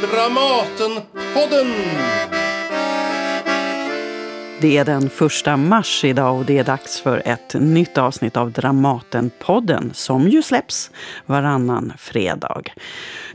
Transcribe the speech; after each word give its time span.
Dramatenpodden! 0.00 2.37
Det 4.60 4.76
är 4.76 4.84
den 4.84 5.10
första 5.10 5.56
mars 5.56 6.04
idag 6.04 6.38
och 6.38 6.44
det 6.44 6.58
är 6.58 6.64
dags 6.64 7.00
för 7.00 7.22
ett 7.24 7.54
nytt 7.54 7.98
avsnitt 7.98 8.36
av 8.36 8.52
Dramatenpodden 8.52 9.90
som 9.94 10.28
ju 10.28 10.42
släpps 10.42 10.90
varannan 11.26 11.92
fredag. 11.98 12.62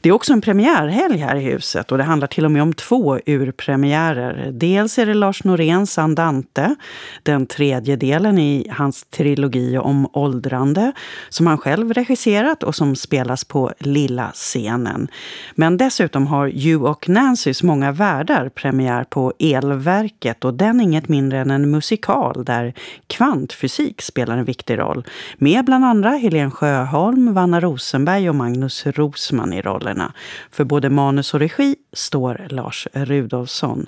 Det 0.02 0.10
är 0.10 0.14
också 0.14 0.34
en 0.34 0.42
premiärhelg 0.42 1.18
här 1.18 1.36
i 1.36 1.40
huset 1.40 1.92
och 1.92 1.98
det 1.98 2.04
handlar 2.04 2.28
till 2.28 2.46
och 2.46 2.52
med 2.52 2.62
om 2.62 2.74
två 2.74 3.20
urpremiärer. 3.26 4.52
Dels 4.52 4.98
är 4.98 5.06
det 5.06 5.14
Lars 5.14 5.44
Noréns 5.44 5.98
Andante, 5.98 6.76
den 7.24 7.46
tredje 7.46 7.96
delen 7.96 8.38
i 8.38 8.68
hans 8.72 9.04
trilogi 9.04 9.78
om 9.78 10.10
åldrande 10.14 10.92
som 11.30 11.48
han 11.48 11.58
själv 11.58 11.94
regisserat 11.94 12.64
och 12.64 12.76
som 12.76 12.96
spelas 12.96 13.44
på 13.44 13.72
lilla 13.80 14.32
scenen. 14.34 15.08
Men 15.56 15.78
dessutom 15.78 16.28
har 16.28 16.48
You 16.48 16.84
och 16.84 17.10
Nancys 17.10 17.64
Många 17.64 17.92
världar 17.92 18.50
premiär 18.50 19.04
på 19.04 19.34
Elverket 19.40 20.46
och 20.46 20.54
den 20.54 20.80
är 20.80 20.84
inget 20.84 21.10
mindre 21.14 21.40
än 21.40 21.52
en 21.52 21.72
musikal 21.72 22.46
där 22.46 22.74
kvantfysik 23.08 24.02
spelar 24.02 24.38
en 24.38 24.46
viktig 24.46 24.80
roll. 24.80 25.08
Med 25.38 25.66
bland 25.66 25.86
andra 25.86 26.10
Helene 26.10 26.52
Sjöholm, 26.52 27.34
Vanna 27.34 27.60
Rosenberg 27.60 28.30
och 28.30 28.36
Magnus 28.36 28.86
Rosman 28.86 29.54
i 29.54 29.62
rollerna. 29.62 30.14
För 30.52 30.64
både 30.64 30.90
manus 30.90 31.34
och 31.34 31.40
regi 31.40 31.76
står 31.94 32.48
Lars 32.50 32.88
Rudolfsson. 32.94 33.86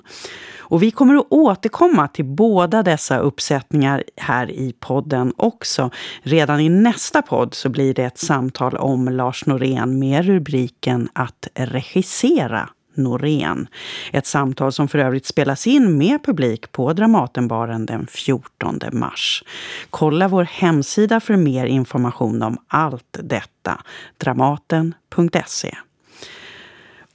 Och 0.68 0.82
vi 0.82 0.90
kommer 0.90 1.14
att 1.14 1.26
återkomma 1.30 2.08
till 2.08 2.24
båda 2.24 2.82
dessa 2.82 3.18
uppsättningar 3.18 4.04
här 4.16 4.50
i 4.50 4.74
podden 4.80 5.32
också. 5.36 5.90
Redan 6.22 6.60
i 6.60 6.68
nästa 6.68 7.22
podd 7.22 7.54
så 7.54 7.68
blir 7.68 7.94
det 7.94 8.04
ett 8.04 8.18
samtal 8.18 8.76
om 8.76 9.08
Lars 9.08 9.46
Norén 9.46 9.98
med 9.98 10.26
rubriken 10.26 11.08
Att 11.12 11.48
regissera 11.54 12.68
Norén. 12.96 13.68
Ett 14.12 14.26
samtal 14.26 14.72
som 14.72 14.88
för 14.88 14.98
övrigt 14.98 15.26
spelas 15.26 15.66
in 15.66 15.98
med 15.98 16.24
publik 16.24 16.72
på 16.72 16.92
Dramatenbaren 16.92 17.86
den 17.86 18.06
14 18.06 18.80
mars. 18.92 19.44
Kolla 19.90 20.28
vår 20.28 20.44
hemsida 20.44 21.20
för 21.20 21.36
mer 21.36 21.66
information 21.66 22.42
om 22.42 22.56
allt 22.68 23.18
detta. 23.22 23.80
Dramaten.se 24.18 25.76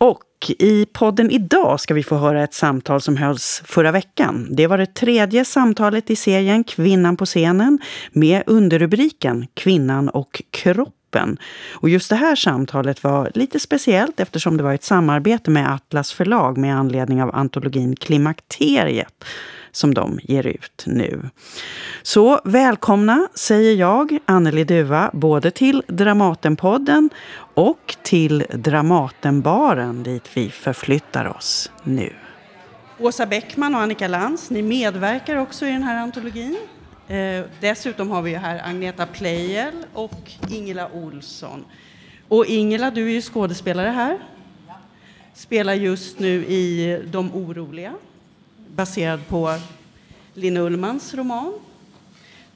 och 0.01 0.51
i 0.59 0.85
podden 0.85 1.31
idag 1.31 1.79
ska 1.79 1.93
vi 1.93 2.03
få 2.03 2.17
höra 2.17 2.43
ett 2.43 2.53
samtal 2.53 3.01
som 3.01 3.17
hölls 3.17 3.61
förra 3.65 3.91
veckan. 3.91 4.47
Det 4.51 4.67
var 4.67 4.77
det 4.77 4.93
tredje 4.95 5.45
samtalet 5.45 6.09
i 6.09 6.15
serien 6.15 6.63
Kvinnan 6.63 7.17
på 7.17 7.25
scenen 7.25 7.79
med 8.11 8.43
underrubriken 8.45 9.47
Kvinnan 9.53 10.09
och 10.09 10.41
kroppen. 10.51 11.00
Och 11.73 11.89
just 11.89 12.09
det 12.09 12.15
här 12.15 12.35
samtalet 12.35 13.03
var 13.03 13.31
lite 13.33 13.59
speciellt 13.59 14.19
eftersom 14.19 14.57
det 14.57 14.63
var 14.63 14.73
ett 14.73 14.83
samarbete 14.83 15.51
med 15.51 15.73
Atlas 15.73 16.13
förlag 16.13 16.57
med 16.57 16.75
anledning 16.75 17.23
av 17.23 17.35
antologin 17.35 17.95
Klimakteriet 17.95 19.25
som 19.71 19.93
de 19.93 20.19
ger 20.23 20.47
ut 20.47 20.83
nu. 20.87 21.29
Så 22.01 22.41
välkomna 22.43 23.27
säger 23.33 23.75
jag, 23.75 24.17
Anneli 24.25 24.63
Duva, 24.63 25.09
både 25.13 25.51
till 25.51 25.83
Dramatenpodden 25.87 27.09
och 27.53 27.95
till 28.03 28.45
Dramatenbaren 28.53 30.03
dit 30.03 30.29
vi 30.33 30.49
förflyttar 30.49 31.25
oss 31.37 31.71
nu. 31.83 32.13
Åsa 32.99 33.25
Bäckman 33.25 33.75
och 33.75 33.81
Annika 33.81 34.07
Lantz, 34.07 34.49
ni 34.49 34.61
medverkar 34.61 35.35
också 35.35 35.65
i 35.65 35.71
den 35.71 35.83
här 35.83 35.97
antologin. 35.97 36.57
Eh, 37.11 37.43
dessutom 37.59 38.11
har 38.11 38.21
vi 38.21 38.35
här 38.35 38.61
Agneta 38.63 39.05
Pleijel 39.05 39.73
och 39.93 40.31
Ingela 40.49 40.89
Olsson. 40.93 41.65
Och 42.27 42.45
Ingela, 42.45 42.91
du 42.91 43.07
är 43.07 43.11
ju 43.11 43.21
skådespelare 43.21 43.89
här. 43.89 44.19
Spelar 45.33 45.73
just 45.73 46.19
nu 46.19 46.45
i 46.45 46.99
De 47.11 47.35
oroliga 47.35 47.93
baserad 48.67 49.27
på 49.27 49.57
Linn 50.33 50.57
Ullmans 50.57 51.13
roman. 51.13 51.53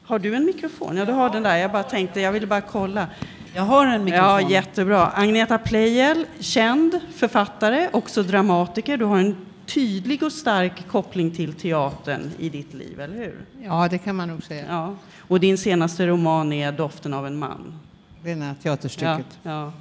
Har 0.04 0.20
du 0.20 0.36
en 0.36 0.46
mikrofon? 0.46 0.98
Ja, 0.98 1.06
du 1.06 1.12
har 1.12 1.30
den 1.30 1.44
där. 1.44 1.58
Jag 1.58 1.72
bara 1.72 1.84
tänkte, 1.84 2.22
jag 2.22 2.32
ville 2.32 2.48
bara 2.48 2.62
kolla. 2.62 3.08
Jag 3.54 3.64
har 3.64 3.88
en 3.88 4.04
mikrofon. 4.04 4.30
Ja, 4.30 4.42
jättebra. 4.42 5.08
Agneta 5.08 5.58
Pleijel, 5.58 6.26
känd 6.40 7.00
författare, 7.16 7.90
också 7.94 8.24
dramatiker. 8.24 8.98
Du 8.98 9.06
har 9.06 9.18
en 9.18 9.36
tydlig 9.66 10.24
och 10.24 10.32
stark 10.32 10.88
koppling 10.88 11.32
till 11.32 11.54
teatern 11.54 12.32
i 12.40 12.50
ditt 12.50 12.74
liv, 12.74 13.00
eller 13.00 13.16
hur? 13.16 13.46
Ja, 13.64 13.88
det 13.92 13.98
kan 13.98 14.16
man 14.16 14.28
nog 14.28 14.44
säga. 14.44 14.66
Ja. 14.70 14.96
Och 15.20 15.40
din 15.40 15.58
senaste 15.58 16.08
roman 16.08 16.54
är 16.54 16.72
Doften 16.72 17.14
av 17.14 17.28
en 17.28 17.38
man. 17.38 17.80
Det 18.24 18.32
är 18.32 18.54
teaterstycket. 18.64 19.26
Ja, 19.44 19.52
ja. 19.52 19.72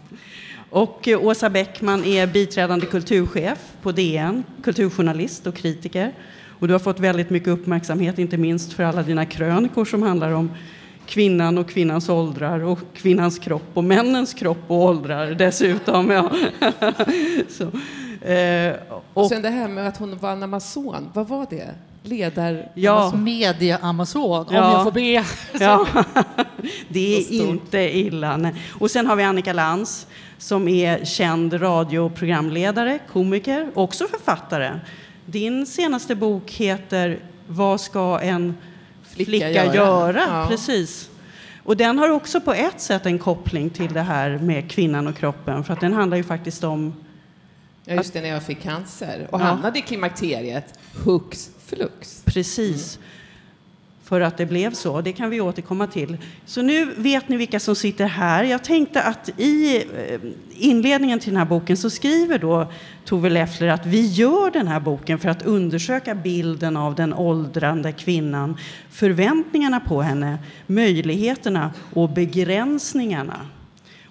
Och 0.71 1.09
eh, 1.09 1.25
Åsa 1.25 1.51
Bäckman 1.51 2.05
är 2.05 2.27
biträdande 2.27 2.87
kulturchef 2.87 3.59
på 3.83 3.93
DN, 3.93 4.45
kulturjournalist 4.63 5.47
och 5.47 5.55
kritiker. 5.55 6.13
Och 6.59 6.69
du 6.69 6.75
har 6.75 6.79
fått 6.79 7.01
väldigt 7.01 7.31
mycket 7.31 7.49
uppmärksamhet, 7.49 8.19
inte 8.19 8.37
minst 8.37 8.73
för 8.73 8.83
alla 8.83 9.03
dina 9.03 9.27
krönikor 9.27 9.85
som 9.85 10.03
handlar 10.03 10.33
om 10.33 10.51
kvinnan 11.07 11.59
och 11.59 11.69
kvinnans 11.69 12.09
åldrar 12.09 12.61
och 12.61 12.79
kvinnans 12.95 13.39
kropp 13.39 13.71
och 13.75 13.85
männens 13.85 14.35
kropp 14.35 14.65
och 14.67 14.83
åldrar 14.83 15.27
dessutom. 15.27 16.11
Ja. 16.11 16.31
Så, 17.49 17.71
eh, 18.25 18.73
och, 18.89 19.05
och 19.15 19.29
sen 19.29 19.43
det 19.43 19.51
här 19.51 19.69
med 19.69 19.89
att 19.89 19.97
hon 19.97 20.19
var 20.19 20.33
en 20.33 20.43
amazon, 20.43 21.11
vad 21.15 21.29
var 21.29 21.47
det? 21.51 21.75
Ledar... 22.03 22.71
Ja. 22.75 23.13
Media-amazon, 23.17 24.47
om 24.47 24.55
jag 24.55 24.85
får 24.85 24.93
be. 24.93 25.25
Ja. 25.61 25.87
det 26.89 27.17
är 27.17 27.33
inte 27.33 27.79
illa. 27.79 28.37
Nej. 28.37 28.55
Och 28.79 28.91
sen 28.91 29.07
har 29.07 29.17
vi 29.17 29.23
Annika 29.23 29.53
Lantz 29.53 30.07
som 30.39 30.69
är 30.69 31.05
känd 31.05 31.63
radioprogramledare, 31.63 32.99
komiker, 33.13 33.71
också 33.75 34.07
författare. 34.07 34.81
Din 35.27 35.67
senaste 35.67 36.15
bok 36.15 36.51
heter 36.51 37.19
Vad 37.47 37.81
ska 37.81 38.21
en 38.21 38.57
flicka, 39.03 39.31
flicka 39.31 39.51
göra? 39.51 39.75
göra? 39.75 40.23
Ja. 40.29 40.47
Precis. 40.51 41.11
Och 41.63 41.77
den 41.77 41.99
har 41.99 42.09
också 42.11 42.41
på 42.41 42.53
ett 42.53 42.81
sätt 42.81 43.07
en 43.07 43.19
koppling 43.19 43.71
till 43.71 43.93
det 43.93 44.03
här 44.03 44.39
med 44.39 44.71
kvinnan 44.71 45.07
och 45.07 45.17
kroppen, 45.17 45.65
för 45.65 45.73
att 45.73 45.81
den 45.81 45.93
handlar 45.93 46.17
ju 46.17 46.25
faktiskt 46.25 46.65
om... 46.65 47.04
Ja, 47.85 47.95
just 47.95 48.13
det, 48.13 48.21
när 48.21 48.29
jag 48.29 48.43
fick 48.43 48.63
cancer 48.63 49.29
och 49.31 49.41
ja. 49.41 49.45
hamnade 49.45 49.79
i 49.79 49.83
klimakteriet, 49.83 50.79
hux 51.05 51.51
flux. 51.67 52.23
Precis. 52.25 52.97
Mm 52.97 53.09
för 54.05 54.21
att 54.21 54.37
det 54.37 54.47
blev 54.47 54.75
så. 54.75 55.01
Det 55.01 55.13
kan 55.13 55.31
vi 55.31 55.41
återkomma 55.41 55.87
till. 55.87 56.17
Så 56.47 56.63
nu 56.63 56.85
vet 56.97 57.29
ni 57.29 57.37
vilka 57.37 57.61
som 57.61 57.77
sitter 57.77 58.07
här. 58.07 58.45
Jag 58.45 58.65
tänkte 58.65 59.03
att 59.03 59.29
i 59.37 59.77
eh, 59.77 60.21
inledningen 60.51 61.21
till 61.21 61.31
den 61.31 61.39
här 61.39 61.45
boken 61.45 61.77
så 61.77 61.91
skriver 61.91 62.39
då 62.39 62.73
Tove 63.05 63.31
Leffler 63.31 63.69
att 63.69 63.87
vi 63.87 64.07
gör 64.07 64.51
den 64.51 64.69
här 64.69 64.81
boken 64.81 65.19
för 65.19 65.29
att 65.29 65.43
undersöka 65.43 66.15
bilden 66.15 66.77
av 66.77 66.95
den 66.95 67.15
åldrande 67.15 67.93
kvinnan, 67.93 68.57
förväntningarna 68.91 69.81
på 69.81 70.03
henne, 70.03 70.39
möjligheterna 70.67 71.73
och 71.93 72.11
begränsningarna. 72.11 73.37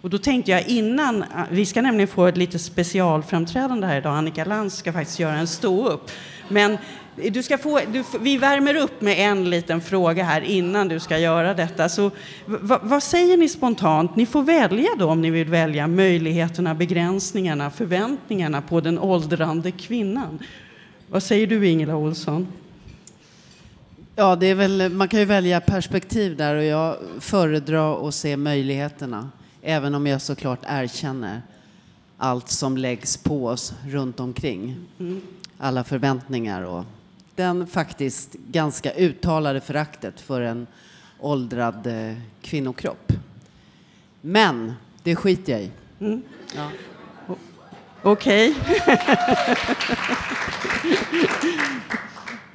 Och 0.03 0.09
då 0.09 0.17
tänkte 0.17 0.51
jag 0.51 0.67
innan, 0.67 1.23
ah, 1.23 1.45
vi 1.51 1.65
ska 1.65 1.81
nämligen 1.81 2.07
få 2.07 2.25
ett 2.27 2.37
lite 2.37 2.59
specialframträdande 2.59 3.87
här 3.87 3.97
idag, 3.97 4.17
Annika 4.17 4.45
Lantz 4.45 4.75
ska 4.75 4.93
faktiskt 4.93 5.19
göra 5.19 5.35
en 5.35 5.47
stå-upp. 5.47 6.11
Men 6.49 6.77
du 7.31 7.43
ska 7.43 7.57
få, 7.57 7.79
du, 7.93 8.03
vi 8.19 8.37
värmer 8.37 8.75
upp 8.75 9.01
med 9.01 9.19
en 9.19 9.49
liten 9.49 9.81
fråga 9.81 10.23
här 10.23 10.41
innan 10.41 10.87
du 10.87 10.99
ska 10.99 11.17
göra 11.17 11.53
detta. 11.53 11.89
Så, 11.89 12.11
vad 12.81 13.03
säger 13.03 13.37
ni 13.37 13.49
spontant? 13.49 14.15
Ni 14.15 14.25
får 14.25 14.43
välja 14.43 14.89
då 14.99 15.09
om 15.09 15.21
ni 15.21 15.29
vill 15.29 15.47
välja 15.47 15.87
möjligheterna, 15.87 16.75
begränsningarna, 16.75 17.71
förväntningarna 17.71 18.61
på 18.61 18.81
den 18.81 18.99
åldrande 18.99 19.71
kvinnan. 19.71 20.39
Vad 21.07 21.23
säger 21.23 21.47
du 21.47 21.67
Ingela 21.67 21.95
Olsson? 21.95 22.47
Ja, 24.15 24.35
det 24.35 24.47
är 24.47 24.55
väl, 24.55 24.89
man 24.89 25.07
kan 25.07 25.19
ju 25.19 25.25
välja 25.25 25.61
perspektiv 25.61 26.37
där 26.37 26.55
och 26.55 26.63
jag 26.63 26.97
föredrar 27.19 28.07
att 28.07 28.15
se 28.15 28.37
möjligheterna. 28.37 29.29
Även 29.65 29.95
om 29.95 30.07
jag 30.07 30.21
såklart 30.21 30.59
erkänner 30.67 31.41
allt 32.17 32.49
som 32.49 32.77
läggs 32.77 33.17
på 33.17 33.47
oss 33.47 33.73
runt 33.87 34.19
omkring. 34.19 34.75
Mm. 34.99 35.21
Alla 35.57 35.83
förväntningar 35.83 36.61
och 36.61 36.85
den 37.35 37.67
faktiskt 37.67 38.33
ganska 38.33 38.93
uttalade 38.93 39.61
föraktet 39.61 40.21
för 40.21 40.41
en 40.41 40.67
åldrad 41.19 41.87
eh, 41.87 42.15
kvinnokropp. 42.41 43.13
Men 44.21 44.73
det 45.03 45.15
skiter 45.15 45.53
jag 45.53 45.61
i. 45.61 45.71
Mm. 45.99 46.21
Ja. 46.55 46.69
Okej. 48.01 48.55
Okay. 48.59 48.97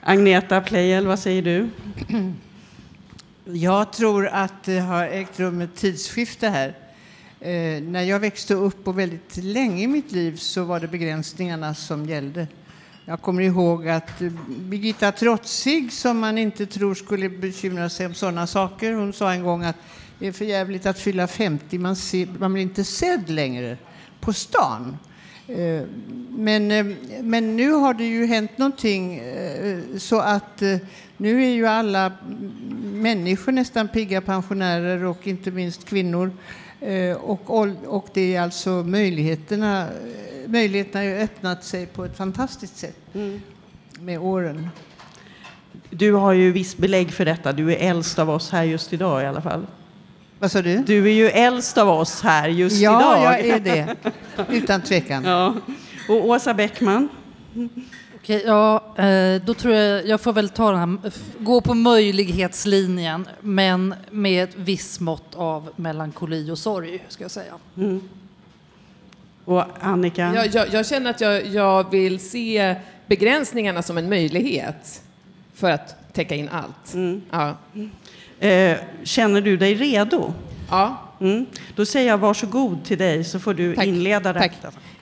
Agneta 0.02 0.60
Pleijel, 0.60 1.06
vad 1.06 1.19
säger 1.19 1.43
du? 1.43 1.69
Jag 3.44 3.93
tror 3.93 4.26
att 4.26 4.64
det 4.64 4.78
har 4.78 5.05
ägt 5.05 5.40
rum 5.40 5.60
ett 5.60 5.76
tidsskifte 5.76 6.49
här. 6.49 6.75
Eh, 7.40 7.82
när 7.82 8.02
jag 8.02 8.20
växte 8.20 8.55
upp 8.55 8.88
och 8.88 8.99
väldigt 8.99 9.37
länge 9.37 9.82
i 9.82 9.87
mitt 9.87 10.12
liv 10.12 10.37
så 10.37 10.64
var 10.64 10.81
det 10.81 10.88
begränsningarna 10.88 11.75
som 11.75 12.06
gällde. 12.06 12.46
Jag 13.05 13.20
kommer 13.20 13.43
ihåg 13.43 13.88
att 13.88 14.23
eh, 14.23 14.32
Birgitta 14.49 15.12
Trotzig, 15.12 15.93
som 15.93 16.19
man 16.19 16.38
inte 16.38 16.67
tror 16.67 16.94
skulle 16.94 17.29
bekymra 17.29 17.88
sig 17.88 18.06
om 18.06 18.14
sådana 18.14 18.46
saker, 18.46 18.93
hon 18.93 19.12
sa 19.12 19.32
en 19.32 19.43
gång 19.43 19.64
att 19.64 19.76
det 20.19 20.26
är 20.26 20.32
för 20.32 20.44
jävligt 20.44 20.87
att 20.87 20.99
fylla 20.99 21.26
50, 21.26 21.79
man, 21.79 21.96
ser, 21.96 22.29
man 22.38 22.52
blir 22.52 22.62
inte 22.62 22.85
sedd 22.85 23.31
längre 23.31 23.76
på 24.20 24.32
stan. 24.32 24.96
Eh, 25.46 25.82
men, 26.29 26.70
eh, 26.70 26.87
men 27.23 27.56
nu 27.56 27.70
har 27.70 27.94
det 27.94 28.05
ju 28.05 28.26
hänt 28.26 28.58
någonting 28.58 29.19
eh, 29.19 29.79
så 29.99 30.20
att 30.20 30.62
eh, 30.62 30.76
nu 31.17 31.44
är 31.44 31.50
ju 31.50 31.67
alla 31.67 32.12
människor 32.82 33.52
nästan 33.52 33.88
pigga 33.88 34.20
pensionärer 34.20 35.05
och 35.05 35.26
inte 35.26 35.50
minst 35.50 35.84
kvinnor. 35.84 36.31
Och, 37.20 37.50
och 37.86 38.08
det 38.14 38.36
är 38.36 38.40
alltså 38.40 38.70
möjligheterna, 38.70 39.88
möjligheterna 40.46 41.04
har 41.04 41.22
öppnat 41.22 41.64
sig 41.64 41.86
på 41.86 42.04
ett 42.04 42.16
fantastiskt 42.16 42.76
sätt 42.76 42.96
mm. 43.14 43.40
med 44.00 44.19
åren. 44.19 44.69
Du 45.90 46.12
har 46.12 46.32
ju 46.32 46.52
viss 46.52 46.76
belägg 46.76 47.12
för 47.12 47.25
detta. 47.25 47.52
Du 47.52 47.72
är 47.72 47.90
äldst 47.90 48.19
av 48.19 48.30
oss 48.30 48.50
här 48.50 48.64
just 48.64 48.92
idag 48.92 49.22
i 49.22 49.26
alla 49.26 49.42
fall. 49.42 49.66
Vad 50.38 50.52
sa 50.52 50.62
du? 50.62 50.78
Du 50.78 51.04
är 51.04 51.12
ju 51.12 51.28
äldst 51.28 51.78
av 51.78 51.88
oss 51.88 52.22
här 52.22 52.48
just 52.48 52.81
ja, 52.81 53.00
idag. 53.00 53.19
Ja, 53.19 53.38
jag 53.38 53.56
är 53.56 53.60
det. 53.60 53.96
Utan 54.50 54.82
tvekan. 54.82 55.24
Ja. 55.24 55.54
Och 56.08 56.26
Åsa 56.26 56.54
Bäckman? 56.54 57.08
Okej, 58.28 58.42
ja, 58.46 58.82
eh, 58.96 59.42
då 59.42 59.54
tror 59.54 59.75
jag 59.75 60.06
jag 60.06 60.20
får 60.20 60.32
väl 60.32 60.48
ta 60.48 60.70
den 60.70 60.80
här, 60.80 61.12
gå 61.38 61.60
på 61.60 61.75
möjlighetslinjen, 61.75 63.28
men 63.40 63.94
med 64.10 64.44
ett 64.44 64.54
visst 64.56 65.00
mått 65.00 65.34
av 65.34 65.70
melankoli 65.76 66.50
och 66.50 66.58
sorg, 66.58 67.04
ska 67.08 67.25
jag 67.25 67.30
säga. 67.30 67.52
Mm. 67.76 68.08
Och 69.44 69.64
Annika? 69.80 70.32
Jag, 70.34 70.46
jag, 70.46 70.75
jag 70.75 70.86
känner 70.86 71.10
att 71.10 71.20
jag, 71.20 71.46
jag 71.46 71.90
vill 71.90 72.30
se 72.30 72.75
begränsningarna 73.06 73.82
som 73.82 73.98
en 73.98 74.08
möjlighet 74.08 75.02
för 75.54 75.70
att 75.70 76.12
täcka 76.12 76.34
in 76.34 76.48
allt. 76.48 76.94
Mm. 76.94 77.22
Ja. 77.31 77.56
Eh, 78.46 78.78
känner 79.02 79.40
du 79.40 79.56
dig 79.56 79.74
redo? 79.74 80.32
Ja. 80.70 81.07
Mm. 81.20 81.47
Då 81.76 81.87
säger 81.87 82.09
jag 82.09 82.19
varsågod 82.19 82.85
till 82.85 82.99
dig 82.99 83.25
så 83.25 83.38
får 83.38 83.55
du 83.55 83.75
Tack. 83.75 83.87
inleda. 83.87 84.35
Tack. 84.35 84.53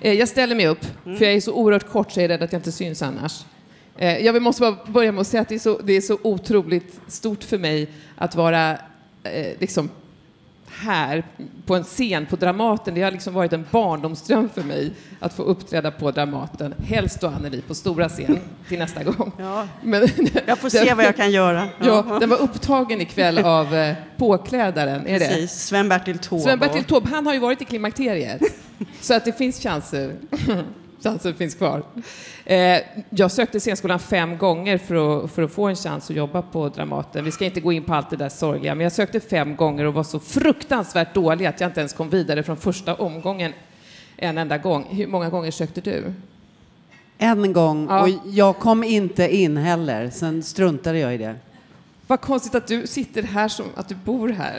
Eh, 0.01 0.13
jag 0.13 0.29
ställer 0.29 0.57
mig 0.57 0.67
upp, 0.67 0.87
mm. 1.07 1.19
för 1.19 1.25
jag 1.25 1.35
är 1.35 1.41
så 1.41 1.53
oerhört 1.53 1.89
kort 1.89 2.13
så 2.13 2.21
jag 2.21 2.25
är 2.25 2.29
rädd 2.29 2.43
att 2.43 2.53
jag 2.53 2.59
inte 2.59 2.73
syns 2.73 3.03
annars. 3.03 3.45
Eh, 3.97 4.19
jag 4.19 4.43
måste 4.43 4.61
bara 4.61 4.77
börja 4.87 5.13
med 5.13 5.21
att 5.21 5.27
säga 5.27 5.41
att 5.41 5.49
det 5.49 5.55
är 5.55 5.59
så, 5.59 5.79
det 5.79 5.93
är 5.93 6.01
så 6.01 6.19
otroligt 6.23 7.01
stort 7.09 7.45
för 7.45 7.59
mig 7.59 7.89
att 8.17 8.35
vara 8.35 8.71
eh, 9.23 9.59
liksom 9.59 9.91
här 10.78 11.25
på 11.67 11.75
en 11.75 11.84
scen 11.84 12.26
på 12.26 12.37
Dramaten. 12.37 12.94
Det 12.94 13.02
har 13.02 13.11
liksom 13.11 13.34
varit 13.34 13.52
en 13.52 13.67
barndomsdröm 13.70 14.49
för 14.49 14.62
mig 14.62 14.93
att 15.20 15.34
få 15.34 15.43
uppträda 15.43 15.90
på 15.90 16.11
Dramaten, 16.11 16.75
helst 16.84 17.20
då 17.20 17.26
Anneli 17.26 17.62
på 17.62 17.75
stora 17.75 18.08
scen 18.08 18.38
till 18.69 18.78
nästa 18.78 19.05
gång. 19.05 19.32
Ja. 19.38 19.69
Men, 19.82 20.08
jag 20.46 20.58
får 20.58 20.69
se 20.69 20.94
vad 20.94 21.05
jag 21.05 21.17
kan 21.17 21.31
göra. 21.31 21.69
Ja, 21.78 22.05
ja 22.08 22.19
den 22.19 22.28
var 22.28 22.37
upptagen 22.37 23.00
ikväll 23.00 23.38
av 23.38 23.75
eh, 23.75 23.94
påklädaren, 24.17 25.06
är 25.06 25.19
Precis, 25.19 25.52
Sven-Bertil 25.52 26.19
Taube. 26.19 26.44
Sven-Bertil 26.44 26.84
Taube, 26.84 27.08
han 27.08 27.26
har 27.26 27.34
ju 27.34 27.40
varit 27.40 27.62
i 27.62 27.64
klimakteriet. 27.64 28.43
så 29.00 29.14
att 29.14 29.25
det 29.25 29.32
finns 29.32 29.62
chanser. 29.62 30.14
chanser 31.02 31.32
finns 31.32 31.54
kvar. 31.54 31.82
Eh, 32.44 32.78
jag 33.10 33.31
sökte 33.31 33.60
scenskolan 33.60 33.98
fem 33.98 34.38
gånger 34.38 34.78
för 34.78 35.25
att, 35.25 35.31
för 35.31 35.43
att 35.43 35.52
få 35.52 35.66
en 35.66 35.76
chans 35.76 36.10
att 36.10 36.16
jobba 36.16 36.43
på 36.43 36.69
Dramaten. 36.69 37.25
Vi 37.25 37.31
ska 37.31 37.44
inte 37.44 37.60
gå 37.60 37.72
in 37.72 37.84
på 37.84 37.94
allt 37.94 38.10
det 38.10 38.16
där 38.16 38.28
sorgliga, 38.28 38.75
men 38.75 38.84
jag 38.84 38.93
sökte 38.93 39.20
fem 39.20 39.56
gånger 39.56 39.84
och 39.84 39.94
var 39.94 40.04
så 40.04 40.20
fruktansvärt 40.20 41.14
dålig 41.14 41.46
att 41.46 41.60
jag 41.60 41.69
inte 41.70 41.81
ens 41.81 41.93
kom 41.93 42.10
vidare 42.10 42.43
från 42.43 42.56
första 42.56 42.94
omgången 42.94 43.52
en 44.16 44.38
enda 44.38 44.58
gång. 44.58 44.87
Hur 44.90 45.06
många 45.06 45.31
gånger 45.31 45.50
sökte 45.50 45.81
du? 45.81 46.12
En 47.19 47.52
gång, 47.52 47.87
ja. 47.90 48.02
och 48.02 48.08
jag 48.26 48.58
kom 48.58 48.84
inte 48.84 49.37
in 49.37 49.56
heller. 49.56 50.10
Sen 50.10 50.43
struntade 50.43 50.98
jag 50.98 51.14
i 51.14 51.19
det. 51.19 51.34
Vad 52.06 52.20
konstigt 52.20 52.54
att 52.54 52.66
du 52.66 52.87
sitter 52.87 53.22
här 53.22 53.48
som 53.48 53.66
att 53.75 53.88
du 53.88 53.94
bor 53.94 54.28
här. 54.28 54.58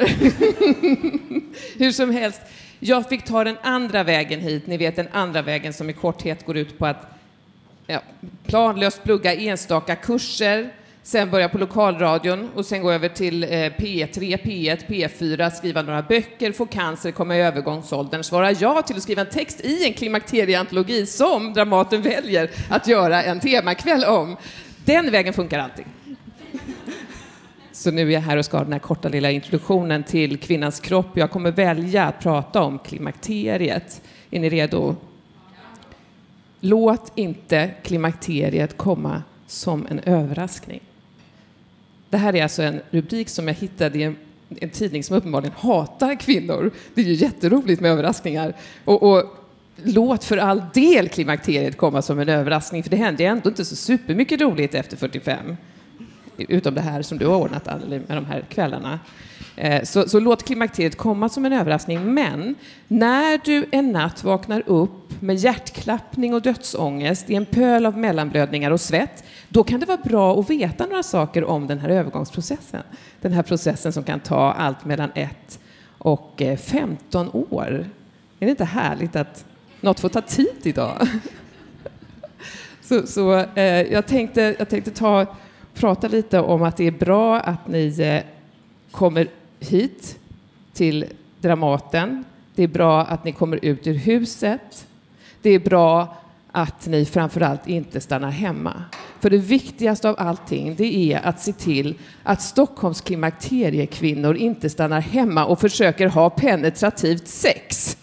Hur 1.78 1.92
som 1.92 2.10
helst, 2.10 2.42
jag 2.80 3.10
fick 3.10 3.26
ta 3.26 3.44
den 3.44 3.58
andra 3.62 4.04
vägen 4.04 4.40
hit. 4.40 4.68
Ni 4.68 4.78
vet 4.78 4.96
den 4.96 5.08
andra 5.12 5.42
vägen 5.42 5.74
som 5.74 5.90
i 5.90 5.94
korthet 5.94 6.46
går 6.46 6.58
ut 6.58 6.78
på 6.78 6.86
att 6.86 7.08
ja, 7.88 8.02
planlöst 8.46 9.04
plugga 9.04 9.34
enstaka 9.34 9.96
kurser, 9.96 10.70
sen 11.04 11.32
börja 11.32 11.50
på 11.50 11.58
lokalradion 11.58 12.50
och 12.56 12.66
sen 12.66 12.82
gå 12.82 12.92
över 12.92 13.10
till 13.10 13.44
eh, 13.44 13.48
P3, 13.48 14.38
P1, 14.38 14.88
P4, 14.88 15.50
skriva 15.50 15.82
några 15.82 16.02
böcker, 16.02 16.52
få 16.52 16.66
cancer, 16.66 17.12
komma 17.12 17.38
i 17.38 17.42
övergångsåldern, 17.42 18.24
svara 18.24 18.52
ja 18.52 18.82
till 18.82 18.96
att 18.96 19.04
skriva 19.04 19.22
en 19.22 19.30
text 19.30 19.62
i 19.62 19.86
en 19.86 19.94
klimakterieantologi 19.94 21.06
som 21.06 21.54
Dramaten 21.54 22.02
väljer 22.02 22.50
att 22.70 22.88
göra 22.88 23.24
en 23.24 23.40
temakväll 23.40 24.04
om. 24.04 24.38
Den 24.86 25.12
vägen 25.12 25.34
funkar 25.34 25.60
alltid. 25.60 25.86
Så 27.78 27.92
nu 27.92 28.02
är 28.02 28.14
jag 28.14 28.22
här 28.22 28.38
och 28.38 28.46
ska 28.46 28.58
ha 28.58 28.64
den 28.64 28.74
här 28.74 28.80
korta 28.80 29.10
lilla 29.10 29.32
introduktionen 29.32 30.04
till 30.04 30.38
kvinnans 30.38 30.80
kropp. 30.80 31.18
Jag 31.18 31.32
kommer 31.32 31.52
välja 31.52 32.06
att 32.06 32.20
prata 32.20 32.62
om 32.62 32.80
klimakteriet. 32.80 34.02
Är 34.32 34.40
ni 34.40 34.50
redo? 34.50 34.96
Låt 36.60 37.12
inte 37.16 37.72
klimakteriet 37.84 38.78
komma 38.78 39.24
som 39.48 39.88
en 39.90 40.00
överraskning. 40.00 40.80
Det 42.10 42.18
här 42.18 42.36
är 42.36 42.44
alltså 42.44 42.64
en 42.64 42.82
rubrik 42.92 43.30
som 43.30 43.48
jag 43.48 43.56
hittade 43.56 44.00
i 44.00 44.04
en, 44.04 44.16
en 44.50 44.70
tidning 44.70 45.04
som 45.04 45.16
uppenbarligen 45.16 45.56
hatar 45.58 46.16
kvinnor. 46.16 46.72
Det 46.94 47.02
är 47.02 47.06
ju 47.06 47.14
jätteroligt 47.14 47.82
med 47.82 47.92
överraskningar. 47.92 48.54
Och, 48.86 49.04
och 49.04 49.24
låt 49.76 50.24
för 50.24 50.38
all 50.38 50.64
del 50.74 51.10
klimakteriet 51.10 51.78
komma 51.78 52.02
som 52.02 52.20
en 52.20 52.30
överraskning, 52.30 52.84
för 52.84 52.90
det 52.90 52.98
händer 52.98 53.24
ju 53.24 53.30
ändå 53.30 53.50
inte 53.50 53.66
så 53.66 53.76
supermycket 53.76 54.42
roligt 54.42 54.76
efter 54.76 54.98
45. 54.98 55.58
Utom 56.38 56.76
det 56.76 56.82
här 56.82 57.02
som 57.02 57.18
du 57.18 57.28
har 57.28 57.36
ordnat, 57.36 57.68
Anneli, 57.68 58.02
med 58.08 58.18
de 58.18 58.26
här 58.26 58.42
kvällarna. 58.50 59.00
Eh, 59.56 59.84
så, 59.84 60.10
så, 60.10 60.20
låt 60.20 60.44
klimakteriet 60.44 60.98
komma 60.98 61.30
som 61.30 61.46
en 61.46 61.54
överraskning. 61.54 62.14
Men 62.14 62.56
när 62.88 63.40
du 63.46 63.66
en 63.72 63.92
natt 63.92 64.24
vaknar 64.24 64.64
upp 64.66 65.22
med 65.22 65.36
hjärtklappning 65.36 66.34
och 66.34 66.42
dödsångest 66.42 67.30
i 67.30 67.36
en 67.36 67.46
pöl 67.46 67.86
av 67.86 67.98
mellanblödningar 67.98 68.72
och 68.72 68.82
svett, 68.82 69.24
då 69.50 69.64
kan 69.64 69.80
det 69.80 69.86
vara 69.86 69.98
bra 69.98 70.40
att 70.40 70.50
veta 70.50 70.86
några 70.86 71.04
saker 71.04 71.44
om 71.44 71.68
den 71.68 71.80
här 71.80 71.90
övergångsprocessen. 71.90 72.84
Den 73.22 73.34
här 73.34 73.44
processen 73.44 73.94
som 73.94 74.04
kan 74.04 74.20
ta 74.20 74.54
allt 74.54 74.86
mellan 74.86 75.12
ett 75.16 75.60
och 75.98 76.42
eh, 76.42 76.58
15 76.58 77.30
år. 77.34 77.86
Är 78.40 78.46
det 78.46 78.50
inte 78.50 78.66
härligt 78.66 79.16
att 79.16 79.46
något 79.82 80.00
får 80.00 80.10
ta 80.10 80.22
tid 80.22 80.58
idag? 80.64 81.08
så, 82.82 83.08
så 83.08 83.34
eh, 83.56 83.82
jag, 83.82 84.08
tänkte, 84.08 84.56
jag 84.60 84.70
tänkte 84.70 84.92
ta, 84.92 85.26
prata 85.78 86.08
lite 86.08 86.40
om 86.40 86.64
att 86.64 86.78
det 86.78 86.88
är 86.88 86.92
bra 86.92 87.40
att 87.40 87.68
ni 87.68 87.96
eh, 88.00 88.24
kommer 88.92 89.28
hit 89.60 90.20
till 90.74 91.06
Dramaten. 91.42 92.24
Det 92.56 92.64
är 92.64 92.68
bra 92.68 93.02
att 93.02 93.24
ni 93.24 93.32
kommer 93.32 93.66
ut 93.66 93.88
ur 93.88 93.94
huset. 93.94 94.88
Det 95.42 95.50
är 95.50 95.60
bra 95.60 96.18
att 96.52 96.88
ni 96.88 97.06
framförallt 97.06 97.68
inte 97.68 98.02
stannar 98.02 98.30
hemma. 98.30 98.84
För 99.20 99.30
det 99.30 99.38
viktigaste 99.38 100.10
av 100.10 100.16
allting, 100.18 100.76
det 100.76 101.14
är 101.14 101.28
att 101.28 101.42
se 101.42 101.54
till 101.54 101.96
att 102.24 102.42
Stockholms 102.42 103.02
klimakteriekvinnor 103.02 104.36
inte 104.36 104.70
stannar 104.70 105.02
hemma 105.02 105.46
och 105.46 105.60
försöker 105.60 106.08
ha 106.08 106.30
penetrativt 106.30 107.28
sex. 107.28 107.98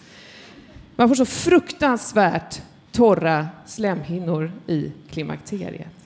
Man 0.96 1.08
får 1.08 1.14
så 1.14 1.24
fruktansvärt 1.24 2.62
torra 2.92 3.48
slemhinnor 3.66 4.52
i 4.66 4.92
klimakteriet. 5.10 6.03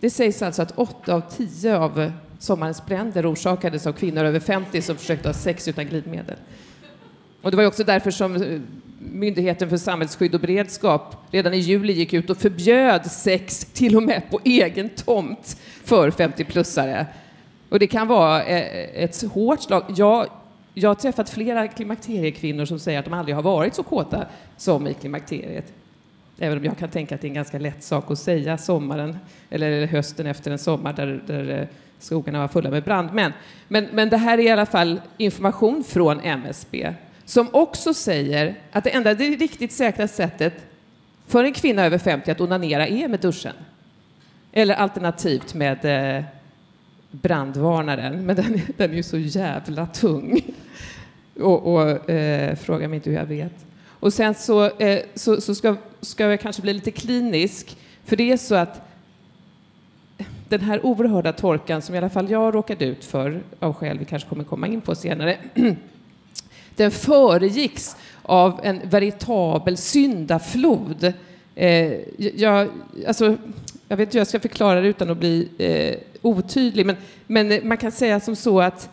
Det 0.00 0.10
sägs 0.10 0.42
alltså 0.42 0.62
att 0.62 0.78
åtta 0.78 1.14
av 1.14 1.20
tio 1.20 1.78
av 1.78 2.12
sommarens 2.38 2.86
bränder 2.86 3.32
orsakades 3.32 3.86
av 3.86 3.92
kvinnor 3.92 4.24
över 4.24 4.40
50 4.40 4.82
som 4.82 4.96
försökte 4.96 5.28
ha 5.28 5.34
sex 5.34 5.68
utan 5.68 5.86
glidmedel. 5.86 6.36
Och 7.42 7.50
det 7.50 7.56
var 7.56 7.66
också 7.66 7.84
därför 7.84 8.10
som 8.10 8.36
eh, 8.36 8.60
Myndigheten 8.98 9.68
för 9.68 9.76
samhällsskydd 9.76 10.34
och 10.34 10.40
beredskap 10.40 11.16
redan 11.30 11.54
i 11.54 11.58
juli 11.58 11.92
gick 11.92 12.12
ut 12.12 12.30
och 12.30 12.36
förbjöd 12.36 13.10
sex 13.10 13.64
till 13.72 13.96
och 13.96 14.02
med 14.02 14.22
på 14.30 14.40
egen 14.44 14.88
tomt 14.88 15.56
för 15.84 16.10
50-plussare. 16.10 17.06
Och 17.68 17.78
det 17.78 17.86
kan 17.86 18.08
vara 18.08 18.44
eh, 18.44 19.02
ett 19.04 19.22
hårt 19.22 19.62
slag. 19.62 19.84
Jag, 19.96 20.26
jag 20.74 20.90
har 20.90 20.94
träffat 20.94 21.30
flera 21.30 21.68
klimakteriekvinnor 21.68 22.64
som 22.64 22.78
säger 22.78 22.98
att 22.98 23.04
de 23.04 23.14
aldrig 23.14 23.34
har 23.34 23.42
varit 23.42 23.74
så 23.74 23.82
kåta 23.82 24.26
som 24.56 24.86
i 24.86 24.94
klimakteriet. 24.94 25.72
Även 26.38 26.58
om 26.58 26.64
jag 26.64 26.78
kan 26.78 26.88
tänka 26.88 27.14
att 27.14 27.20
det 27.20 27.26
är 27.26 27.28
en 27.28 27.34
ganska 27.34 27.58
lätt 27.58 27.82
sak 27.82 28.10
att 28.10 28.18
säga 28.18 28.58
sommaren 28.58 29.18
eller 29.50 29.86
hösten 29.86 30.26
efter 30.26 30.50
en 30.50 30.58
sommar 30.58 30.92
där, 30.92 31.22
där 31.26 31.60
eh, 31.60 31.68
skogarna 31.98 32.38
var 32.38 32.48
fulla 32.48 32.70
med 32.70 32.82
brandmän. 32.82 33.32
Men, 33.68 33.88
men 33.92 34.08
det 34.08 34.16
här 34.16 34.38
är 34.38 34.42
i 34.42 34.50
alla 34.50 34.66
fall 34.66 35.00
information 35.16 35.84
från 35.84 36.20
MSB 36.20 36.94
som 37.24 37.48
också 37.52 37.94
säger 37.94 38.54
att 38.72 38.84
det 38.84 38.90
enda 38.90 39.14
det 39.14 39.24
riktigt 39.24 39.72
säkra 39.72 40.08
sättet 40.08 40.54
för 41.26 41.44
en 41.44 41.52
kvinna 41.52 41.84
över 41.84 41.98
50 41.98 42.30
att 42.30 42.40
onanera 42.40 42.86
är 42.86 43.08
med 43.08 43.20
duschen. 43.20 43.54
Eller 44.52 44.74
alternativt 44.74 45.54
med 45.54 45.84
eh, 46.16 46.24
brandvarnaren, 47.10 48.26
men 48.26 48.36
den, 48.36 48.60
den 48.76 48.90
är 48.90 48.94
ju 48.94 49.02
så 49.02 49.18
jävla 49.18 49.86
tung. 49.86 50.40
och, 51.40 51.74
och 51.74 52.10
eh, 52.10 52.56
fråga 52.56 52.88
mig 52.88 52.96
inte 52.96 53.10
hur 53.10 53.16
jag 53.16 53.26
vet. 53.26 53.65
Och 54.06 54.12
sen 54.12 54.34
så, 54.34 54.64
eh, 54.64 55.02
så, 55.14 55.40
så 55.40 55.54
ska, 55.54 55.76
ska 56.00 56.24
jag 56.24 56.40
kanske 56.40 56.62
bli 56.62 56.72
lite 56.72 56.90
klinisk, 56.90 57.76
för 58.04 58.16
det 58.16 58.32
är 58.32 58.36
så 58.36 58.54
att 58.54 58.88
den 60.48 60.60
här 60.60 60.86
oerhörda 60.86 61.32
torkan 61.32 61.82
som 61.82 61.94
i 61.94 61.98
alla 61.98 62.10
fall 62.10 62.30
jag 62.30 62.54
råkade 62.54 62.84
ut 62.84 63.04
för 63.04 63.42
av 63.58 63.72
skäl 63.72 63.98
vi 63.98 64.04
kanske 64.04 64.28
kommer 64.28 64.44
komma 64.44 64.66
in 64.66 64.80
på 64.80 64.94
senare 64.94 65.36
Den 66.76 66.90
föregicks 66.90 67.96
av 68.22 68.60
en 68.62 68.80
veritabel 68.84 69.76
syndaflod. 69.76 71.12
Eh, 71.54 71.92
jag, 72.18 72.68
alltså, 73.06 73.36
jag 73.88 73.96
vet 73.96 74.08
inte 74.08 74.16
hur 74.16 74.20
jag 74.20 74.28
ska 74.28 74.40
förklara 74.40 74.80
det 74.80 74.88
utan 74.88 75.10
att 75.10 75.18
bli 75.18 75.48
eh, 75.58 75.96
otydlig, 76.22 76.86
men, 76.86 76.96
men 77.26 77.68
man 77.68 77.76
kan 77.76 77.92
säga 77.92 78.20
som 78.20 78.36
så 78.36 78.60
att 78.60 78.90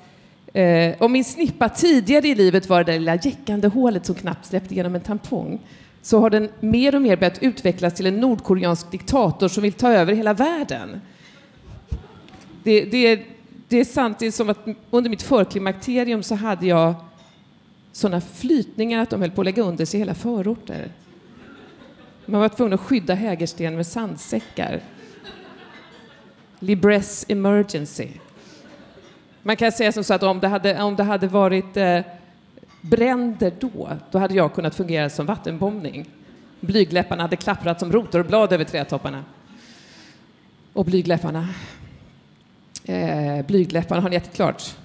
eh, 0.54 0.96
om 1.00 1.12
min 1.12 1.24
snippa 1.24 1.70
tidigare 1.70 2.28
i 2.28 2.36
livet 2.36 2.70
var 2.70 2.84
det 2.84 2.92
där 2.92 3.00
lilla 3.00 3.16
jäckande 3.16 3.68
hålet 3.68 4.06
som 4.06 4.16
knappt 4.16 4.46
släppte 4.46 4.74
igenom 4.74 4.96
en 4.96 5.02
tampong, 5.02 5.60
så 6.02 6.20
har 6.20 6.30
den 6.30 6.50
mer 6.60 6.96
och 6.96 7.02
mer 7.02 7.18
börjat 7.18 7.44
utvecklas 7.44 7.94
till 7.94 8.06
en 8.06 8.18
nordkoreansk 8.18 8.92
diktator 8.92 9.48
som 9.48 9.64
vill 9.64 9.74
ta 9.74 9.92
över 9.92 10.14
hela 10.14 10.34
världen. 10.34 11.02
Det, 12.64 12.86
det, 12.86 13.26
det 13.68 13.80
är 13.80 13.86
sant, 13.86 14.20
det 14.20 14.26
är 14.26 14.32
som 14.32 14.50
att 14.50 14.60
under 14.92 15.10
mitt 15.10 15.22
förklimakterium 15.22 16.24
så 16.24 16.36
hade 16.36 16.68
jag 16.68 16.94
sådana 17.92 18.22
flytningar 18.22 19.02
att 19.02 19.10
de 19.10 19.22
höll 19.22 19.32
på 19.32 19.42
att 19.42 19.46
lägga 19.46 19.64
under 19.64 19.86
sig 19.86 20.00
hela 20.00 20.16
förorter. 20.16 20.92
Man 22.26 22.42
var 22.42 22.50
tvungen 22.50 22.74
att 22.74 22.80
skydda 22.80 23.14
Hägersten 23.14 23.76
med 23.76 23.88
sandsäckar. 23.88 24.82
Libresse 26.60 27.26
emergency. 27.30 28.08
Man 29.44 29.56
kan 29.56 29.72
säga 29.72 29.92
som 29.92 30.04
så 30.04 30.14
att 30.14 30.24
om 30.24 30.40
det 30.40 30.48
hade, 30.48 30.84
om 30.84 30.96
det 30.96 31.04
hade 31.04 31.28
varit 31.28 31.78
eh, 31.78 32.00
bränder 32.82 33.54
då, 33.60 33.90
då 34.12 34.20
hade 34.20 34.34
jag 34.34 34.54
kunnat 34.54 34.76
fungera 34.76 35.10
som 35.10 35.26
vattenbombning. 35.26 36.06
Blygläpparna 36.60 37.24
hade 37.24 37.36
klapprat 37.36 37.80
som 37.80 37.92
rotorblad 37.92 38.54
över 38.54 38.64
trädtopparna. 38.64 39.24
Och 40.74 40.86
blygläpparna. 40.86 41.50
Eh, 42.86 43.46
blygläpparna, 43.46 44.02
har 44.02 44.10
ni 44.10 44.16
ätit 44.16 44.34
klart? 44.34 44.76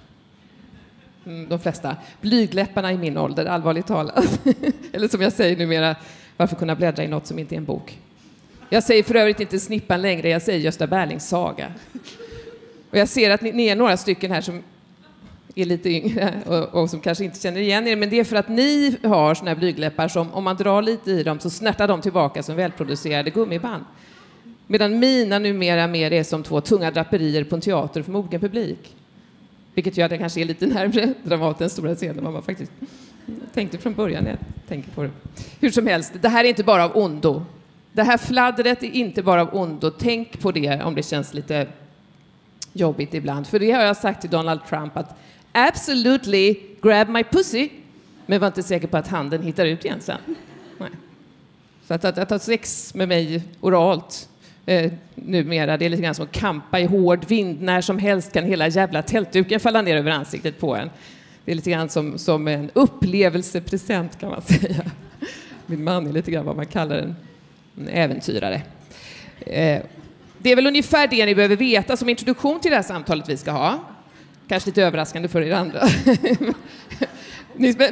Mm, 1.27 1.49
de 1.49 1.59
flesta. 1.59 1.97
Blygläpparna 2.21 2.93
i 2.93 2.99
min 2.99 3.19
ålder, 3.19 3.47
allvarligt 3.47 3.87
talat. 3.87 4.41
Eller 4.93 5.09
som 5.09 5.23
jag 5.23 5.33
säger 5.33 5.57
numera, 5.57 5.97
varför 6.37 6.57
kunna 6.57 6.75
bläddra 6.75 7.05
i 7.05 7.09
något 7.09 7.27
som 7.27 7.39
inte 7.39 7.55
är 7.55 7.57
en 7.57 7.65
bok? 7.65 7.99
Jag 8.69 8.83
säger 8.83 9.03
för 9.03 9.15
övrigt 9.15 9.41
inte 9.41 9.61
Snippan 9.61 10.03
längre, 10.03 10.29
jag 10.29 10.43
säger 10.43 10.59
Gösta 10.59 10.87
Berlings 10.87 11.29
saga. 11.29 11.73
Och 12.91 12.99
jag 12.99 13.09
ser 13.09 13.31
att 13.31 13.41
ni, 13.41 13.53
ni 13.53 13.67
är 13.67 13.77
några 13.77 13.97
stycken 13.97 14.31
här 14.31 14.41
som 14.41 14.63
är 15.55 15.65
lite 15.65 15.91
yngre 15.91 16.35
och, 16.47 16.83
och, 16.83 16.91
som 16.91 17.01
kanske 17.01 17.25
inte 17.25 17.41
känner 17.41 17.61
igen 17.61 17.87
er, 17.87 17.97
men 17.97 18.11
det 18.11 18.21
är 18.21 18.25
för 18.25 18.37
att 18.37 18.49
ni 18.49 18.97
har 19.03 19.35
såna 19.35 19.51
här 19.51 19.57
blygläppar 19.57 20.09
som 20.09 20.33
om 20.33 20.45
man 20.45 20.57
drar 20.57 20.83
lite 20.83 21.11
i 21.11 21.23
dem 21.23 21.39
så 21.41 21.51
snärtar 21.51 21.89
de 21.89 22.01
tillbaka 22.01 22.43
som 22.43 22.57
välproducerade 22.57 23.31
gummiband. 23.31 23.85
Medan 24.67 24.99
mina 24.99 25.39
numera 25.39 25.87
mer 25.87 26.13
är 26.13 26.25
som 26.25 26.43
två 26.43 26.61
tunga 26.61 26.91
draperier 26.91 27.45
på 27.45 27.55
en 27.55 27.61
teater 27.61 28.03
för 28.03 28.13
mogen 28.13 28.41
publik. 28.41 28.95
Vilket 29.75 29.97
gör 29.97 30.05
att 30.05 30.11
jag 30.11 30.21
kanske 30.21 30.41
är 30.41 30.45
lite 30.45 30.67
närmre 30.75 31.15
Dramatens 31.23 31.73
stora 31.73 31.95
scen 31.95 32.19
än 32.19 32.25
vad 32.25 32.33
man 32.33 32.43
faktiskt 32.43 32.73
tänkte 33.55 33.79
från 33.79 33.95
början 33.95 34.27
jag 34.27 34.37
tänker 34.69 34.91
på 34.91 35.03
det. 35.03 35.11
Hur 35.61 35.71
som 35.71 35.87
helst, 35.87 36.13
det 36.21 36.29
här 36.29 36.45
är 36.45 36.49
inte 36.49 36.65
bara 36.65 36.85
av 36.85 36.97
ondo. 36.97 37.45
Det 37.93 38.03
här 38.03 38.19
fladdret 38.19 38.83
är 38.83 38.91
inte 38.91 39.23
bara 39.23 39.43
av 39.43 39.55
ondo. 39.55 39.91
Tänk 39.91 40.41
på 40.41 40.53
det 40.53 40.83
om 40.83 40.95
det 40.95 41.03
känns 41.03 41.35
lite 41.35 41.67
jobbigt 42.73 43.15
ibland. 43.15 43.47
För 43.47 43.59
det 43.59 43.71
har 43.71 43.83
jag 43.83 43.97
sagt 43.97 44.21
till 44.21 44.31
Donald 44.31 44.61
Trump 44.69 44.97
att 44.97 45.19
absolutely 45.53 46.57
grab 46.83 47.09
my 47.09 47.25
pussy, 47.25 47.69
men 48.27 48.41
var 48.41 48.47
inte 48.47 48.63
säker 48.63 48.89
på 48.89 48.97
att 48.97 49.09
handen 49.09 49.43
hittar 49.43 49.67
ut 49.67 49.85
igen 49.85 50.01
sen. 50.01 50.19
Nej. 50.79 50.91
Så 51.87 51.95
att, 51.95 52.05
att, 52.05 52.19
att 52.19 52.31
ha 52.31 52.39
sex 52.39 52.95
med 52.95 53.09
mig 53.09 53.43
oralt 53.61 54.29
eh, 54.67 54.93
numera, 55.15 55.77
det 55.77 55.85
är 55.85 55.91
lite 55.91 56.03
grann 56.03 56.15
som 56.15 56.25
att 56.25 56.33
kampa 56.33 56.81
i 56.81 56.85
hård 56.85 57.25
vind. 57.25 57.63
När 57.63 57.81
som 57.81 57.99
helst 57.99 58.33
kan 58.33 58.45
hela 58.45 58.69
jävla 58.69 59.03
tältduken 59.03 59.61
falla 59.61 59.83
ner 59.83 59.97
över 59.97 60.11
ansiktet 60.11 60.61
på 60.61 60.77
en. 60.77 60.91
Det 61.45 61.53
är 61.53 61.57
lite 61.57 61.71
grann 61.71 61.89
som, 61.89 62.19
som 62.19 62.49
en 62.49 62.71
upplevelsepresent 62.75 64.19
kan 64.19 64.31
man 64.31 64.43
säga. 64.61 64.83
Min 65.67 65.85
man 65.85 66.07
är 66.07 66.13
lite 66.13 66.31
grann 66.31 66.47
vad 66.47 66.57
man 66.57 66.67
kallar 66.67 66.97
en, 66.97 67.17
en 67.77 67.89
äventyrare. 67.89 68.63
Eh, 69.41 69.83
det 70.39 70.53
är 70.53 70.57
väl 70.57 70.67
ungefär 70.67 71.09
det 71.09 71.27
ni 71.27 71.35
behöver 71.35 71.57
veta 71.57 71.97
som 71.97 72.09
introduktion 72.09 72.61
till 72.61 72.71
det 72.71 72.77
här 72.77 72.83
samtalet 72.83 73.29
vi 73.29 73.37
ska 73.37 73.51
ha. 73.51 73.79
Kanske 74.49 74.69
lite 74.69 74.83
överraskande 74.83 75.29
för 75.29 75.43
er 75.43 75.55
andra. 75.55 75.81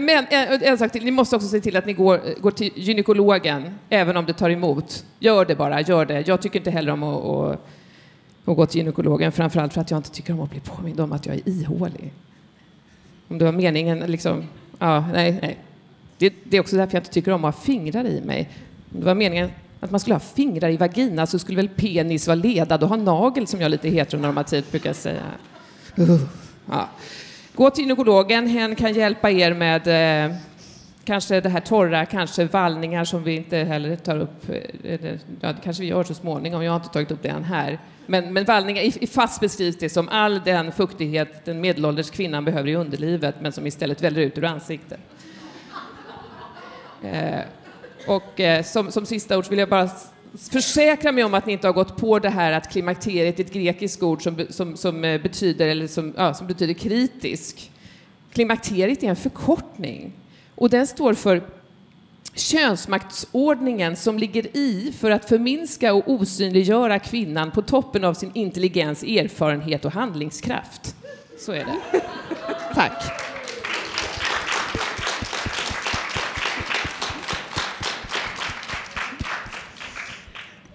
Men 0.01 0.27
eh, 0.31 0.69
en, 0.69 0.79
sak 0.79 0.93
till, 0.93 1.05
ni 1.05 1.11
måste 1.11 1.37
också 1.37 1.49
se 1.49 1.61
till 1.61 1.77
att 1.77 1.87
ni 1.87 1.93
går, 1.93 2.21
går 2.41 2.51
till 2.51 2.71
gynekologen, 2.75 3.75
även 3.89 4.17
om 4.17 4.27
det 4.27 4.33
tar 4.33 4.51
emot. 4.51 5.05
Gör 5.19 5.45
det 5.45 5.55
bara, 5.55 5.81
gör 5.81 6.07
det. 6.07 6.29
Jag 6.29 6.43
tycker 6.43 6.59
inte 6.59 6.71
heller 6.71 6.93
om 6.93 7.03
att, 7.03 7.25
att, 7.25 7.67
att 8.45 8.57
gå 8.57 8.67
till 8.67 8.79
gynekologen, 8.79 9.33
framförallt 9.33 9.73
för 9.73 9.81
att 9.81 9.91
jag 9.91 9.99
inte 9.99 10.11
tycker 10.11 10.33
om 10.33 10.41
att 10.41 10.51
bli 10.51 10.61
påmind 10.61 11.01
om 11.01 11.13
att 11.13 11.27
jag 11.27 11.35
är 11.35 11.49
ihålig. 11.49 12.13
Om 13.29 13.39
det 13.39 13.45
var 13.45 13.53
meningen, 13.53 13.99
liksom, 13.99 14.45
ja, 14.79 15.05
nej, 15.13 15.39
nej. 15.43 15.59
Det, 16.19 16.35
det 16.45 16.57
är 16.57 16.61
också 16.61 16.77
därför 16.77 16.95
jag 16.95 17.01
inte 17.01 17.13
tycker 17.13 17.33
om 17.33 17.45
att 17.45 17.55
ha 17.55 17.63
fingrar 17.63 18.05
i 18.05 18.21
mig. 18.21 18.51
Om 18.95 19.01
det 19.01 19.07
var 19.07 19.15
meningen 19.15 19.51
att 19.87 19.91
man 19.91 20.01
skulle 20.01 20.15
ha 20.15 20.21
fingrar 20.21 20.71
i 20.71 20.77
vagina 20.77 21.27
så 21.27 21.39
skulle 21.39 21.57
väl 21.57 21.69
penis 21.69 22.27
vara 22.27 22.35
ledad 22.35 22.83
och 22.83 22.89
ha 22.89 22.97
nagel 22.97 23.47
som 23.47 23.61
jag 23.61 23.71
lite 23.71 23.89
heteronormativt 23.89 24.71
brukar 24.71 24.93
säga. 24.93 25.23
Uh, 25.99 26.21
ja. 26.71 26.89
Gå 27.55 27.71
till 27.71 27.85
gynekologen, 27.85 28.47
hen 28.47 28.77
kan 28.77 28.93
hjälpa 28.93 29.31
er 29.31 29.55
med 29.55 29.87
eh, 30.27 30.37
kanske 31.05 31.41
det 31.41 31.49
här 31.49 31.61
torra, 31.61 32.07
kanske 32.07 32.45
vallningar 32.45 33.05
som 33.05 33.23
vi 33.23 33.37
inte 33.37 33.57
heller 33.57 33.97
tar 33.97 34.19
upp. 34.19 34.51
Eh, 34.85 35.01
ja, 35.41 35.53
det 35.53 35.57
kanske 35.65 35.83
vi 35.83 35.89
gör 35.89 36.05
så 36.05 36.15
småningom, 36.15 36.63
jag 36.63 36.73
har 36.73 36.77
inte 36.77 36.89
tagit 36.89 37.11
upp 37.11 37.23
det 37.23 37.29
än 37.29 37.45
här. 37.45 37.79
Men, 38.07 38.33
men 38.33 38.45
vallningar, 38.45 38.83
i, 38.83 38.93
i 39.01 39.07
fast 39.07 39.41
beskrivs 39.41 39.79
det 39.79 39.89
som 39.89 40.09
all 40.09 40.41
den 40.45 40.73
fuktighet 40.73 41.45
den 41.45 41.61
medelålders 41.61 42.11
kvinnan 42.11 42.45
behöver 42.45 42.69
i 42.69 42.75
underlivet 42.75 43.35
men 43.41 43.53
som 43.53 43.67
istället 43.67 44.03
väller 44.03 44.21
ut 44.21 44.39
ur 44.39 44.45
ansiktet. 44.45 45.01
Eh, 47.03 47.41
och 48.07 48.41
eh, 48.41 48.65
som, 48.65 48.93
som 48.93 49.07
sista 49.07 49.39
ord 49.39 49.49
vill 49.49 49.59
jag 49.59 49.69
bara 49.69 49.91
försäkra 50.51 51.13
mig 51.13 51.25
om 51.25 51.35
att 51.35 51.47
ni 51.47 51.53
inte 51.53 51.69
har 51.69 51.73
gått 51.73 51.97
på 51.97 52.19
det 52.19 52.29
här 52.29 52.53
att 52.53 52.73
klimakteriet 52.73 53.41
är 53.41 53.45
ett 53.45 53.53
grekiskt 53.53 54.03
ord 54.03 54.23
som, 54.23 54.47
som, 54.51 54.77
som 54.77 55.05
eh, 55.05 55.21
betyder, 55.21 55.69
eller 55.69 55.87
som, 55.87 56.15
ja, 56.17 56.35
som 56.35 56.47
betyder 56.47 56.75
kritisk. 56.75 57.71
Klimakteriet 58.33 59.03
är 59.03 59.09
en 59.09 59.17
förkortning 59.17 60.13
och 60.55 60.71
den 60.71 60.87
står 60.87 61.15
för 61.15 61.43
könsmaktsordningen 62.35 63.97
som 63.97 64.19
ligger 64.19 64.57
i 64.57 64.95
för 64.99 65.11
att 65.11 65.29
förminska 65.29 65.95
och 65.95 66.09
osynliggöra 66.11 66.99
kvinnan 66.99 67.51
på 67.51 67.63
toppen 67.63 68.05
av 68.05 68.15
sin 68.15 68.31
intelligens, 68.35 69.03
erfarenhet 69.03 69.85
och 69.85 69.93
handlingskraft. 69.93 70.95
Så 71.39 71.53
är 71.53 71.65
det. 71.65 72.01
Tack. 72.75 73.36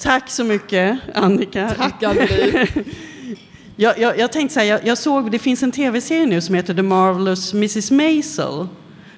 Tack 0.02 0.30
så 0.30 0.44
mycket, 0.44 1.00
Annika. 1.16 1.70
Tack, 1.78 2.04
Anneli. 2.04 2.68
jag, 3.76 4.00
jag, 4.00 4.20
jag 4.20 4.32
tänkte 4.32 4.54
säga, 4.54 4.66
jag, 4.66 4.88
jag 4.88 4.98
såg, 4.98 5.32
det 5.32 5.40
finns 5.40 5.64
en 5.64 5.72
tv-serie 5.72 6.26
nu 6.26 6.42
som 6.42 6.56
heter 6.56 6.74
The 6.74 6.82
Marvelous 6.82 7.54
Mrs 7.54 7.92
Maisel 7.92 8.68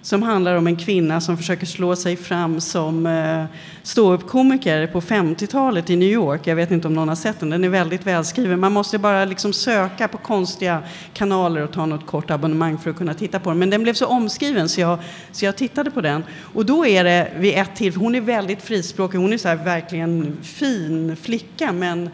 som 0.03 0.24
handlar 0.24 0.55
om 0.55 0.67
en 0.67 0.75
kvinna 0.75 1.22
som 1.22 1.38
försöker 1.38 1.65
slå 1.65 1.95
sig 1.95 2.15
fram 2.15 2.62
som 2.62 3.05
eh, 3.05 3.45
ståuppkomiker 3.83 4.88
på 4.88 5.01
50-talet 5.01 5.89
i 5.89 5.95
New 5.95 6.10
York. 6.10 6.48
Jag 6.48 6.55
vet 6.55 6.72
inte 6.72 6.88
om 6.88 6.93
någon 6.93 7.07
har 7.07 7.15
sett 7.15 7.39
den. 7.39 7.50
Den 7.50 7.63
är 7.63 7.69
väldigt 7.69 8.05
välskriven. 8.05 8.60
Man 8.60 8.72
måste 8.72 8.98
bara 8.98 9.25
liksom 9.25 9.53
söka 9.53 10.07
på 10.07 10.17
konstiga 10.17 10.83
kanaler 11.13 11.62
och 11.62 11.72
ta 11.72 11.86
något 11.86 12.05
kort 12.05 12.31
abonnemang 12.31 12.77
för 12.77 12.89
att 12.89 12.98
kunna 12.98 13.13
titta 13.13 13.39
på 13.39 13.50
den. 13.50 13.60
Men 13.60 13.69
den 13.69 13.83
blev 13.83 13.93
så 13.93 14.05
omskriven 14.05 14.69
så 14.69 14.81
jag, 14.81 15.00
så 15.31 15.45
jag 15.45 15.55
tittade 15.55 15.91
på 15.91 16.01
den. 16.01 16.24
Och 16.53 16.65
då 16.65 16.86
är 16.86 17.03
det 17.03 17.31
vid 17.38 17.57
ett 17.57 17.75
till, 17.75 17.95
hon 17.95 18.15
är 18.15 18.22
väldigt 18.22 18.62
frispråkig, 18.62 19.17
hon 19.17 19.33
är 19.33 19.38
så 19.38 19.55
verkligen 19.55 20.38
fin 20.41 21.15
flicka 21.15 21.72
men 21.72 22.10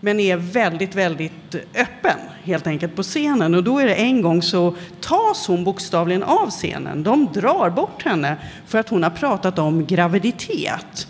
men 0.00 0.20
är 0.20 0.36
väldigt, 0.36 0.94
väldigt 0.94 1.54
öppen 1.54 2.18
helt 2.42 2.66
enkelt 2.66 2.96
på 2.96 3.02
scenen. 3.02 3.54
Och 3.54 3.64
då 3.64 3.78
är 3.78 3.86
det 3.86 3.94
en 3.94 4.22
gång 4.22 4.42
så 4.42 4.74
tas 5.00 5.46
hon 5.46 5.64
bokstavligen 5.64 6.22
av 6.22 6.50
scenen. 6.50 7.02
De 7.02 7.32
drar 7.32 7.70
bort 7.70 8.02
henne 8.02 8.36
för 8.66 8.78
att 8.78 8.88
hon 8.88 9.02
har 9.02 9.10
pratat 9.10 9.58
om 9.58 9.86
graviditet. 9.86 11.06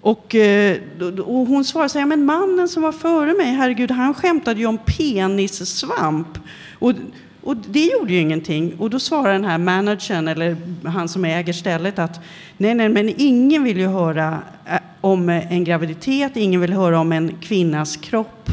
Och, 0.00 0.34
eh, 0.34 0.78
och 1.24 1.46
hon 1.46 1.64
svarar 1.64 1.88
så 1.88 1.98
här, 1.98 2.06
men 2.06 2.24
mannen 2.24 2.68
som 2.68 2.82
var 2.82 2.92
före 2.92 3.32
mig, 3.32 3.52
herregud, 3.52 3.90
han 3.90 4.14
skämtade 4.14 4.60
ju 4.60 4.66
om 4.66 4.78
penissvamp. 4.78 6.38
Och, 6.78 6.92
och 7.42 7.56
det 7.56 7.84
gjorde 7.84 8.12
ju 8.12 8.20
ingenting. 8.20 8.74
Och 8.78 8.90
då 8.90 8.98
svarar 8.98 9.32
den 9.32 9.44
här 9.44 9.58
managern, 9.58 10.28
eller 10.28 10.56
han 10.84 11.08
som 11.08 11.24
äger 11.24 11.52
stället, 11.52 11.98
att 11.98 12.20
nej, 12.56 12.74
nej, 12.74 12.88
men 12.88 13.14
ingen 13.16 13.62
vill 13.62 13.78
ju 13.78 13.86
höra 13.86 14.38
eh, 14.66 14.78
om 15.04 15.28
eh, 15.28 15.52
en 15.52 15.64
graviditet, 15.64 16.36
ingen 16.36 16.60
vill 16.60 16.72
höra 16.72 17.00
om 17.00 17.12
en 17.12 17.36
kvinnas 17.40 17.96
kropp. 17.96 18.50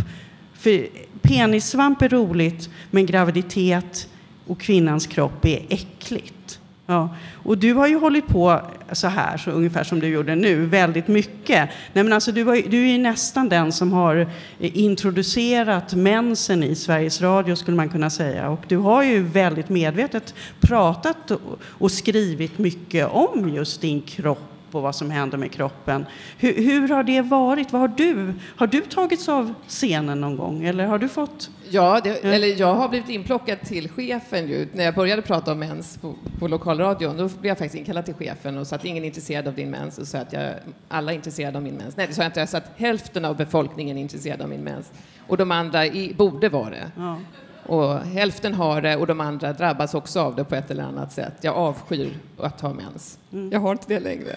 För 0.54 0.88
penissvamp 1.22 2.02
är 2.02 2.10
roligt, 2.10 2.70
men 2.92 3.06
graviditet 3.06 4.08
och 4.48 4.60
kvinnans 4.60 5.08
kropp 5.08 5.46
är 5.46 5.66
äckligt. 5.70 6.60
Ja. 6.86 7.16
Och 7.34 7.58
du 7.58 7.74
har 7.74 7.88
ju 7.88 8.00
hållit 8.00 8.28
på 8.28 8.62
så 8.92 9.08
här, 9.08 9.38
så 9.38 9.52
ungefär 9.52 9.84
som 9.84 10.00
du 10.00 10.08
gjorde 10.08 10.36
nu, 10.36 10.66
väldigt 10.66 11.08
mycket. 11.08 11.70
Nej, 11.94 12.04
men 12.04 12.14
alltså, 12.14 12.32
du, 12.32 12.44
var, 12.44 12.70
du 12.70 12.82
är 12.82 12.92
ju 12.92 12.98
nästan 12.98 13.50
den 13.50 13.72
som 13.72 13.94
har 13.94 14.16
eh, 14.60 14.78
introducerat 14.78 15.94
mensen 15.94 16.64
i 16.64 16.76
Sveriges 16.76 17.22
Radio, 17.22 17.56
skulle 17.56 17.78
man 17.78 17.90
kunna 17.90 18.10
säga. 18.10 18.50
Och 18.50 18.64
du 18.68 18.78
har 18.78 19.04
ju 19.04 19.24
väldigt 19.24 19.70
medvetet 19.70 20.34
pratat 20.60 21.32
och, 21.32 21.60
och 21.64 21.92
skrivit 21.92 22.58
mycket 22.58 23.08
om 23.12 23.50
just 23.50 23.82
din 23.82 24.02
kropp 24.02 24.51
och 24.76 24.82
vad 24.82 24.96
som 24.96 25.12
händer 25.12 25.38
med 25.38 25.52
kroppen. 25.52 26.06
Hur, 26.38 26.54
hur, 26.54 26.90
har 26.90 27.04
det 27.04 27.22
varit? 27.22 27.72
Vad 27.72 27.82
har, 27.82 27.88
du, 27.88 28.34
har 28.56 28.68
du 28.68 28.82
tagits 28.82 29.30
av 29.30 29.54
scenen 29.68 30.22
någon 30.22 30.38
gång? 30.38 30.64
Eller 30.64 30.86
har 30.86 31.00
du 31.00 31.08
fått... 31.08 31.50
Ja, 31.70 32.02
det, 32.04 32.10
eller 32.10 32.60
jag 32.60 32.76
har 32.76 32.90
blivit 32.90 33.10
inplockad 33.10 33.62
till 33.62 33.90
chefen 33.90 34.48
ju. 34.48 34.68
När 34.74 34.84
jag 34.84 34.96
började 34.96 35.22
prata 35.22 35.52
om 35.52 35.60
mens 35.60 35.98
på, 35.98 36.16
på 36.40 36.48
lokalradion, 36.48 37.18
då 37.18 37.28
blev 37.28 37.50
jag 37.50 37.58
faktiskt 37.58 37.76
inkallad 37.76 38.06
till 38.06 38.14
chefen 38.14 38.58
och 38.58 38.68
sa 38.68 38.76
att 38.76 38.86
ingen 38.86 39.04
är 39.04 39.08
intresserad 39.08 39.48
av 39.48 39.54
din 39.54 39.70
mens 39.70 39.98
och 39.98 40.08
sa 40.08 40.18
att 40.18 40.34
jag, 40.34 40.54
alla 40.88 41.12
är 41.12 41.16
intresserade 41.16 41.58
av 41.58 41.64
min 41.64 41.76
mens. 41.76 41.98
Nej, 41.98 42.08
det 42.08 42.14
sa 42.14 42.22
jag 42.22 42.30
inte. 42.30 42.40
Jag 42.40 42.50
sa 42.50 42.58
att 42.58 42.72
hälften 42.76 43.26
av 43.26 43.38
befolkningen 43.38 43.98
är 43.98 44.02
intresserad 44.02 44.42
av 44.42 44.50
min 44.50 44.62
mens. 44.62 44.92
Och 45.28 45.38
de 45.38 45.52
andra 45.52 45.86
i, 45.86 46.14
borde 46.14 46.50
vara 46.50 46.70
det. 46.70 46.92
Ja. 46.96 47.18
Och 47.66 48.00
hälften 48.00 48.54
har 48.54 48.82
det 48.82 48.96
och 48.96 49.08
de 49.08 49.22
andra 49.22 49.54
drabbas 49.54 49.94
också 49.94 50.20
av 50.22 50.36
det 50.36 50.44
på 50.44 50.56
ett 50.56 50.72
eller 50.72 50.84
annat 50.84 51.12
sätt. 51.12 51.34
Jag 51.42 51.56
avskyr 51.56 52.10
att 52.40 52.62
ha 52.62 52.74
mens. 52.74 53.20
Mm. 53.34 53.52
Jag 53.52 53.60
har 53.60 53.72
inte 53.72 53.86
det 53.88 54.00
längre. 54.00 54.36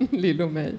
Lillo 0.10 0.48
mig. 0.48 0.74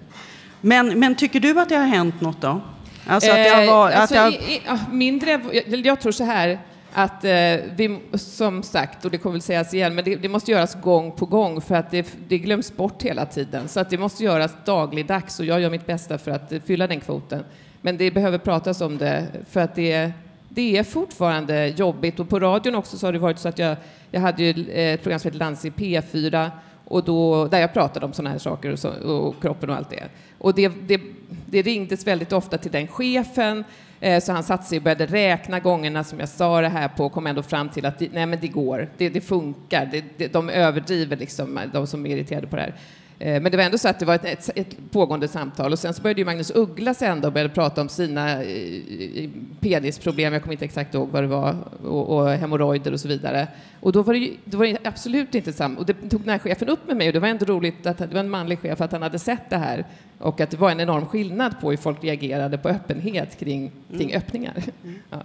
Men, 0.62 1.00
men 1.00 1.16
tycker 1.16 1.40
du 1.40 1.60
att 1.60 1.70
det 1.70 1.76
har 1.76 1.86
hänt 1.86 2.22
något 2.22 2.42
då? 2.42 2.62
Alltså 3.08 3.32
att 3.32 3.38
det 3.38 3.50
har 3.50 3.66
varit, 3.68 3.96
alltså, 3.96 4.16
har... 4.16 4.30
I, 4.30 4.34
i, 4.34 4.62
mindre, 4.92 5.42
jag, 5.68 5.86
jag, 5.86 6.02
tror 6.02 6.12
så 6.12 6.24
här 6.24 6.60
att 6.94 7.24
eh, 7.24 7.32
vi, 7.76 8.00
som 8.14 8.64
sagt, 8.64 9.06
och 9.06 9.12
det 9.12 9.18
kommer 9.18 9.34
väl 9.34 9.42
sägas 9.42 9.74
igen, 9.74 9.96
men 9.96 10.06
det, 10.06 10.16
det, 10.16 10.30
måste 10.30 10.52
göras 10.52 10.82
gång 10.82 11.12
på 11.12 11.26
gång 11.26 11.62
för 11.62 11.76
att 11.76 11.92
det, 11.92 12.16
det, 12.28 12.38
glöms 12.38 12.78
bort 12.78 13.04
hela 13.04 13.26
tiden. 13.26 13.68
Så 13.68 13.80
att 13.80 13.90
det 13.90 13.98
måste 13.98 14.24
göras 14.24 14.52
dagligdags 14.66 15.40
och 15.40 15.46
jag 15.46 15.62
gör 15.62 15.70
mitt 15.70 15.86
bästa 15.86 16.18
för 16.18 16.32
att 16.32 16.54
fylla 16.66 16.88
den 16.88 17.00
kvoten. 17.00 17.44
Men 17.82 17.98
det 17.98 18.12
behöver 18.12 18.38
pratas 18.38 18.82
om 18.82 18.98
det 18.98 19.28
för 19.50 19.60
att 19.60 19.76
det 19.76 20.12
det 20.54 20.78
är 20.78 20.84
fortfarande 20.84 21.68
jobbigt 21.68 22.20
och 22.20 22.30
på 22.30 22.40
radion 22.40 22.76
också 22.76 22.98
så 22.98 23.08
har 23.08 23.14
det 23.14 23.20
varit 23.20 23.40
så 23.40 23.50
att 23.50 23.60
jag, 23.60 23.78
jag 24.12 24.22
hade 24.22 24.44
ju 24.44 24.72
eh, 24.72 24.94
ett 24.94 25.04
program 25.04 25.20
som 25.20 25.28
heter 25.28 25.40
Lans 25.40 25.66
i 25.66 25.70
P4 25.70 26.50
och 26.86 27.04
då, 27.04 27.48
där 27.48 27.60
jag 27.60 27.74
pratade 27.74 28.06
om 28.06 28.14
sådana 28.14 28.30
här 28.30 28.38
saker 28.38 28.72
och, 28.72 28.80
så, 28.80 28.90
och, 28.90 29.42
kroppen 29.42 29.70
och 29.70 29.76
allt 29.76 29.90
det. 29.90 30.04
Och 30.38 30.56
det, 30.56 30.72
det, 30.88 31.02
det 31.46 31.62
ringdes 31.62 32.08
väldigt 32.08 32.34
ofta 32.34 32.58
till 32.58 32.72
den 32.72 32.88
chefen 32.88 33.64
eh, 34.00 34.24
så 34.24 34.32
han 34.32 34.44
satte 34.44 34.66
sig 34.66 34.78
och 34.78 34.84
började 34.84 35.06
räkna 35.06 35.60
gångerna 35.60 36.04
som 36.04 36.20
jag 36.20 36.30
sa 36.30 36.62
det 36.62 36.70
här 36.70 36.88
på 36.88 37.06
och 37.06 37.12
kom 37.12 37.28
ändå 37.28 37.44
fram 37.44 37.70
till 37.70 37.86
att 37.86 38.00
nej 38.00 38.26
men 38.26 38.40
det 38.42 38.48
går, 38.48 38.90
det, 38.98 39.10
det 39.10 39.22
funkar, 39.22 39.90
det, 39.92 40.04
det, 40.18 40.34
de 40.34 40.50
överdriver 40.50 41.18
liksom, 41.18 41.60
de 41.74 41.88
som 41.88 42.06
är 42.06 42.16
irriterade 42.16 42.48
på 42.48 42.56
det 42.56 42.62
här. 42.62 42.76
Eh, 43.24 43.42
men 43.42 43.52
det 43.52 43.58
var 43.58 43.64
ändå 43.64 43.78
så 43.78 43.88
att 43.88 44.00
det 44.00 44.06
var 44.06 44.16
ett, 44.16 44.50
ett, 44.56 44.92
pågående 44.92 45.28
samtal 45.28 45.72
och 45.72 45.80
sen 45.80 45.94
så 45.94 46.02
började 46.02 46.22
ju 46.22 46.26
Magnus 46.26 46.52
Uggla 46.56 46.94
sen 46.94 47.22
då 47.22 47.32
började 47.32 47.54
prata 47.54 47.82
om 47.82 47.90
sina 47.90 48.44
eh, 48.44 49.30
penisproblem, 49.60 50.34
jag 50.34 50.42
kommer 50.42 50.54
inte 50.54 50.66
exakt 50.66 50.94
ihåg 50.94 51.10
vad 51.10 51.24
det 51.24 51.28
var, 51.28 51.56
och, 51.84 52.10
och 52.10 52.30
hemorrojder 52.30 52.94
och 52.94 53.00
så 53.00 53.08
vidare. 53.08 53.48
Och 53.80 53.92
då 53.92 54.02
var 54.02 54.14
det, 54.14 54.20
ju, 54.20 54.34
då 54.46 54.58
var 54.58 54.66
det 54.66 54.78
absolut 54.84 55.36
inte 55.36 55.54
samma, 55.54 55.80
och 55.80 55.86
det 55.86 55.94
tog 55.94 56.22
den 56.22 56.30
här 56.30 56.40
chefen 56.40 56.70
upp 56.70 56.88
med 56.88 56.98
mig 56.98 57.08
och 57.08 57.14
det 57.14 57.20
var 57.20 57.28
ändå 57.28 57.46
roligt 57.46 57.86
att 57.86 57.98
det 57.98 58.08
var 58.08 58.20
en 58.20 58.30
manlig 58.30 58.60
chef 58.60 58.82
att 58.82 58.92
han 58.92 59.02
hade 59.02 59.20
sett 59.20 59.50
det 59.50 59.58
här 59.58 59.86
och 60.18 60.42
att 60.42 60.50
det 60.50 60.58
var 60.58 60.72
en 60.72 60.80
enorm 60.80 61.06
skillnad 61.06 61.62
på 61.62 61.70
hur 61.70 61.78
folk 61.78 62.04
reagerade 62.04 62.58
på 62.58 62.70
öppenhet 62.70 63.40
kring, 63.40 63.72
kring 63.90 64.10
mm. 64.12 64.18
öppningar. 64.18 64.64
Mm. 64.84 64.96
Ja. 65.10 65.18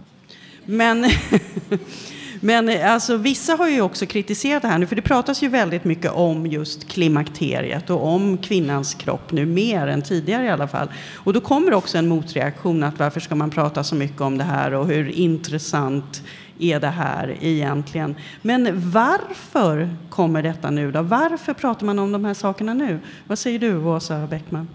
Men 0.66 1.06
Men 2.40 2.90
alltså, 2.90 3.16
vissa 3.16 3.54
har 3.54 3.68
ju 3.68 3.80
också 3.80 4.06
kritiserat 4.06 4.62
det 4.62 4.68
här 4.68 4.78
nu, 4.78 4.86
för 4.86 4.96
det 4.96 5.02
pratas 5.02 5.42
ju 5.42 5.48
väldigt 5.48 5.84
mycket 5.84 6.12
om 6.12 6.46
just 6.46 6.88
klimakteriet 6.88 7.90
och 7.90 8.06
om 8.06 8.38
kvinnans 8.38 8.94
kropp 8.94 9.32
nu, 9.32 9.46
mer 9.46 9.86
än 9.86 10.02
tidigare 10.02 10.44
i 10.44 10.48
alla 10.48 10.68
fall. 10.68 10.88
Och 11.14 11.32
då 11.32 11.40
kommer 11.40 11.74
också 11.74 11.98
en 11.98 12.08
motreaktion 12.08 12.82
att 12.82 12.98
varför 12.98 13.20
ska 13.20 13.34
man 13.34 13.50
prata 13.50 13.84
så 13.84 13.94
mycket 13.94 14.20
om 14.20 14.38
det 14.38 14.44
här 14.44 14.74
och 14.74 14.86
hur 14.86 15.08
intressant 15.08 16.22
är 16.58 16.80
det 16.80 16.88
här 16.88 17.36
egentligen? 17.40 18.14
Men 18.42 18.90
varför 18.90 19.96
kommer 20.10 20.42
detta 20.42 20.70
nu 20.70 20.92
då? 20.92 21.02
Varför 21.02 21.54
pratar 21.54 21.86
man 21.86 21.98
om 21.98 22.12
de 22.12 22.24
här 22.24 22.34
sakerna 22.34 22.74
nu? 22.74 22.98
Vad 23.26 23.38
säger 23.38 23.58
du, 23.58 23.76
Åsa 23.76 24.26
Bäckman? 24.26 24.68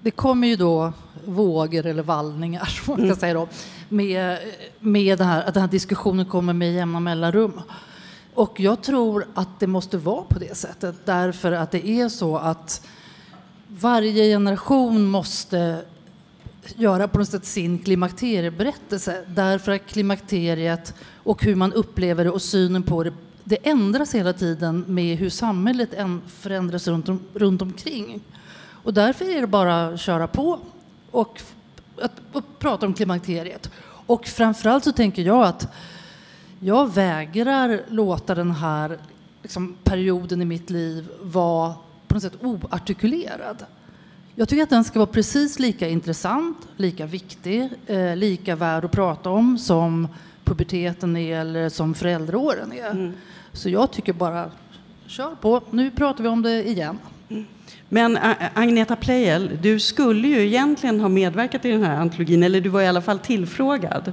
Det 0.00 0.10
kommer 0.10 0.48
ju 0.48 0.56
då 0.56 0.92
vågor 1.24 1.86
eller 1.86 2.02
vallningar, 2.02 2.80
man 2.86 2.96
kan 2.96 3.04
mm. 3.04 3.16
säga 3.16 3.34
då, 3.34 3.48
med, 3.92 4.38
med 4.80 5.18
det 5.18 5.24
här, 5.24 5.42
att 5.44 5.54
den 5.54 5.60
här 5.60 5.70
diskussionen 5.70 6.26
kommer 6.26 6.52
med 6.52 6.72
jämna 6.72 7.00
mellanrum. 7.00 7.60
Och 8.34 8.60
jag 8.60 8.82
tror 8.82 9.26
att 9.34 9.60
det 9.60 9.66
måste 9.66 9.98
vara 9.98 10.22
på 10.22 10.38
det 10.38 10.56
sättet 10.56 10.96
därför 11.04 11.52
att 11.52 11.70
det 11.70 11.88
är 11.88 12.08
så 12.08 12.36
att 12.36 12.86
varje 13.68 14.24
generation 14.24 15.06
måste 15.06 15.84
göra 16.76 17.08
på 17.08 17.18
något 17.18 17.28
sätt 17.28 17.44
sin 17.44 17.78
klimakterieberättelse 17.78 19.24
därför 19.26 19.72
att 19.72 19.86
klimakteriet 19.86 20.94
och 21.16 21.44
hur 21.44 21.54
man 21.54 21.72
upplever 21.72 22.24
det 22.24 22.30
och 22.30 22.42
synen 22.42 22.82
på 22.82 23.02
det 23.02 23.12
det 23.44 23.56
ändras 23.62 24.14
hela 24.14 24.32
tiden 24.32 24.84
med 24.88 25.18
hur 25.18 25.30
samhället 25.30 25.90
förändras 26.28 26.88
runt, 26.88 27.08
om, 27.08 27.20
runt 27.34 27.62
omkring. 27.62 28.20
Och 28.82 28.94
därför 28.94 29.36
är 29.36 29.40
det 29.40 29.46
bara 29.46 29.86
att 29.86 30.00
köra 30.00 30.26
på 30.26 30.58
och, 31.10 31.40
att, 32.02 32.12
och 32.32 32.58
prata 32.58 32.86
om 32.86 32.94
klimakteriet. 32.94 33.70
Och 34.06 34.26
framförallt 34.26 34.84
så 34.84 34.92
tänker 34.92 35.22
jag 35.22 35.42
att 35.42 35.68
jag 36.60 36.94
vägrar 36.94 37.80
låta 37.88 38.34
den 38.34 38.50
här 38.50 38.98
liksom, 39.42 39.76
perioden 39.84 40.42
i 40.42 40.44
mitt 40.44 40.70
liv 40.70 41.08
vara 41.22 41.74
på 42.08 42.14
något 42.14 42.22
sätt 42.22 42.36
oartikulerad. 42.40 43.64
Jag 44.34 44.48
tycker 44.48 44.62
att 44.62 44.70
den 44.70 44.84
ska 44.84 44.98
vara 44.98 45.10
precis 45.10 45.58
lika 45.58 45.88
intressant, 45.88 46.56
lika 46.76 47.06
viktig, 47.06 47.68
eh, 47.86 48.16
lika 48.16 48.56
värd 48.56 48.84
att 48.84 48.92
prata 48.92 49.30
om 49.30 49.58
som 49.58 50.08
puberteten 50.44 51.16
är 51.16 51.40
eller 51.40 51.68
som 51.68 51.94
föräldraåren 51.94 52.72
är. 52.72 52.90
Mm. 52.90 53.12
Så 53.52 53.68
jag 53.68 53.90
tycker 53.90 54.12
bara, 54.12 54.50
kör 55.06 55.34
på. 55.34 55.62
Nu 55.70 55.90
pratar 55.90 56.22
vi 56.22 56.28
om 56.28 56.42
det 56.42 56.68
igen. 56.68 56.98
Mm. 57.28 57.44
Men 57.94 58.18
Agneta 58.54 58.96
Pleijel, 58.96 59.58
du 59.62 59.80
skulle 59.80 60.28
ju 60.28 60.46
egentligen 60.46 61.00
ha 61.00 61.08
medverkat 61.08 61.64
i 61.64 61.70
den 61.70 61.82
här 61.82 61.96
antologin, 61.96 62.42
eller 62.42 62.60
du 62.60 62.68
var 62.68 62.82
i 62.82 62.86
alla 62.86 63.02
fall 63.02 63.18
tillfrågad. 63.18 64.12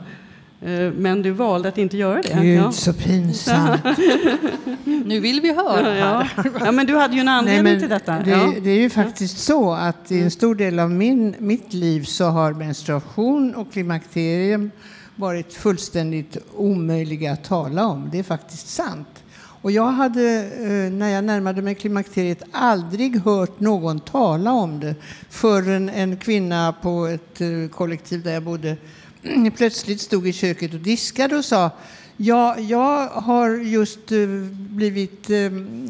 Eh, 0.61 0.91
men 0.97 1.21
du 1.21 1.31
valde 1.31 1.69
att 1.69 1.77
inte 1.77 1.97
göra 1.97 2.21
det. 2.21 2.39
Gud, 2.41 2.59
ja. 2.59 2.71
så 2.71 2.93
pinsamt. 2.93 3.81
nu 4.83 5.19
vill 5.19 5.41
vi 5.41 5.53
höra. 5.53 5.97
Ja, 5.97 6.27
ja. 6.59 6.71
men 6.71 6.87
du 6.87 6.95
hade 6.95 7.13
ju 7.13 7.19
en 7.19 7.27
anledning 7.27 7.63
Nej, 7.63 7.79
till 7.79 7.89
detta. 7.89 8.19
Det, 8.19 8.31
ja. 8.31 8.53
det, 8.61 8.69
är 8.69 8.79
ju 8.79 8.89
faktiskt 8.89 9.37
så 9.37 9.73
att 9.73 10.11
i 10.11 10.21
en 10.21 10.31
stor 10.31 10.55
del 10.55 10.79
av 10.79 10.91
min, 10.91 11.35
mitt 11.39 11.73
liv 11.73 12.03
så 12.03 12.25
har 12.25 12.53
menstruation 12.53 13.55
och 13.55 13.73
klimakterium 13.73 14.71
varit 15.15 15.53
fullständigt 15.53 16.37
omöjliga 16.55 17.31
att 17.31 17.43
tala 17.43 17.85
om. 17.85 18.09
Det 18.11 18.19
är 18.19 18.23
faktiskt 18.23 18.67
sant. 18.67 19.18
Och 19.61 19.71
jag 19.71 19.91
hade, 19.91 20.43
eh, 20.43 20.91
när 20.91 21.09
jag 21.09 21.23
närmade 21.23 21.61
mig 21.61 21.75
klimakteriet, 21.75 22.43
aldrig 22.51 23.21
hört 23.21 23.59
någon 23.59 23.99
tala 23.99 24.51
om 24.51 24.79
det 24.79 24.95
förrän 25.29 25.89
en 25.89 26.17
kvinna 26.17 26.73
på 26.81 27.05
ett 27.05 27.41
eh, 27.41 27.47
kollektiv 27.71 28.23
där 28.23 28.33
jag 28.33 28.43
bodde 28.43 28.77
plötsligt 29.57 30.01
stod 30.01 30.27
i 30.27 30.33
köket 30.33 30.73
och 30.73 30.79
diskade 30.79 31.35
och 31.35 31.45
sa 31.45 31.71
Ja, 32.21 32.59
jag 32.59 33.07
har 33.07 33.49
just 33.49 34.11
eh, 34.11 34.27
blivit 34.53 35.29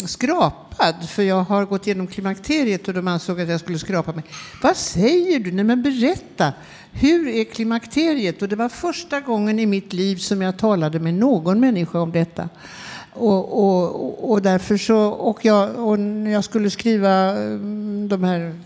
skrapad 0.05 1.09
för 1.09 1.23
jag 1.23 1.43
har 1.43 1.65
gått 1.65 1.87
igenom 1.87 2.07
klimakteriet 2.07 2.87
och 2.87 2.93
de 2.93 3.07
ansåg 3.07 3.41
att 3.41 3.49
jag 3.49 3.59
skulle 3.59 3.79
skrapa 3.79 4.11
mig. 4.11 4.23
Vad 4.63 4.77
säger 4.77 5.39
du? 5.39 5.51
Nej, 5.51 5.63
men 5.63 5.83
berätta. 5.83 6.53
Hur 6.91 7.27
är 7.27 7.43
klimakteriet? 7.43 8.41
Och 8.41 8.49
det 8.49 8.55
var 8.55 8.69
första 8.69 9.19
gången 9.19 9.59
i 9.59 9.65
mitt 9.65 9.93
liv 9.93 10.15
som 10.15 10.41
jag 10.41 10.57
talade 10.57 10.99
med 10.99 11.13
någon 11.13 11.59
människa 11.59 11.99
om 11.99 12.11
detta. 12.11 12.49
Och, 13.13 13.59
och, 13.63 14.31
och 14.31 14.41
därför 14.41 14.77
så, 14.77 14.97
och 14.99 15.45
jag, 15.45 15.87
och 15.87 15.99
när 15.99 16.31
jag 16.31 16.43
skulle 16.43 16.69
skriva 16.69 17.43
eh, 17.43 17.57
de 18.07 18.23
här 18.23 18.59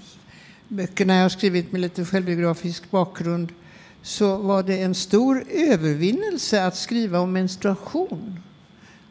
böckerna 0.68 1.16
jag 1.16 1.22
har 1.22 1.30
skrivit 1.30 1.72
med 1.72 1.82
lite 1.82 2.06
självbiografisk 2.06 2.92
bakgrund 2.92 3.52
så 4.02 4.38
var 4.38 4.64
det 4.64 4.82
en 4.82 4.96
stor 4.96 5.44
övervinnelse 5.50 6.66
att 6.66 6.78
skriva 6.78 7.20
om 7.20 7.34
menstruation. 7.34 8.40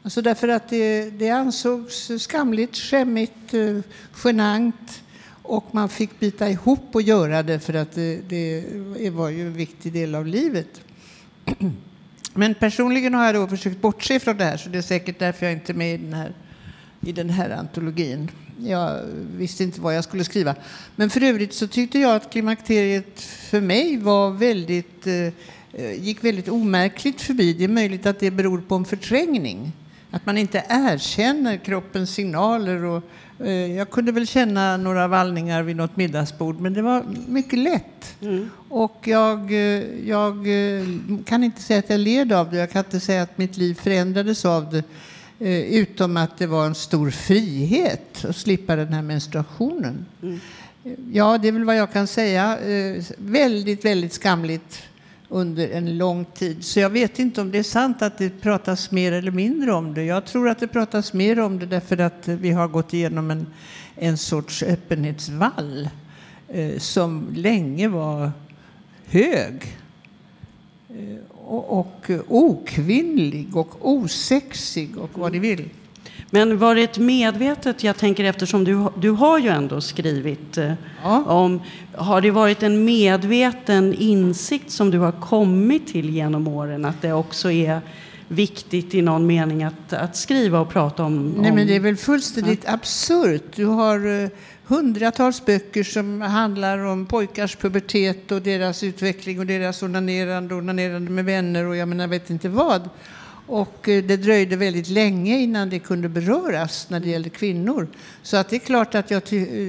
Alltså 0.03 0.23
därför 0.23 0.49
att 0.49 0.69
det, 0.69 1.11
det 1.11 1.31
ansågs 1.31 2.11
skamligt, 2.19 2.77
skämmigt, 2.77 3.55
eh, 3.55 3.79
genant 4.25 5.03
och 5.43 5.75
man 5.75 5.89
fick 5.89 6.21
bita 6.21 6.51
ihop 6.51 6.89
och 6.93 7.03
göra 7.03 7.43
det 7.43 7.61
för 7.61 7.75
att 7.75 7.93
det, 7.93 8.21
det 8.29 9.11
var 9.11 9.29
ju 9.29 9.47
en 9.47 9.55
viktig 9.55 9.93
del 9.93 10.15
av 10.15 10.27
livet. 10.27 10.81
Men 12.35 12.55
personligen 12.55 13.15
har 13.15 13.27
jag 13.27 13.35
då 13.35 13.49
försökt 13.49 13.81
bortse 13.81 14.21
från 14.21 14.37
det 14.37 14.45
här, 14.45 14.57
så 14.57 14.69
det 14.69 14.79
är 14.79 14.83
säkert 14.83 15.19
därför 15.19 15.47
jag 15.47 15.53
inte 15.53 15.73
är 15.73 15.75
med 15.75 15.95
i 15.95 15.97
den 15.97 16.13
här, 16.13 16.33
i 17.01 17.13
den 17.13 17.31
här 17.31 17.51
antologin. 17.51 18.31
Jag 18.59 19.01
visste 19.37 19.65
inte 19.65 19.81
vad 19.81 19.97
jag 19.97 20.05
skulle 20.05 20.25
skriva. 20.25 20.55
Men 20.97 21.11
för 21.11 21.23
övrigt 21.23 21.55
så 21.55 21.67
tyckte 21.67 21.99
jag 21.99 22.17
att 22.17 22.33
klimakteriet 22.33 23.21
för 23.21 23.61
mig 23.61 23.97
var 23.97 24.31
väldigt, 24.31 25.07
eh, 25.07 25.15
eh 25.73 26.05
gick 26.05 26.25
väldigt 26.25 26.49
omärkligt 26.49 27.21
förbi. 27.21 27.53
Det 27.53 27.65
är 27.65 27.69
möjligt 27.69 28.07
att 28.07 28.21
det 28.21 28.31
beror 28.31 28.61
på 28.61 28.75
en 28.75 28.85
förträngning. 28.85 29.73
Att 30.11 30.27
man 30.27 30.39
inte 30.39 30.65
erkänner 30.69 31.57
kroppens 31.57 32.11
signaler. 32.11 32.85
Och, 32.85 33.03
jag 33.51 33.91
kunde 33.91 34.13
väl 34.13 34.27
känna 34.27 34.77
några 34.77 35.09
vallningar 35.09 35.63
vid 35.63 35.77
något 35.77 35.97
middagsbord, 35.97 36.61
men 36.61 36.75
det 36.75 36.83
var 36.83 37.05
mycket 37.27 37.59
lätt. 37.59 38.17
Mm. 38.21 38.51
Och 38.69 39.01
jag, 39.05 39.53
eh, 39.53 40.09
jag 40.09 40.37
eh, 40.37 40.85
kan 41.25 41.45
inte 41.45 41.63
säga 41.63 41.79
att 41.79 41.91
jag 41.91 42.01
led 42.01 42.33
av 42.33 42.51
det. 42.51 42.57
Jag 42.57 42.71
kan 42.71 42.85
inte 42.85 43.01
säga 43.01 43.23
att 43.23 43.39
mitt 43.39 43.57
liv 43.57 43.75
förändrades 43.75 44.45
av 44.45 44.71
det. 44.71 44.85
Eh, 45.39 45.61
utom 45.61 46.17
att 46.17 46.39
det 46.39 46.47
var 46.47 46.67
en 46.67 46.75
stor 46.75 47.11
frihet 47.11 48.25
att 48.25 48.37
slippa 48.37 48.77
den 48.77 48.93
här 48.93 49.03
menstruationen. 49.03 50.07
Mm. 50.23 50.41
Ja, 51.13 51.39
det 51.39 51.49
är 51.49 51.53
väl 51.53 51.65
vad 51.65 51.77
jag 51.77 51.93
kan 51.93 52.07
säga. 52.07 52.59
Eh, 52.59 53.05
väldigt, 53.17 53.85
väldigt 53.85 54.13
skamligt 54.13 54.83
under 55.33 55.69
en 55.69 55.99
lång 55.99 56.25
tid. 56.25 56.65
Så 56.65 56.81
jag 56.81 56.91
vet 56.91 57.19
inte 57.19 57.41
om 57.41 57.51
det 57.51 57.59
är 57.59 57.63
sant 57.63 58.03
att 58.03 58.19
det 58.19 58.41
pratas 58.41 58.91
mer 58.91 59.13
eller 59.13 59.31
mindre 59.31 59.73
om 59.73 59.95
det. 59.95 60.05
Jag 60.05 60.25
tror 60.25 60.49
att 60.49 60.59
det 60.59 60.69
pratas 60.69 61.13
mer 61.13 61.41
om 61.41 61.59
det 61.59 61.67
därför 61.67 61.99
att 61.99 62.29
vi 62.29 62.51
har 62.51 62.69
gått 62.69 62.95
igenom 62.95 63.31
en, 63.31 63.47
en 63.97 64.19
sorts 64.19 64.63
öppenhetsvall 64.63 65.89
eh, 66.49 66.79
som 66.79 67.29
länge 67.35 67.89
var 67.89 68.31
hög. 69.05 69.77
Eh, 70.89 71.17
och, 71.29 71.79
och 71.79 72.11
okvinnlig 72.29 73.57
och 73.57 73.89
osexig 73.89 74.99
och 74.99 75.19
vad 75.19 75.33
ni 75.33 75.39
vill. 75.39 75.69
Men 76.35 76.59
var 76.59 76.75
det 76.75 76.83
ett 76.83 76.99
medvetet, 76.99 77.85
jag 77.85 77.97
tänker 77.97 78.25
eftersom 78.25 78.65
du, 78.65 78.87
du 78.97 79.11
har 79.11 79.39
ju 79.39 79.49
ändå 79.49 79.81
skrivit 79.81 80.59
eh, 80.59 80.73
ja. 81.03 81.25
om, 81.25 81.61
har 81.95 82.21
det 82.21 82.31
varit 82.31 82.63
en 82.63 82.85
medveten 82.85 83.95
insikt 83.95 84.71
som 84.71 84.91
du 84.91 84.99
har 84.99 85.13
kommit 85.13 85.87
till 85.87 86.11
genom 86.11 86.49
åren 86.49 86.85
att 86.85 87.03
det 87.03 87.13
också 87.13 87.51
är 87.51 87.81
viktigt 88.29 88.95
i 88.95 89.03
någon 89.03 89.27
mening 89.27 89.65
att, 89.65 89.93
att 89.93 90.17
skriva 90.17 90.61
och 90.61 90.69
prata 90.69 91.05
om, 91.05 91.19
om... 91.19 91.43
Nej 91.43 91.53
men 91.53 91.67
det 91.67 91.77
är 91.77 91.81
väl 91.81 91.97
fullständigt 91.97 92.65
ja. 92.67 92.73
absurt. 92.73 93.57
Du 93.57 93.67
har 93.67 94.23
eh, 94.23 94.29
hundratals 94.67 95.45
böcker 95.45 95.85
som 95.85 96.21
handlar 96.21 96.79
om 96.79 97.07
pojkars 97.07 97.57
pubertet 97.57 98.33
och 98.33 98.43
deras 98.43 98.83
utveckling 98.83 99.39
och 99.39 99.47
deras 99.47 99.83
onanerande, 99.83 100.55
onanerande 100.55 101.11
med 101.11 101.25
vänner 101.25 101.65
och 101.67 101.77
jag 101.77 101.89
menar 101.89 102.07
vet 102.07 102.31
inte 102.31 102.49
vad. 102.49 102.89
Och 103.53 103.89
eh, 103.89 104.05
det 104.05 104.17
dröjde 104.17 104.57
väldigt 104.57 104.89
länge 104.89 105.39
innan 105.39 105.71
det 105.71 105.79
kunde 105.79 106.09
beröras 106.09 106.87
när 106.91 107.01
det 107.01 107.09
gällde 107.09 107.31
kvinnor. 107.31 107.89
Så 108.23 108.37
att 108.37 108.49
det, 108.49 108.57
är 108.57 108.61
klart 108.61 108.95
att 108.95 109.11
jag, 109.11 109.23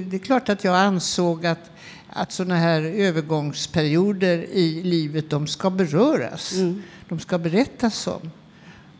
det 0.06 0.14
är 0.16 0.18
klart 0.18 0.48
att 0.48 0.64
jag 0.64 0.76
ansåg 0.76 1.46
att, 1.46 1.70
att 2.08 2.32
sådana 2.32 2.56
här 2.56 2.82
övergångsperioder 2.82 4.38
i 4.38 4.82
livet, 4.82 5.30
de 5.30 5.46
ska 5.46 5.70
beröras. 5.70 6.52
Mm. 6.52 6.82
De 7.08 7.20
ska 7.20 7.38
berättas 7.38 8.06
om. 8.06 8.30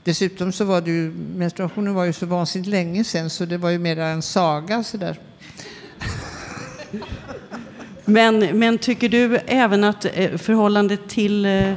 Dessutom 0.05 0.53
så 0.53 0.65
var 0.65 0.81
det 0.81 0.91
ju, 0.91 1.13
menstruationen 1.37 1.95
var 1.95 2.05
ju 2.05 2.13
så 2.13 2.27
vansinnigt 2.27 2.71
länge 2.71 3.05
sedan 3.05 3.31
så 3.31 3.45
det 3.45 3.57
var 3.57 3.71
ju 3.71 3.79
mera 3.79 4.07
en 4.07 4.23
saga 4.23 4.83
sådär. 4.83 5.19
Men, 8.05 8.59
men 8.59 8.79
tycker 8.79 9.09
du 9.09 9.37
även 9.47 9.85
att 9.85 10.05
eh, 10.05 10.37
förhållandet 10.37 11.09
till, 11.09 11.47
eh, 11.47 11.73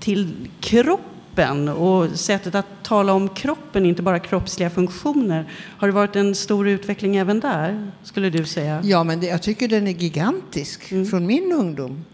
till 0.00 0.48
kropp 0.60 1.00
kroppen 1.34 1.68
och 1.68 2.10
sättet 2.18 2.54
att 2.54 2.66
tala 2.82 3.12
om 3.12 3.28
kroppen, 3.28 3.86
inte 3.86 4.02
bara 4.02 4.18
kroppsliga 4.18 4.70
funktioner. 4.70 5.48
Har 5.78 5.88
det 5.88 5.94
varit 5.94 6.16
en 6.16 6.34
stor 6.34 6.68
utveckling 6.68 7.16
även 7.16 7.40
där, 7.40 7.90
skulle 8.02 8.30
du 8.30 8.44
säga? 8.44 8.80
Ja, 8.84 9.04
men 9.04 9.20
det, 9.20 9.26
jag 9.26 9.42
tycker 9.42 9.68
den 9.68 9.86
är 9.86 9.92
gigantisk 9.92 10.92
mm. 10.92 11.06
från 11.06 11.26
min 11.26 11.52
ungdom. 11.52 12.04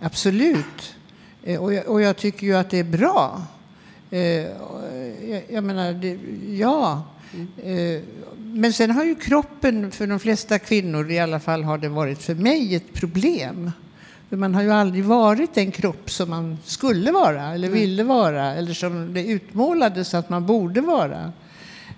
Absolut. 0.00 0.94
Eh, 1.42 1.62
och 1.62 1.74
jag, 1.74 1.88
och 1.88 2.02
jag, 2.02 2.16
tycker 2.16 2.46
ju 2.46 2.56
att 2.56 2.70
det 2.70 2.78
är 2.78 2.84
bra. 2.84 3.42
Eh, 4.10 4.20
jag, 5.30 5.42
jag 5.48 5.64
menar, 5.64 5.92
det, 5.92 6.18
ja. 6.56 7.02
Mm. 7.34 8.02
Men 8.36 8.72
sen 8.72 8.90
har 8.90 9.04
ju 9.04 9.14
kroppen, 9.14 9.90
för 9.90 10.06
de 10.06 10.18
flesta 10.18 10.58
kvinnor 10.58 11.10
i 11.10 11.18
alla 11.18 11.40
fall, 11.40 11.64
har 11.64 11.78
det 11.78 11.88
varit 11.88 12.22
för 12.22 12.34
mig 12.34 12.74
ett 12.74 12.92
problem. 12.94 13.70
Man 14.36 14.54
har 14.54 14.62
ju 14.62 14.72
aldrig 14.72 15.04
varit 15.04 15.54
den 15.54 15.70
kropp 15.70 16.10
som 16.10 16.30
man 16.30 16.58
skulle 16.64 17.12
vara 17.12 17.54
eller 17.54 17.68
ville 17.68 18.04
vara 18.04 18.54
eller 18.54 18.74
som 18.74 19.14
det 19.14 19.26
utmålades 19.26 20.14
att 20.14 20.28
man 20.28 20.46
borde 20.46 20.80
vara. 20.80 21.32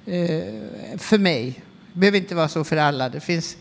Eh, 0.06 0.98
för 0.98 1.18
mig. 1.18 1.62
Det 1.92 2.00
behöver 2.00 2.18
inte 2.18 2.34
vara 2.34 2.48
så 2.48 2.64
för 2.64 2.76
alla. 2.76 3.08
Det 3.08 3.20
finns, 3.20 3.56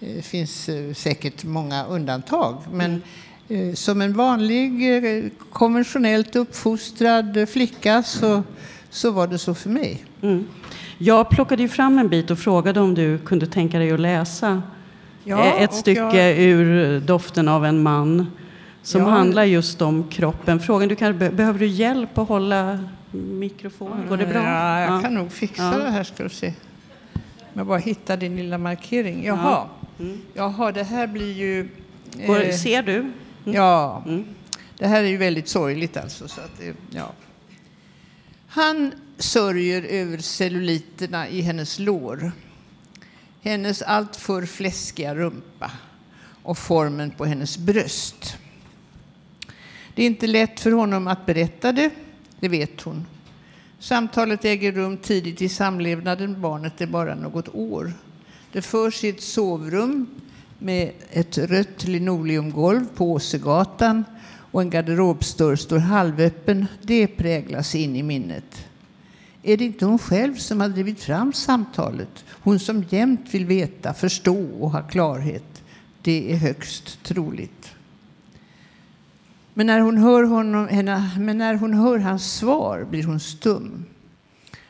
eh, 0.00 0.22
finns 0.22 0.68
eh, 0.68 0.94
säkert 0.94 1.44
många 1.44 1.84
undantag. 1.84 2.62
Men 2.72 3.02
mm. 3.48 3.76
som 3.76 4.02
en 4.02 4.12
vanlig 4.12 4.82
konventionellt 5.52 6.36
uppfostrad 6.36 7.48
flicka 7.48 8.02
så, 8.02 8.42
så 8.90 9.10
var 9.10 9.26
det 9.26 9.38
så 9.38 9.54
för 9.54 9.70
mig. 9.70 10.04
Mm. 10.22 10.46
Jag 10.98 11.30
plockade 11.30 11.62
ju 11.62 11.68
fram 11.68 11.98
en 11.98 12.08
bit 12.08 12.30
och 12.30 12.38
frågade 12.38 12.80
om 12.80 12.94
du 12.94 13.18
kunde 13.18 13.46
tänka 13.46 13.78
dig 13.78 13.92
att 13.92 14.00
läsa 14.00 14.62
ja, 15.28 15.44
eh, 15.44 15.62
ett 15.62 15.74
stycke 15.74 16.28
jag... 16.28 16.38
ur 16.38 17.00
Doften 17.00 17.48
av 17.48 17.64
en 17.64 17.82
man 17.82 18.26
som 18.82 19.00
ja. 19.00 19.08
handlar 19.08 19.44
just 19.44 19.82
om 19.82 20.08
kroppen. 20.08 20.60
Frågan, 20.60 20.88
du 20.88 20.96
kan, 20.96 21.18
behöver 21.18 21.58
du 21.58 21.66
hjälp 21.66 22.18
att 22.18 22.28
hålla 22.28 22.78
mikrofonen? 23.10 24.08
Går 24.08 24.16
det 24.16 24.26
bra? 24.26 24.42
Ja, 24.42 24.80
jag 24.80 24.92
ja. 24.92 25.02
kan 25.02 25.14
nog 25.14 25.32
fixa 25.32 25.62
ja. 25.62 25.78
det 25.78 25.90
här 25.90 26.04
ska 26.04 26.22
du 26.22 26.28
se. 26.28 26.52
Jag 27.52 27.66
bara 27.66 27.78
hittar 27.78 28.16
din 28.16 28.36
lilla 28.36 28.58
markering. 28.58 29.24
Jaha, 29.24 29.68
mm. 29.98 30.18
Jaha 30.34 30.72
det 30.72 30.82
här 30.82 31.06
blir 31.06 31.32
ju... 31.32 31.68
Går, 32.26 32.44
eh, 32.44 32.54
ser 32.54 32.82
du? 32.82 32.96
Mm. 32.96 33.12
Ja, 33.44 34.02
mm. 34.06 34.24
det 34.78 34.86
här 34.86 35.02
är 35.02 35.08
ju 35.08 35.16
väldigt 35.16 35.48
sorgligt 35.48 35.96
alltså. 35.96 36.28
Så 36.28 36.40
att 36.40 36.60
ja. 36.90 37.12
Han 38.48 38.92
sörjer 39.18 39.82
över 39.82 40.18
celluliterna 40.18 41.28
i 41.28 41.40
hennes 41.40 41.78
lår 41.78 42.32
hennes 43.42 43.82
alltför 43.82 44.46
fläskiga 44.46 45.14
rumpa 45.14 45.70
och 46.42 46.58
formen 46.58 47.10
på 47.10 47.24
hennes 47.24 47.58
bröst. 47.58 48.36
Det 49.94 50.02
är 50.02 50.06
inte 50.06 50.26
lätt 50.26 50.60
för 50.60 50.72
honom 50.72 51.06
att 51.06 51.26
berätta 51.26 51.72
det, 51.72 51.90
det 52.40 52.48
vet 52.48 52.80
hon. 52.80 53.06
Samtalet 53.78 54.44
äger 54.44 54.72
rum 54.72 54.96
tidigt 54.96 55.42
i 55.42 55.48
samlevnaden, 55.48 56.40
barnet 56.40 56.80
är 56.80 56.86
bara 56.86 57.14
något 57.14 57.48
år. 57.54 57.92
Det 58.52 58.62
förs 58.62 59.04
i 59.04 59.08
ett 59.08 59.22
sovrum 59.22 60.06
med 60.58 60.92
ett 61.10 61.38
rött 61.38 61.84
linoleumgolv 61.84 62.86
på 62.94 63.12
Åsegatan 63.12 64.04
och 64.50 64.62
en 64.62 64.70
garderobsdörr 64.70 65.56
står 65.56 65.78
halvöppen. 65.78 66.66
Det 66.82 67.06
präglas 67.06 67.74
in 67.74 67.96
i 67.96 68.02
minnet. 68.02 68.68
Är 69.42 69.56
det 69.56 69.64
inte 69.64 69.84
hon 69.84 69.98
själv 69.98 70.34
som 70.34 70.60
har 70.60 70.68
drivit 70.68 71.00
fram 71.00 71.32
samtalet? 71.32 72.24
Hon 72.28 72.58
som 72.58 72.84
jämt 72.88 73.34
vill 73.34 73.46
veta, 73.46 73.94
förstå 73.94 74.44
och 74.60 74.70
ha 74.70 74.82
klarhet. 74.82 75.62
Det 76.02 76.32
är 76.32 76.36
högst 76.36 77.02
troligt. 77.04 77.74
Men 79.54 79.66
när 79.66 79.80
hon 79.80 79.98
hör, 79.98 80.22
honom, 80.22 80.68
henne, 80.68 81.10
men 81.18 81.38
när 81.38 81.54
hon 81.54 81.74
hör 81.74 81.98
hans 81.98 82.34
svar 82.34 82.86
blir 82.90 83.02
hon 83.02 83.20
stum. 83.20 83.84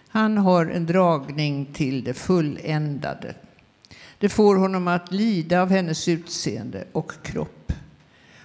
Han 0.08 0.38
har 0.38 0.66
en 0.66 0.86
dragning 0.86 1.66
till 1.72 2.04
det 2.04 2.14
fulländade. 2.14 3.34
Det 4.18 4.28
får 4.28 4.56
honom 4.56 4.88
att 4.88 5.12
lida 5.12 5.62
av 5.62 5.70
hennes 5.70 6.08
utseende 6.08 6.84
och 6.92 7.12
kropp. 7.22 7.72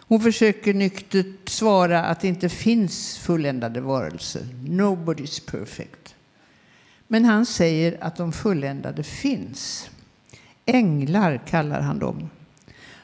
Hon 0.08 0.22
försöker 0.22 0.74
nyktert 0.74 1.50
svara 1.50 2.06
att 2.06 2.20
det 2.20 2.28
inte 2.28 2.50
finns 2.50 3.18
fulländade 3.18 3.82
varelser. 3.82 4.42
Nobody's 4.66 5.52
perfect. 5.52 6.03
Men 7.08 7.26
han 7.26 7.46
säger 7.46 8.04
att 8.04 8.16
de 8.16 8.32
fulländade 8.32 9.04
finns. 9.04 9.90
Änglar 10.66 11.38
kallar 11.48 11.82
han 11.82 12.00
dem. 12.00 12.30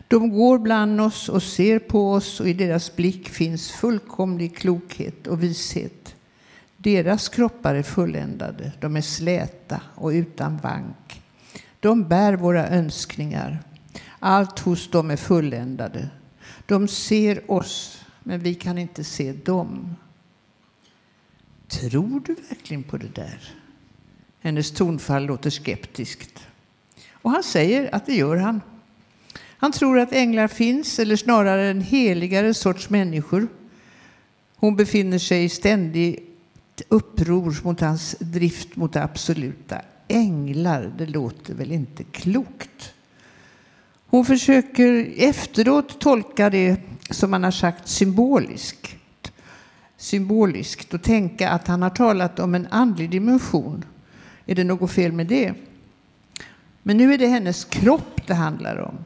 De 0.07 0.29
går 0.29 0.59
bland 0.59 1.01
oss 1.01 1.29
och 1.29 1.43
ser 1.43 1.79
på 1.79 2.11
oss 2.11 2.39
och 2.39 2.49
i 2.49 2.53
deras 2.53 2.95
blick 2.95 3.29
finns 3.29 3.71
fullkomlig 3.71 4.57
klokhet 4.57 5.27
och 5.27 5.43
vishet. 5.43 6.15
Deras 6.77 7.29
kroppar 7.29 7.75
är 7.75 7.83
fulländade, 7.83 8.71
de 8.79 8.95
är 8.95 9.01
släta 9.01 9.81
och 9.95 10.09
utan 10.09 10.57
vank. 10.57 11.21
De 11.79 12.07
bär 12.07 12.33
våra 12.33 12.67
önskningar. 12.67 13.59
Allt 14.19 14.59
hos 14.59 14.91
dem 14.91 15.11
är 15.11 15.15
fulländade. 15.15 16.09
De 16.65 16.87
ser 16.87 17.51
oss, 17.51 18.05
men 18.23 18.39
vi 18.39 18.55
kan 18.55 18.77
inte 18.77 19.03
se 19.03 19.33
dem. 19.33 19.95
Tror 21.67 22.21
du 22.25 22.35
verkligen 22.49 22.83
på 22.83 22.97
det 22.97 23.15
där? 23.15 23.58
Hennes 24.41 24.71
tonfall 24.71 25.25
låter 25.25 25.49
skeptiskt. 25.49 26.47
Och 27.11 27.31
han 27.31 27.43
säger 27.43 27.95
att 27.95 28.05
det 28.05 28.15
gör 28.15 28.37
han. 28.37 28.61
Han 29.57 29.71
tror 29.71 29.99
att 29.99 30.13
änglar 30.13 30.47
finns, 30.47 30.99
eller 30.99 31.15
snarare 31.15 31.67
en 31.67 31.81
heligare 31.81 32.53
sorts 32.53 32.89
människor. 32.89 33.47
Hon 34.55 34.75
befinner 34.75 35.17
sig 35.17 35.43
i 35.43 35.49
ständigt 35.49 36.81
uppror 36.87 37.57
mot 37.63 37.79
hans 37.79 38.15
drift 38.19 38.75
mot 38.75 38.93
det 38.93 39.03
absoluta. 39.03 39.81
Änglar, 40.07 40.93
det 40.97 41.05
låter 41.05 41.53
väl 41.53 41.71
inte 41.71 42.03
klokt? 42.03 42.93
Hon 44.05 44.25
försöker 44.25 45.13
efteråt 45.17 46.01
tolka 46.01 46.49
det 46.49 46.81
som 47.09 47.33
han 47.33 47.43
har 47.43 47.51
sagt 47.51 47.87
symboliskt. 47.87 48.95
Symboliskt 49.97 50.93
och 50.93 51.01
tänka 51.03 51.49
att 51.49 51.67
han 51.67 51.81
har 51.81 51.89
talat 51.89 52.39
om 52.39 52.55
en 52.55 52.67
andlig 52.67 53.09
dimension 53.09 53.85
är 54.49 54.55
det 54.55 54.63
något 54.63 54.91
fel 54.91 55.11
med 55.11 55.27
det? 55.27 55.53
Men 56.83 56.97
nu 56.97 57.13
är 57.13 57.17
det 57.17 57.27
hennes 57.27 57.65
kropp 57.65 58.27
det 58.27 58.33
handlar 58.33 58.77
om. 58.77 58.97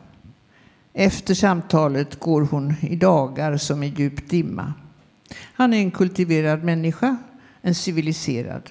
Efter 0.94 1.34
samtalet 1.34 2.20
går 2.20 2.42
hon 2.42 2.74
i 2.82 2.96
dagar 2.96 3.58
som 3.58 3.84
i 3.84 3.88
djup 3.98 4.30
dimma. 4.30 4.74
Han 5.40 5.74
är 5.74 5.78
en 5.78 5.92
kultiverad 5.92 6.64
människa, 6.64 7.18
en 7.62 7.76
civiliserad. 7.76 8.70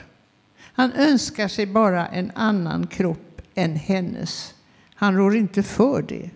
Han 0.60 0.92
önskar 0.92 1.48
sig 1.48 1.66
bara 1.66 2.06
en 2.06 2.30
annan 2.34 2.86
kropp 2.86 3.42
än 3.54 3.76
hennes. 3.76 4.54
Han 4.94 5.16
rår 5.16 5.36
inte 5.36 5.62
för 5.62 6.02
det. 6.02 6.30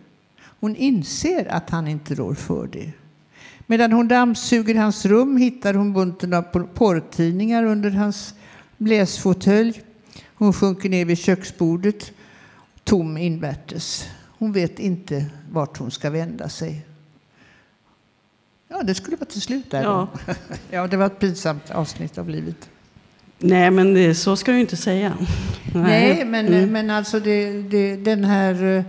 Hon 0.60 0.76
inser 0.76 1.52
att 1.52 1.70
han 1.70 1.88
inte 1.88 2.14
rår 2.14 2.34
för 2.34 2.66
det. 2.66 2.92
Medan 3.66 3.92
hon 3.92 4.08
dammsuger 4.08 4.74
hans 4.74 5.06
rum 5.06 5.36
hittar 5.36 5.74
hon 5.74 5.92
bunten 5.92 6.34
av 6.34 6.42
porrtidningar 6.74 7.64
under 7.64 7.90
hans 7.90 8.34
läsfåtölj. 8.78 9.82
Hon 10.38 10.52
sjunker 10.52 10.88
ner 10.88 11.04
vid 11.04 11.18
köksbordet, 11.18 12.12
tom 12.84 13.16
invärtes. 13.16 14.08
Hon 14.38 14.52
vet 14.52 14.78
inte 14.78 15.26
vart 15.52 15.78
hon 15.78 15.90
ska 15.90 16.10
vända 16.10 16.48
sig. 16.48 16.86
Ja, 18.68 18.82
det 18.82 18.94
skulle 18.94 19.16
vara 19.16 19.30
till 19.30 19.40
slut 19.40 19.70
där. 19.70 19.82
Ja. 19.82 20.08
ja, 20.70 20.86
det 20.86 20.96
var 20.96 21.06
ett 21.06 21.18
pinsamt 21.20 21.70
avsnitt 21.70 22.18
av 22.18 22.28
livet. 22.28 22.68
Nej, 23.38 23.70
men 23.70 23.94
det, 23.94 24.14
så 24.14 24.36
ska 24.36 24.52
du 24.52 24.60
inte 24.60 24.76
säga. 24.76 25.16
Nej, 25.74 26.24
men, 26.24 26.46
mm. 26.46 26.72
men 26.72 26.90
alltså 26.90 27.20
det, 27.20 27.62
det, 27.62 27.96
den 27.96 28.24
här... 28.24 28.64
eh, 28.64 28.84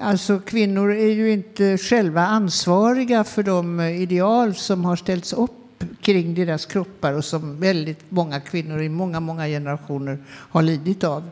Alltså 0.00 0.38
kvinnor 0.38 0.92
är 0.92 1.12
ju 1.12 1.32
inte 1.32 1.78
själva 1.78 2.26
ansvariga 2.26 3.24
för 3.24 3.42
de 3.42 3.80
ideal 3.80 4.54
som 4.54 4.84
har 4.84 4.96
ställts 4.96 5.32
upp 5.32 5.59
kring 6.00 6.34
deras 6.34 6.66
kroppar 6.66 7.12
och 7.12 7.24
som 7.24 7.60
väldigt 7.60 8.10
många 8.10 8.40
kvinnor 8.40 8.82
i 8.82 8.88
många, 8.88 9.20
många 9.20 9.46
generationer 9.46 10.18
har 10.28 10.62
lidit 10.62 11.04
av. 11.04 11.30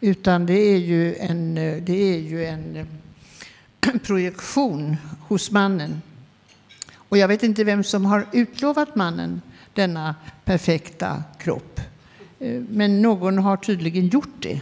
Utan 0.00 0.46
det 0.46 0.58
är 0.58 0.76
ju 0.76 1.14
en, 1.14 1.54
det 1.84 2.14
är 2.14 2.18
ju 2.18 2.44
en 2.44 2.76
eh, 2.76 2.86
projektion 4.02 4.96
hos 5.20 5.50
mannen. 5.50 6.02
Och 6.94 7.18
jag 7.18 7.28
vet 7.28 7.42
inte 7.42 7.64
vem 7.64 7.84
som 7.84 8.04
har 8.04 8.26
utlovat 8.32 8.96
mannen 8.96 9.42
denna 9.74 10.14
perfekta 10.44 11.22
kropp. 11.38 11.80
Eh, 12.38 12.62
Men 12.68 13.02
någon 13.02 13.38
har 13.38 13.56
tydligen 13.56 14.06
gjort 14.08 14.42
det. 14.42 14.60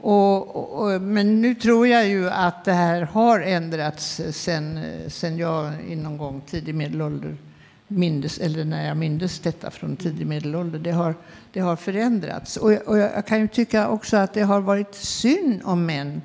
Och, 0.00 0.56
och, 0.56 0.94
och, 0.94 1.02
men 1.02 1.40
nu 1.40 1.54
tror 1.54 1.86
jag 1.86 2.08
ju 2.08 2.30
att 2.30 2.64
det 2.64 2.72
här 2.72 3.02
har 3.02 3.40
ändrats 3.40 4.20
sen, 4.30 4.80
sen 5.08 5.38
jag 5.38 5.72
någon 5.96 6.18
gång 6.18 6.40
tidig 6.46 6.74
medelålder 6.74 7.36
mindes, 7.88 8.38
eller 8.38 8.64
när 8.64 8.88
jag 8.88 8.96
mindes 8.96 9.38
detta 9.38 9.70
från 9.70 9.96
tidig 9.96 10.26
medelålder. 10.26 10.78
Det 10.78 10.90
har, 10.90 11.14
det 11.52 11.60
har 11.60 11.76
förändrats. 11.76 12.56
Och, 12.56 12.70
och 12.70 12.98
jag 12.98 13.26
kan 13.26 13.40
ju 13.40 13.48
tycka 13.48 13.88
också 13.88 14.16
att 14.16 14.34
det 14.34 14.42
har 14.42 14.60
varit 14.60 14.94
synd 14.94 15.60
om 15.64 15.86
män 15.86 16.22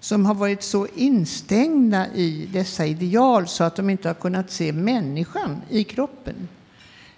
som 0.00 0.26
har 0.26 0.34
varit 0.34 0.62
så 0.62 0.86
instängda 0.94 2.06
i 2.14 2.48
dessa 2.52 2.86
ideal 2.86 3.48
så 3.48 3.64
att 3.64 3.76
de 3.76 3.90
inte 3.90 4.08
har 4.08 4.14
kunnat 4.14 4.50
se 4.50 4.72
människan 4.72 5.62
i 5.68 5.84
kroppen. 5.84 6.48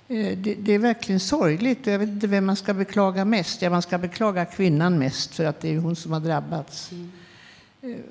Eh, 0.08 0.38
Det, 0.38 0.54
det 0.54 0.72
är 0.72 0.78
verkligen 0.78 1.20
sorgligt. 1.20 1.86
Jag 1.86 1.98
vet 1.98 2.08
inte 2.08 2.26
vem 2.26 2.46
man 2.46 2.56
ska 2.56 2.74
beklaga 2.74 3.24
mest. 3.24 3.62
Ja, 3.62 3.70
man 3.70 3.82
ska 3.82 3.98
beklaga 3.98 4.44
kvinnan 4.44 4.98
mest 4.98 5.34
för 5.34 5.44
att 5.44 5.60
det 5.60 5.74
är 5.74 5.78
hon 5.78 5.96
som 5.96 6.12
har 6.12 6.20
drabbats. 6.20 6.92
Eh, 6.92 7.88
mm, 7.90 8.02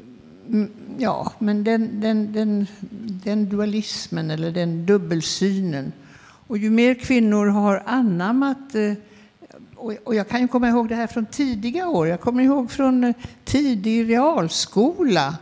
Mm, 0.50 0.70
ja, 0.98 1.34
men 1.40 1.64
den, 1.64 2.02
den, 2.02 2.34
den, 2.34 2.68
den 3.24 3.50
dualismen 3.50 4.32
eller 4.32 4.52
den 4.52 4.86
dubbelsynen. 4.86 5.92
Och 6.48 6.58
ju 6.58 6.70
mer 6.70 6.94
kvinnor 6.94 7.46
har 7.48 7.84
anammat 7.86 8.76
eh, 8.76 8.94
och 10.04 10.16
jag 10.16 10.28
kan 10.28 10.42
ju 10.42 10.48
komma 10.48 10.70
ihåg 10.70 10.90
det 10.90 10.96
här 10.96 11.08
från 11.08 11.26
tidiga 11.26 11.88
år. 11.88 12.08
Jag 12.08 12.22
kommer 12.22 12.44
ihåg 12.44 12.72
från 12.72 13.04
eh, 13.04 13.16
tidig 13.44 14.10
realskola 14.10 15.38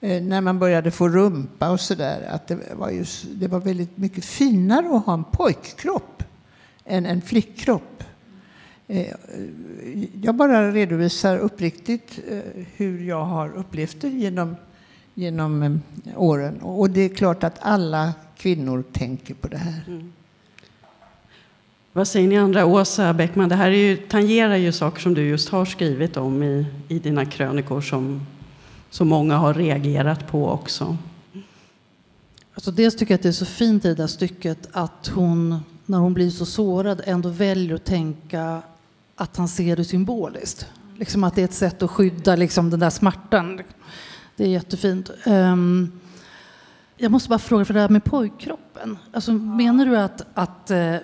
eh, 0.00 0.22
när 0.22 0.40
man 0.40 0.58
började 0.58 0.90
få 0.90 1.08
rumpa 1.08 1.70
och 1.70 1.80
sådär. 1.80 2.28
Att 2.30 2.46
det 2.48 2.58
var, 2.74 2.90
just, 2.90 3.24
det 3.34 3.48
var 3.48 3.60
väldigt 3.60 3.96
mycket 3.96 4.24
finare 4.24 4.96
att 4.96 5.06
ha 5.06 5.14
en 5.14 5.24
pojkkropp 5.24 6.22
än 6.84 7.06
en 7.06 7.22
flickkropp. 7.22 7.91
Eh, 8.92 9.14
Jag 10.22 10.34
bara 10.34 10.72
redovisar 10.72 11.38
uppriktigt 11.38 12.20
eh, 12.28 12.38
hur 12.76 13.04
jag 13.04 13.24
har 13.24 13.52
upplevt 13.56 14.00
det 14.00 14.08
genom, 14.08 14.56
genom 15.14 15.62
eh, 15.62 15.72
åren. 16.16 16.60
Och 16.60 16.90
det 16.90 17.00
är 17.00 17.08
klart 17.08 17.44
att 17.44 17.58
alla 17.60 18.12
kvinnor 18.36 18.84
tänker 18.92 19.34
på 19.34 19.48
det 19.48 19.56
här. 19.56 19.82
Vad 21.92 22.08
säger 22.08 22.28
ni 22.28 22.38
andra? 22.38 22.66
Åsa 22.66 23.12
Bäckman, 23.12 23.48
det 23.48 23.54
här 23.54 23.70
är 23.70 23.76
ju, 23.76 23.96
tangerar 23.96 24.56
ju 24.56 24.72
saker 24.72 25.00
som 25.00 25.14
du 25.14 25.22
just 25.22 25.48
har 25.48 25.64
skrivit 25.64 26.16
om 26.16 26.42
i, 26.42 26.66
i 26.88 26.98
dina 26.98 27.24
krönikor 27.24 27.80
som, 27.80 28.26
som 28.90 29.08
många 29.08 29.36
har 29.36 29.54
reagerat 29.54 30.26
på 30.26 30.48
också. 30.48 30.96
Alltså 32.54 32.70
dels 32.70 32.96
tycker 32.96 33.12
jag 33.12 33.18
att 33.18 33.22
det 33.22 33.28
är 33.28 33.32
så 33.32 33.46
fint 33.46 33.84
i 33.84 33.88
det 33.88 33.94
där 33.94 34.06
stycket 34.06 34.68
att 34.72 35.10
hon, 35.14 35.60
när 35.86 35.98
hon 35.98 36.14
blir 36.14 36.30
så 36.30 36.46
sårad, 36.46 37.02
ändå 37.04 37.28
väljer 37.28 37.74
att 37.74 37.84
tänka 37.84 38.62
att 39.16 39.36
han 39.36 39.48
ser 39.48 39.76
det 39.76 39.84
symboliskt. 39.84 40.66
Liksom 40.96 41.24
att 41.24 41.34
det 41.34 41.40
är 41.40 41.44
ett 41.44 41.54
sätt 41.54 41.82
att 41.82 41.90
skydda 41.90 42.36
liksom, 42.36 42.70
den 42.70 42.80
där 42.80 42.90
smärtan. 42.90 43.60
Det 44.36 44.44
är 44.44 44.48
jättefint. 44.48 45.10
Ehm, 45.24 45.92
jag 46.96 47.12
måste 47.12 47.28
bara 47.28 47.38
fråga, 47.38 47.64
för 47.64 47.74
det 47.74 47.80
här 47.80 47.88
med 47.88 48.04
pojkkroppen. 48.04 48.98
Alltså, 49.12 49.32
menar 49.32 49.86
du 49.86 49.98
att, 49.98 50.22
att 50.34 50.70
eh, 50.70 50.96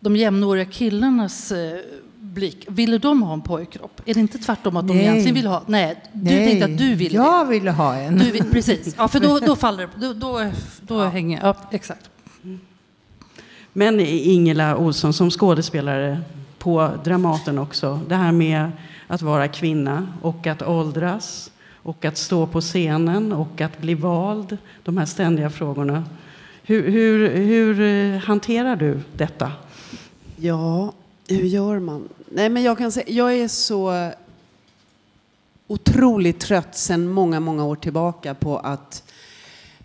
de 0.00 0.16
jämnåriga 0.16 0.64
killarnas 0.64 1.52
eh, 1.52 1.78
blick, 2.18 2.64
ville 2.68 2.98
de 2.98 3.22
ha 3.22 3.32
en 3.32 3.40
pojkkropp? 3.40 4.00
Är 4.04 4.14
det 4.14 4.20
inte 4.20 4.38
tvärtom 4.38 4.76
att 4.76 4.88
de 4.88 4.96
Nej. 4.96 5.02
egentligen 5.02 5.34
vill 5.34 5.46
ha? 5.46 5.62
Nej, 5.66 6.02
du 6.12 6.30
tänkte 6.30 6.64
att 6.64 6.78
du 6.78 6.94
ville 6.94 7.18
det. 7.18 7.24
Jag 7.24 7.46
ville 7.46 7.70
ha 7.70 7.94
en. 7.94 8.18
Du 8.18 8.30
vill, 8.30 8.44
precis, 8.44 8.94
ja, 8.98 9.08
för 9.08 9.20
då, 9.20 9.38
då 9.46 9.56
faller 9.56 9.88
det. 9.96 10.06
Då, 10.06 10.12
då, 10.12 10.50
då 10.80 11.04
hänger 11.04 11.40
Ja, 11.42 11.56
exakt. 11.70 12.10
Men 13.72 14.00
Ingela 14.00 14.76
Olsson 14.76 15.12
som 15.12 15.30
skådespelare 15.30 16.20
på 16.62 16.90
Dramaten 17.04 17.58
också. 17.58 18.00
Det 18.08 18.14
här 18.14 18.32
med 18.32 18.70
att 19.06 19.22
vara 19.22 19.48
kvinna 19.48 20.08
och 20.22 20.46
att 20.46 20.62
åldras 20.62 21.50
och 21.82 22.04
att 22.04 22.16
stå 22.16 22.46
på 22.46 22.60
scenen 22.60 23.32
och 23.32 23.60
att 23.60 23.78
bli 23.78 23.94
vald. 23.94 24.58
De 24.82 24.98
här 24.98 25.06
ständiga 25.06 25.50
frågorna. 25.50 26.04
Hur, 26.62 26.90
hur, 26.90 27.36
hur 27.36 27.80
eh, 27.80 28.20
hanterar 28.20 28.76
du 28.76 29.00
detta? 29.16 29.52
Ja, 30.36 30.92
hur 31.28 31.44
gör 31.44 31.78
man? 31.78 32.08
Nej, 32.28 32.48
men 32.48 32.62
jag 32.62 32.78
kan 32.78 32.92
säga, 32.92 33.06
jag 33.08 33.34
är 33.34 33.48
så 33.48 34.10
otroligt 35.66 36.40
trött 36.40 36.76
sedan 36.76 37.08
många, 37.08 37.40
många 37.40 37.64
år 37.64 37.76
tillbaka 37.76 38.34
på 38.34 38.58
att, 38.58 39.12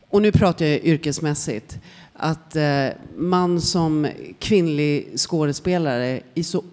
och 0.09 0.21
nu 0.21 0.31
pratar 0.31 0.65
jag 0.65 0.85
yrkesmässigt, 0.85 1.79
att 2.17 2.55
eh, 2.55 2.87
man 3.15 3.61
som 3.61 4.07
kvinnlig 4.39 5.19
skådespelare 5.19 6.21
i 6.33 6.43
så 6.43 6.63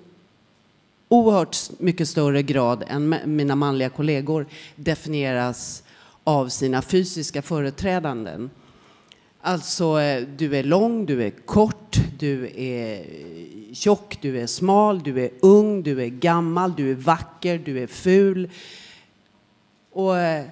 oerhört 1.08 1.56
mycket 1.78 2.08
större 2.08 2.42
grad 2.42 2.84
än 2.86 3.16
mina 3.24 3.56
manliga 3.56 3.88
kollegor 3.88 4.46
definieras 4.76 5.82
av 6.24 6.48
sina 6.48 6.82
fysiska 6.82 7.42
företrädanden. 7.42 8.50
Alltså, 9.40 10.00
eh, 10.00 10.26
du 10.36 10.56
är 10.56 10.62
lång, 10.62 11.06
du 11.06 11.22
är 11.22 11.30
kort, 11.30 11.96
du 12.18 12.50
är 12.56 13.04
tjock, 13.74 14.18
du 14.20 14.40
är 14.40 14.46
smal, 14.46 15.02
du 15.02 15.24
är 15.24 15.30
ung, 15.40 15.82
du 15.82 16.02
är 16.02 16.08
gammal, 16.08 16.74
du 16.76 16.90
är 16.90 16.94
vacker, 16.94 17.58
du 17.58 17.82
är 17.82 17.86
ful. 17.86 18.50
Och 19.92 20.18
eh, 20.18 20.44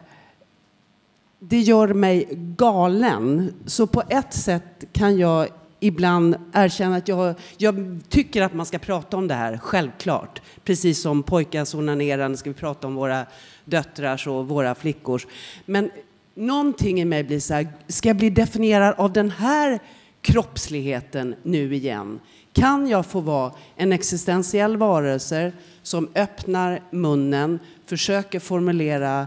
det 1.49 1.61
gör 1.61 1.89
mig 1.89 2.29
galen. 2.57 3.55
Så 3.67 3.87
på 3.87 4.03
ett 4.09 4.35
sätt 4.35 4.85
kan 4.93 5.19
jag 5.19 5.49
ibland 5.81 6.37
erkänna 6.53 6.97
att 6.97 7.09
jag, 7.09 7.35
jag 7.57 8.01
tycker 8.09 8.43
att 8.43 8.55
man 8.55 8.67
ska 8.67 8.79
prata 8.79 9.17
om 9.17 9.29
det 9.29 9.35
här, 9.35 9.59
självklart. 9.59 10.43
Precis 10.65 11.03
som 11.03 11.23
pojkars 11.23 11.75
onanerande 11.75 12.39
ska 12.39 12.51
vi 12.51 12.55
prata 12.55 12.87
om 12.87 12.95
våra 12.95 13.27
döttrars 13.65 14.27
och 14.27 14.49
våra 14.49 14.75
flickors. 14.75 15.27
Men 15.67 15.91
någonting 16.35 17.01
i 17.01 17.05
mig 17.05 17.25
blir 17.25 17.41
så 17.41 17.55
här, 17.55 17.69
ska 17.89 18.09
jag 18.09 18.17
bli 18.17 18.31
definierad 18.31 18.95
av 18.99 19.13
den 19.13 19.31
här 19.31 19.79
kroppsligheten 20.21 21.35
nu 21.43 21.75
igen? 21.75 22.21
Kan 22.53 22.89
jag 22.89 23.07
få 23.07 23.21
vara 23.21 23.53
en 23.77 23.93
existentiell 23.93 24.77
varelse 24.77 25.53
som 25.83 26.09
öppnar 26.15 26.81
munnen, 26.91 27.59
försöker 27.87 28.41
formulera 28.41 29.27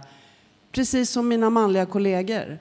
precis 0.76 1.10
som 1.10 1.28
mina 1.28 1.50
manliga 1.50 1.86
kollegor? 1.86 2.58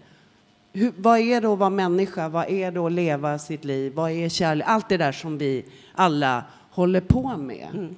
Hur, 0.72 0.92
vad 0.96 1.18
är 1.18 1.40
det 1.40 1.48
att 1.48 1.59
vara 1.59 1.70
människa? 1.70 2.29
Vad 2.29 2.50
är 2.50 2.70
det 2.70 2.81
att 2.81 2.92
leva 2.92 3.38
sitt 3.38 3.64
liv? 3.64 3.92
Vad 3.94 4.11
är 4.11 4.29
kärlek? 4.29 4.66
Allt 4.68 4.88
det 4.88 4.96
där 4.96 5.12
som 5.12 5.38
vi 5.38 5.64
alla 5.94 6.44
håller 6.70 7.00
på 7.00 7.37
med. 7.37 7.94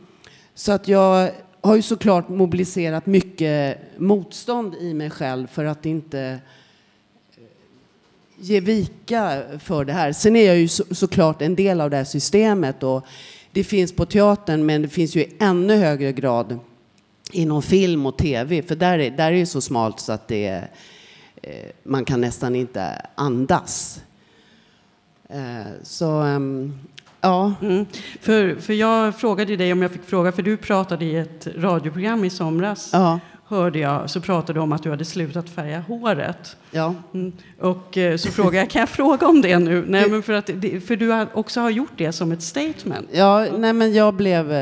Så 0.55 0.73
att 0.73 0.89
jag 0.89 1.31
har 1.61 1.77
ju 1.77 1.83
såklart 1.83 2.29
mobiliserat 2.29 3.07
mycket 3.07 3.79
motstånd 3.97 4.75
i 4.75 4.95
mig 4.95 5.11
själv 5.11 5.47
för 5.47 5.65
att 5.65 5.87
inte 5.87 6.21
eh, 6.21 7.43
ge 8.37 8.61
vika 8.61 9.43
för 9.61 9.85
det 9.85 9.93
här. 9.93 10.13
Sen 10.13 10.37
är 10.37 10.47
jag 10.47 10.59
ju 10.59 10.69
så, 10.69 10.95
såklart 10.95 11.43
en 11.43 11.55
del 11.55 11.81
av 11.81 11.91
det 11.91 11.97
här 11.97 12.05
systemet 12.05 12.83
och 12.83 13.07
det 13.53 13.65
finns 13.65 13.93
på 13.93 14.07
teatern, 14.07 14.67
men 14.67 14.83
det 14.83 14.89
finns 14.89 15.17
ju 15.17 15.21
i 15.21 15.37
ännu 15.39 15.77
högre 15.77 16.13
grad 16.13 16.59
inom 17.33 17.63
film 17.63 18.07
och 18.07 18.17
tv. 18.19 18.63
För 18.63 18.77
där 18.77 18.99
är, 18.99 19.11
där 19.11 19.33
är 19.33 19.37
det 19.37 19.47
så 19.47 19.61
smalt 19.61 20.01
så 20.01 20.13
att 20.13 20.29
det 20.29 20.47
är, 20.47 20.71
eh, 21.43 21.53
man 21.83 22.05
kan 22.05 22.21
nästan 22.21 22.57
inte 22.57 23.03
andas. 23.15 24.01
Eh, 25.29 25.67
så, 25.83 26.11
ehm, 26.11 26.79
ja. 27.21 27.55
Mm. 27.63 27.87
För, 28.21 28.55
för 28.61 28.73
jag 28.73 29.17
frågade 29.17 29.57
dig 29.57 29.73
om 29.73 29.83
jag 29.83 29.91
fick 29.91 30.05
fråga, 30.05 30.33
för 30.33 30.43
du 30.43 30.57
pratade 30.57 31.05
i 31.05 31.17
ett 31.17 31.47
radioprogram 31.57 32.25
i 32.25 32.31
somras, 32.31 32.91
Ja. 32.93 33.21
hörde 33.45 33.79
jag, 33.79 34.11
så 34.11 34.21
pratade 34.21 34.53
du 34.59 34.61
om 34.63 34.73
att 34.73 34.83
du 34.83 34.91
hade 34.91 35.05
slutat 35.05 35.49
färga 35.51 35.81
håret. 35.81 36.57
ja. 36.71 36.95
Mm. 37.15 37.33
Och 37.61 37.99
eh, 37.99 38.17
så 38.17 38.31
frågade 38.31 38.57
jag, 38.57 38.71
kan 38.71 38.81
jag 38.81 38.89
fråga 38.89 39.27
om 39.29 39.41
det 39.43 39.59
nu? 39.59 39.85
Nej, 39.89 40.11
men 40.11 40.23
för, 40.23 40.33
att, 40.33 40.47
för 40.87 40.97
du 40.97 41.09
har 41.11 41.29
också 41.33 41.61
har 41.61 41.71
gjort 41.71 41.93
det 41.97 42.13
som 42.13 42.33
ett 42.33 42.43
statement. 42.43 43.09
Ja, 43.13 43.47
nej 43.59 43.73
men 43.73 43.95
jag 43.95 44.15
blev... 44.15 44.53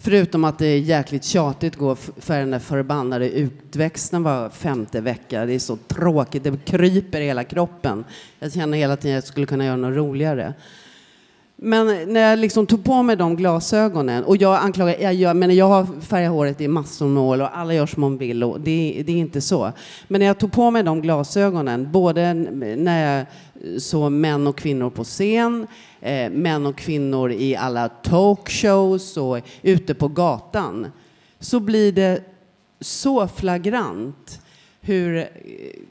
Förutom 0.00 0.44
att 0.44 0.58
det 0.58 0.66
är 0.66 0.78
jäkligt 0.78 1.24
tjatigt 1.24 1.72
att 1.72 1.78
gå 1.78 1.94
för 1.96 2.38
den 2.38 2.50
där 2.50 2.58
förbannade 2.58 3.30
utväxten 3.30 4.22
var 4.22 4.50
femte 4.50 5.00
vecka. 5.00 5.46
Det 5.46 5.54
är 5.54 5.58
så 5.58 5.76
tråkigt, 5.76 6.44
det 6.44 6.64
kryper 6.64 7.20
i 7.20 7.24
hela 7.24 7.44
kroppen. 7.44 8.04
Jag 8.38 8.52
känner 8.52 8.78
hela 8.78 8.96
tiden 8.96 9.18
att 9.18 9.24
jag 9.24 9.32
skulle 9.32 9.46
kunna 9.46 9.64
göra 9.64 9.76
något 9.76 9.96
roligare. 9.96 10.54
Men 11.60 12.12
när 12.12 12.20
jag 12.20 12.38
liksom 12.38 12.66
tog 12.66 12.84
på 12.84 13.02
mig 13.02 13.16
de 13.16 13.36
glasögonen, 13.36 14.24
och 14.24 14.36
jag 14.36 14.56
anklagar, 14.62 14.96
jag, 15.00 15.14
gör, 15.14 15.34
men 15.34 15.56
jag 15.56 15.68
har 15.68 16.00
färgat 16.00 16.32
håret 16.32 16.60
i 16.60 16.68
massor 16.68 17.06
med 17.06 17.22
år 17.22 17.40
och 17.40 17.58
alla 17.58 17.74
gör 17.74 17.86
som 17.86 18.02
de 18.02 18.18
vill 18.18 18.44
och 18.44 18.60
det, 18.60 19.02
det 19.06 19.12
är 19.12 19.16
inte 19.16 19.40
så. 19.40 19.72
Men 20.08 20.18
när 20.18 20.26
jag 20.26 20.38
tog 20.38 20.52
på 20.52 20.70
mig 20.70 20.82
de 20.82 21.02
glasögonen, 21.02 21.92
både 21.92 22.34
när 22.34 23.16
jag 23.16 23.26
såg 23.82 24.12
män 24.12 24.46
och 24.46 24.58
kvinnor 24.58 24.90
på 24.90 25.04
scen, 25.04 25.66
eh, 26.00 26.30
män 26.30 26.66
och 26.66 26.76
kvinnor 26.76 27.32
i 27.32 27.56
alla 27.56 27.88
talkshows 27.88 29.16
och 29.16 29.38
ute 29.62 29.94
på 29.94 30.08
gatan, 30.08 30.86
så 31.40 31.60
blir 31.60 31.92
det 31.92 32.20
så 32.80 33.28
flagrant 33.28 34.40
hur 34.80 35.16
eh, 35.16 35.24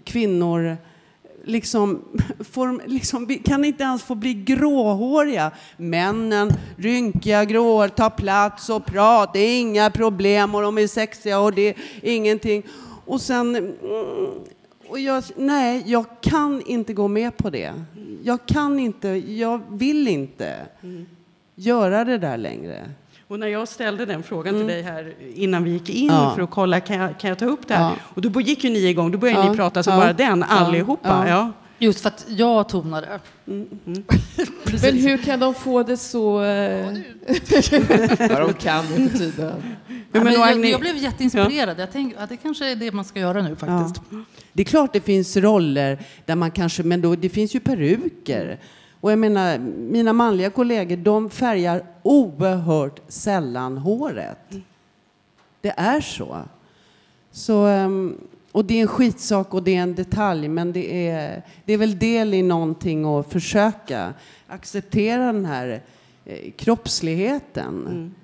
kvinnor 0.03 0.77
liksom, 1.47 2.01
får, 2.39 2.87
liksom, 2.87 3.25
vi 3.25 3.37
kan 3.37 3.65
inte 3.65 3.83
ens 3.83 4.03
få 4.03 4.15
bli 4.15 4.33
gråhåriga. 4.33 5.51
Männen, 5.77 6.53
rynkiga, 6.75 7.45
grå, 7.45 7.87
tar 7.87 8.09
plats 8.09 8.69
och 8.69 8.85
pratar, 8.85 9.33
det 9.33 9.39
är 9.39 9.59
inga 9.59 9.89
problem 9.89 10.55
och 10.55 10.61
de 10.61 10.77
är 10.77 10.87
sexiga 10.87 11.39
och 11.39 11.53
det 11.53 11.69
är 11.69 11.75
ingenting. 12.01 12.63
Och 13.05 13.21
sen, 13.21 13.55
mm, 13.55 13.75
och 14.87 14.99
jag, 14.99 15.23
nej, 15.35 15.83
jag 15.85 16.05
kan 16.21 16.61
inte 16.61 16.93
gå 16.93 17.07
med 17.07 17.37
på 17.37 17.49
det. 17.49 17.73
Jag 18.23 18.45
kan 18.45 18.79
inte, 18.79 19.07
jag 19.07 19.61
vill 19.69 20.07
inte 20.07 20.65
göra 21.55 22.05
det 22.05 22.17
där 22.17 22.37
längre. 22.37 22.89
Och 23.27 23.39
när 23.39 23.47
jag 23.47 23.67
ställde 23.67 24.05
den 24.05 24.23
frågan 24.23 24.53
till 24.53 24.67
dig 24.67 24.81
här 24.81 25.13
innan 25.35 25.63
vi 25.63 25.71
gick 25.71 25.89
in 25.89 26.09
Mm. 26.09 26.21
Ja. 26.23 26.35
för 26.35 26.41
att 26.41 26.49
kolla, 26.49 26.79
kan 26.79 26.97
jag, 26.97 27.19
kan 27.19 27.27
jag 27.29 27.39
ta 27.39 27.45
upp 27.45 27.67
det 27.67 27.73
här? 27.73 27.83
Ja. 27.89 27.95
Och 28.13 28.21
då 28.21 28.41
gick 28.41 28.63
ju 28.63 28.69
ni 28.69 28.79
igång, 28.87 29.11
då 29.11 29.17
började 29.17 29.39
Ja. 29.45 29.51
ni 29.51 29.57
prata 29.57 29.83
som 29.83 29.93
Ja. 29.93 29.99
bara 29.99 30.13
den, 30.13 30.39
Ja. 30.49 30.55
allihopa. 30.55 31.25
Ja. 31.27 31.29
Ja. 31.29 31.51
Just 31.79 31.99
för 32.01 32.07
att 32.09 32.25
jag 32.27 32.69
tonade. 32.69 33.19
Men 33.45 34.97
hur 34.97 35.17
kan 35.17 35.39
de 35.39 35.53
få 35.53 35.83
det 35.83 35.97
så... 35.97 36.43
Eh... 36.43 36.85
Vad 38.29 38.41
de 38.41 38.53
kan 38.53 38.85
nu 38.97 39.09
för 39.09 39.17
tiden. 39.17 39.53
Ja, 40.11 40.23
men 40.23 40.33
jag, 40.33 40.65
jag 40.65 40.79
blev 40.81 40.97
jätteinspirerad. 40.97 41.79
Jag 41.79 41.91
tänkte 41.91 42.19
att 42.23 42.29
det 42.29 42.37
kanske 42.37 42.71
är 42.71 42.75
det 42.75 42.91
man 42.91 43.05
ska 43.05 43.19
göra 43.19 43.41
nu 43.41 43.55
faktiskt. 43.55 44.01
Det 44.53 44.61
är 44.61 44.65
klart 44.65 44.93
det 44.93 45.01
finns 45.01 45.37
roller 45.37 45.99
där 46.25 46.35
man 46.35 46.51
kanske, 46.51 46.83
men 46.83 47.01
då, 47.01 47.15
det 47.15 47.29
finns 47.29 47.55
ju 47.55 47.59
peruker. 47.59 48.59
Och 49.01 49.11
jag 49.11 49.19
menar, 49.19 49.57
mina 49.59 50.13
manliga 50.13 50.49
kollegor, 50.49 50.97
de 50.97 51.29
färgar 51.29 51.83
oerhört 52.03 52.99
sällan 53.07 53.77
håret. 53.77 54.55
Det 55.61 55.73
är 55.77 56.01
så. 56.01 56.37
så 57.31 57.65
ehm, 57.65 58.17
och 58.51 58.65
det 58.65 58.77
är 58.77 58.81
en 58.81 58.87
skitsak 58.87 59.53
och 59.53 59.63
det 59.63 59.75
är 59.75 59.81
en 59.81 59.95
detalj, 59.95 60.47
men 60.47 60.73
det 60.73 61.07
är, 61.09 61.43
det 61.65 61.73
är 61.73 61.77
väl 61.77 61.99
del 61.99 62.33
i 62.33 62.41
någonting 62.41 63.05
att 63.05 63.31
försöka 63.31 64.13
acceptera 64.47 65.25
den 65.25 65.45
här 65.45 65.81
eh, 66.25 66.51
kroppsligheten. 66.51 66.55
kroppsligheten. 66.55 68.15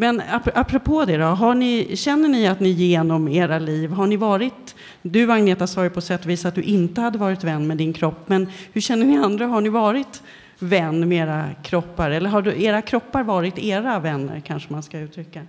Men 0.00 0.20
ap 0.20 0.48
apropå 0.54 1.04
det 1.04 1.16
då, 1.16 1.24
har 1.24 1.54
ni, 1.54 1.96
känner 1.96 2.28
ni 2.28 2.46
att 2.46 2.60
ni 2.60 2.68
genom 2.68 3.28
era 3.28 3.58
liv, 3.58 3.90
har 3.90 4.06
ni 4.06 4.16
varit, 4.16 4.74
du 5.02 5.32
Agneta 5.32 5.66
sa 5.66 5.84
ju 5.84 5.90
på 5.90 6.00
sätt 6.00 6.20
och 6.20 6.30
vis 6.30 6.44
att 6.44 6.54
du 6.54 6.62
inte 6.62 7.00
hade 7.00 7.18
varit 7.18 7.44
vän 7.44 7.66
med 7.66 7.76
din 7.76 7.92
kropp, 7.92 8.28
men 8.28 8.46
hur 8.72 8.80
känner 8.80 9.06
ni 9.06 9.16
andra, 9.16 9.46
har 9.46 9.60
ni 9.60 9.68
varit 9.68 10.22
vän 10.58 11.08
med 11.08 11.18
era 11.18 11.48
kroppar? 11.62 12.10
Eller 12.10 12.30
har 12.30 12.42
du, 12.42 12.62
era 12.62 12.82
kroppar 12.82 13.22
varit 13.22 13.58
era 13.58 13.98
vänner, 13.98 14.40
kanske 14.40 14.72
man 14.72 14.82
ska 14.82 14.98
uttrycka? 14.98 15.42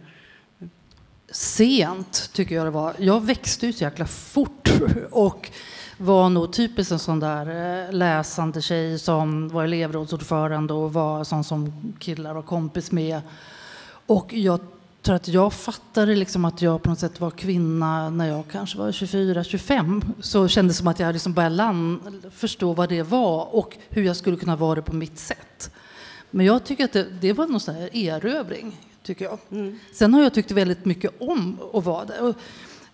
Sent 1.32 2.30
tycker 2.34 2.56
jag 2.56 2.66
det 2.66 2.72
var. 2.72 2.94
Jag 2.98 3.26
växte 3.26 3.66
ju 3.66 3.74
så 3.74 3.84
jäkla 3.84 4.06
fort 4.06 4.72
och 5.12 5.52
var 5.98 6.30
nog 6.30 6.54
typiskt 6.54 6.92
en 6.92 7.00
sån 7.00 7.20
där 7.20 7.48
eh, 7.86 7.94
läsande 7.94 8.62
tjej 8.62 9.00
som 9.00 9.50
var 9.50 9.64
elevrådsordförande 9.64 10.74
och 10.74 10.94
var 10.94 11.24
sån 11.24 11.44
som 11.44 11.94
killar 12.00 12.34
var 12.34 12.42
kompis 12.42 12.92
med. 12.92 13.22
Och 14.12 14.34
jag 14.34 14.60
tror 15.02 15.16
att 15.16 15.28
jag 15.28 15.54
fattade 15.54 16.16
liksom 16.16 16.46
att 16.46 16.62
jag 16.62 16.84
på 16.84 16.90
något 16.90 17.00
sätt 17.00 17.20
var 17.20 17.32
kvinna 17.32 18.10
när 18.10 18.28
jag 18.28 18.44
kanske 18.52 18.78
var 18.78 18.92
24-25. 18.92 20.02
Så 20.22 20.48
kändes 20.48 20.76
det 20.76 20.80
som 20.80 20.88
att 20.88 21.00
jag 21.00 21.14
liksom 21.14 21.34
började 21.34 21.56
land, 21.56 22.02
förstå 22.32 22.74
vad 22.74 22.90
det 22.90 23.04
var 23.04 23.56
och 23.56 23.78
hur 23.90 24.04
jag 24.04 24.16
skulle 24.16 24.38
kunna 24.38 24.56
vara 24.56 24.76
det 24.76 24.82
på 24.82 24.96
mitt 24.96 25.20
sätt. 25.20 25.72
Men 26.32 26.46
jag 26.46 26.64
tycker 26.64 26.86
att 26.86 26.94
det, 26.94 27.08
det 27.22 27.34
var 27.34 27.48
någon 27.48 27.60
sån 27.60 27.76
här 27.76 27.96
erövring, 27.96 28.80
tycker 29.04 29.26
jag. 29.26 29.40
Sen 29.94 30.14
har 30.14 30.22
jag 30.22 30.34
tyckt 30.34 30.52
väldigt 30.52 30.86
mycket 30.86 31.22
om 31.22 31.58
att 31.74 31.86
vara 31.86 32.06
det. 32.06 32.20
Och 32.20 32.36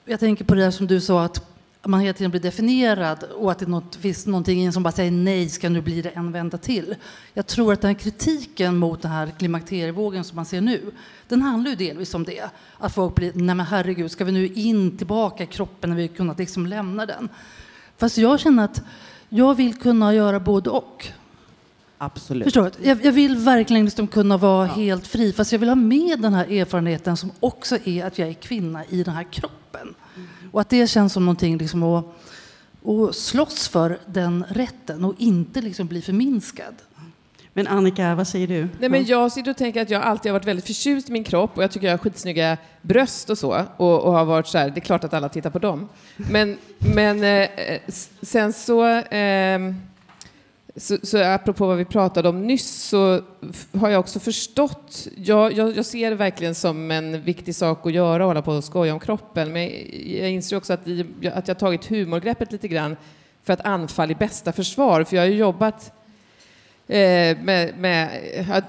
jag 0.05 0.19
tänker 0.19 0.45
på 0.45 0.55
det 0.55 0.71
som 0.71 0.87
du 0.87 1.01
sa 1.01 1.23
att 1.23 1.56
man 1.85 1.99
hela 1.99 2.13
tiden 2.13 2.31
blir 2.31 2.41
definierad 2.41 3.23
och 3.23 3.51
att 3.51 3.59
det 3.59 3.65
något, 3.65 3.95
finns 3.95 4.25
någonting 4.25 4.61
i 4.61 4.65
en 4.65 4.73
som 4.73 4.83
bara 4.83 4.91
säger 4.91 5.11
nej, 5.11 5.49
ska 5.49 5.69
nu 5.69 5.81
bli 5.81 6.01
det 6.01 6.09
en 6.09 6.31
vända 6.31 6.57
till. 6.57 6.95
Jag 7.33 7.47
tror 7.47 7.73
att 7.73 7.81
den 7.81 7.87
här 7.87 7.99
kritiken 7.99 8.77
mot 8.77 9.01
den 9.01 9.11
här 9.11 9.31
klimakterievågen 9.39 10.23
som 10.23 10.35
man 10.35 10.45
ser 10.45 10.61
nu, 10.61 10.91
den 11.27 11.41
handlar 11.41 11.69
ju 11.69 11.75
delvis 11.75 12.13
om 12.13 12.23
det. 12.23 12.49
Att 12.77 12.93
folk 12.93 13.15
blir, 13.15 13.31
nej 13.35 13.55
men 13.55 13.65
herregud, 13.65 14.11
ska 14.11 14.25
vi 14.25 14.31
nu 14.31 14.47
in 14.47 14.97
tillbaka 14.97 15.43
i 15.43 15.47
kroppen 15.47 15.89
när 15.89 15.97
vi 15.97 16.07
kunnat 16.07 16.39
liksom 16.39 16.65
lämna 16.65 17.05
den? 17.05 17.29
Fast 17.97 18.17
jag 18.17 18.39
känner 18.39 18.63
att 18.63 18.81
jag 19.29 19.55
vill 19.55 19.79
kunna 19.79 20.13
göra 20.13 20.39
både 20.39 20.69
och. 20.69 21.07
Absolut. 21.97 22.43
Förstår 22.43 22.63
du? 22.63 22.87
Jag, 22.87 23.05
jag 23.05 23.11
vill 23.11 23.35
verkligen 23.35 23.85
liksom 23.85 24.07
kunna 24.07 24.37
vara 24.37 24.65
helt 24.65 25.07
fri, 25.07 25.33
fast 25.33 25.51
jag 25.51 25.59
vill 25.59 25.69
ha 25.69 25.75
med 25.75 26.21
den 26.21 26.33
här 26.33 26.51
erfarenheten 26.51 27.17
som 27.17 27.31
också 27.39 27.77
är 27.85 28.05
att 28.05 28.19
jag 28.19 28.29
är 28.29 28.33
kvinna 28.33 28.85
i 28.89 29.03
den 29.03 29.13
här 29.13 29.23
kroppen. 29.23 29.95
Och 30.51 30.61
att 30.61 30.69
det 30.69 30.87
känns 30.87 31.13
som 31.13 31.25
någonting 31.25 31.57
liksom 31.57 31.83
att, 31.83 32.05
att 32.85 33.15
slåss 33.15 33.67
för 33.67 33.99
den 34.05 34.45
rätten 34.49 35.05
och 35.05 35.13
inte 35.17 35.61
liksom 35.61 35.87
bli 35.87 36.01
förminskad. 36.01 36.75
Men 37.53 37.67
Annika, 37.67 38.15
vad 38.15 38.27
säger 38.27 38.47
du? 38.47 38.67
Nej, 38.79 38.89
men 38.89 39.05
jag 39.05 39.31
sitter 39.31 39.51
och 39.51 39.57
tänker 39.57 39.81
att 39.81 39.89
jag 39.89 40.01
alltid 40.01 40.31
har 40.31 40.39
varit 40.39 40.47
väldigt 40.47 40.67
förtjust 40.67 41.09
i 41.09 41.11
min 41.11 41.23
kropp 41.23 41.57
och 41.57 41.63
jag 41.63 41.71
tycker 41.71 41.87
jag 41.87 41.93
har 41.93 41.97
skitsnygga 41.97 42.57
bröst 42.81 43.29
och 43.29 43.37
så. 43.37 43.65
Och, 43.77 44.03
och 44.03 44.13
har 44.13 44.25
varit 44.25 44.47
så 44.47 44.57
här, 44.57 44.69
det 44.69 44.79
är 44.79 44.81
klart 44.81 45.03
att 45.03 45.13
alla 45.13 45.29
tittar 45.29 45.49
på 45.49 45.59
dem. 45.59 45.89
Men, 46.17 46.57
men 46.77 47.23
eh, 47.23 47.49
sen 48.21 48.53
så, 48.53 48.83
ehm, 49.09 49.75
så, 50.77 50.97
så 51.03 51.23
apropå 51.23 51.67
vad 51.67 51.77
vi 51.77 51.85
pratade 51.85 52.29
om 52.29 52.47
nyss 52.47 52.83
så 52.83 53.21
har 53.73 53.89
jag 53.89 53.99
också 53.99 54.19
förstått, 54.19 55.07
jag, 55.15 55.53
jag, 55.53 55.77
jag 55.77 55.85
ser 55.85 56.09
det 56.09 56.15
verkligen 56.15 56.55
som 56.55 56.91
en 56.91 57.21
viktig 57.21 57.55
sak 57.55 57.85
att 57.85 57.93
göra 57.93 58.23
att 58.23 58.27
hålla 58.27 58.41
på 58.41 58.51
och 58.51 58.63
skoja 58.63 58.93
om 58.93 58.99
kroppen. 58.99 59.53
Men 59.53 59.63
jag, 60.19 60.31
inser 60.31 60.57
också 60.57 60.73
att, 60.73 60.87
i, 60.87 61.05
att 61.33 61.47
jag 61.47 61.55
har 61.55 61.59
tagit 61.59 61.85
humorgreppet 61.85 62.51
lite 62.51 62.67
grann 62.67 62.95
för 63.43 63.53
att 63.53 63.65
anfall 63.65 64.11
i 64.11 64.15
bästa 64.15 64.51
försvar. 64.51 65.03
För 65.03 65.15
jag 65.15 65.23
har 65.23 65.27
ju 65.27 65.35
jobbat 65.35 65.91
eh, 66.87 67.37
med, 67.41 67.77
med, 67.77 68.09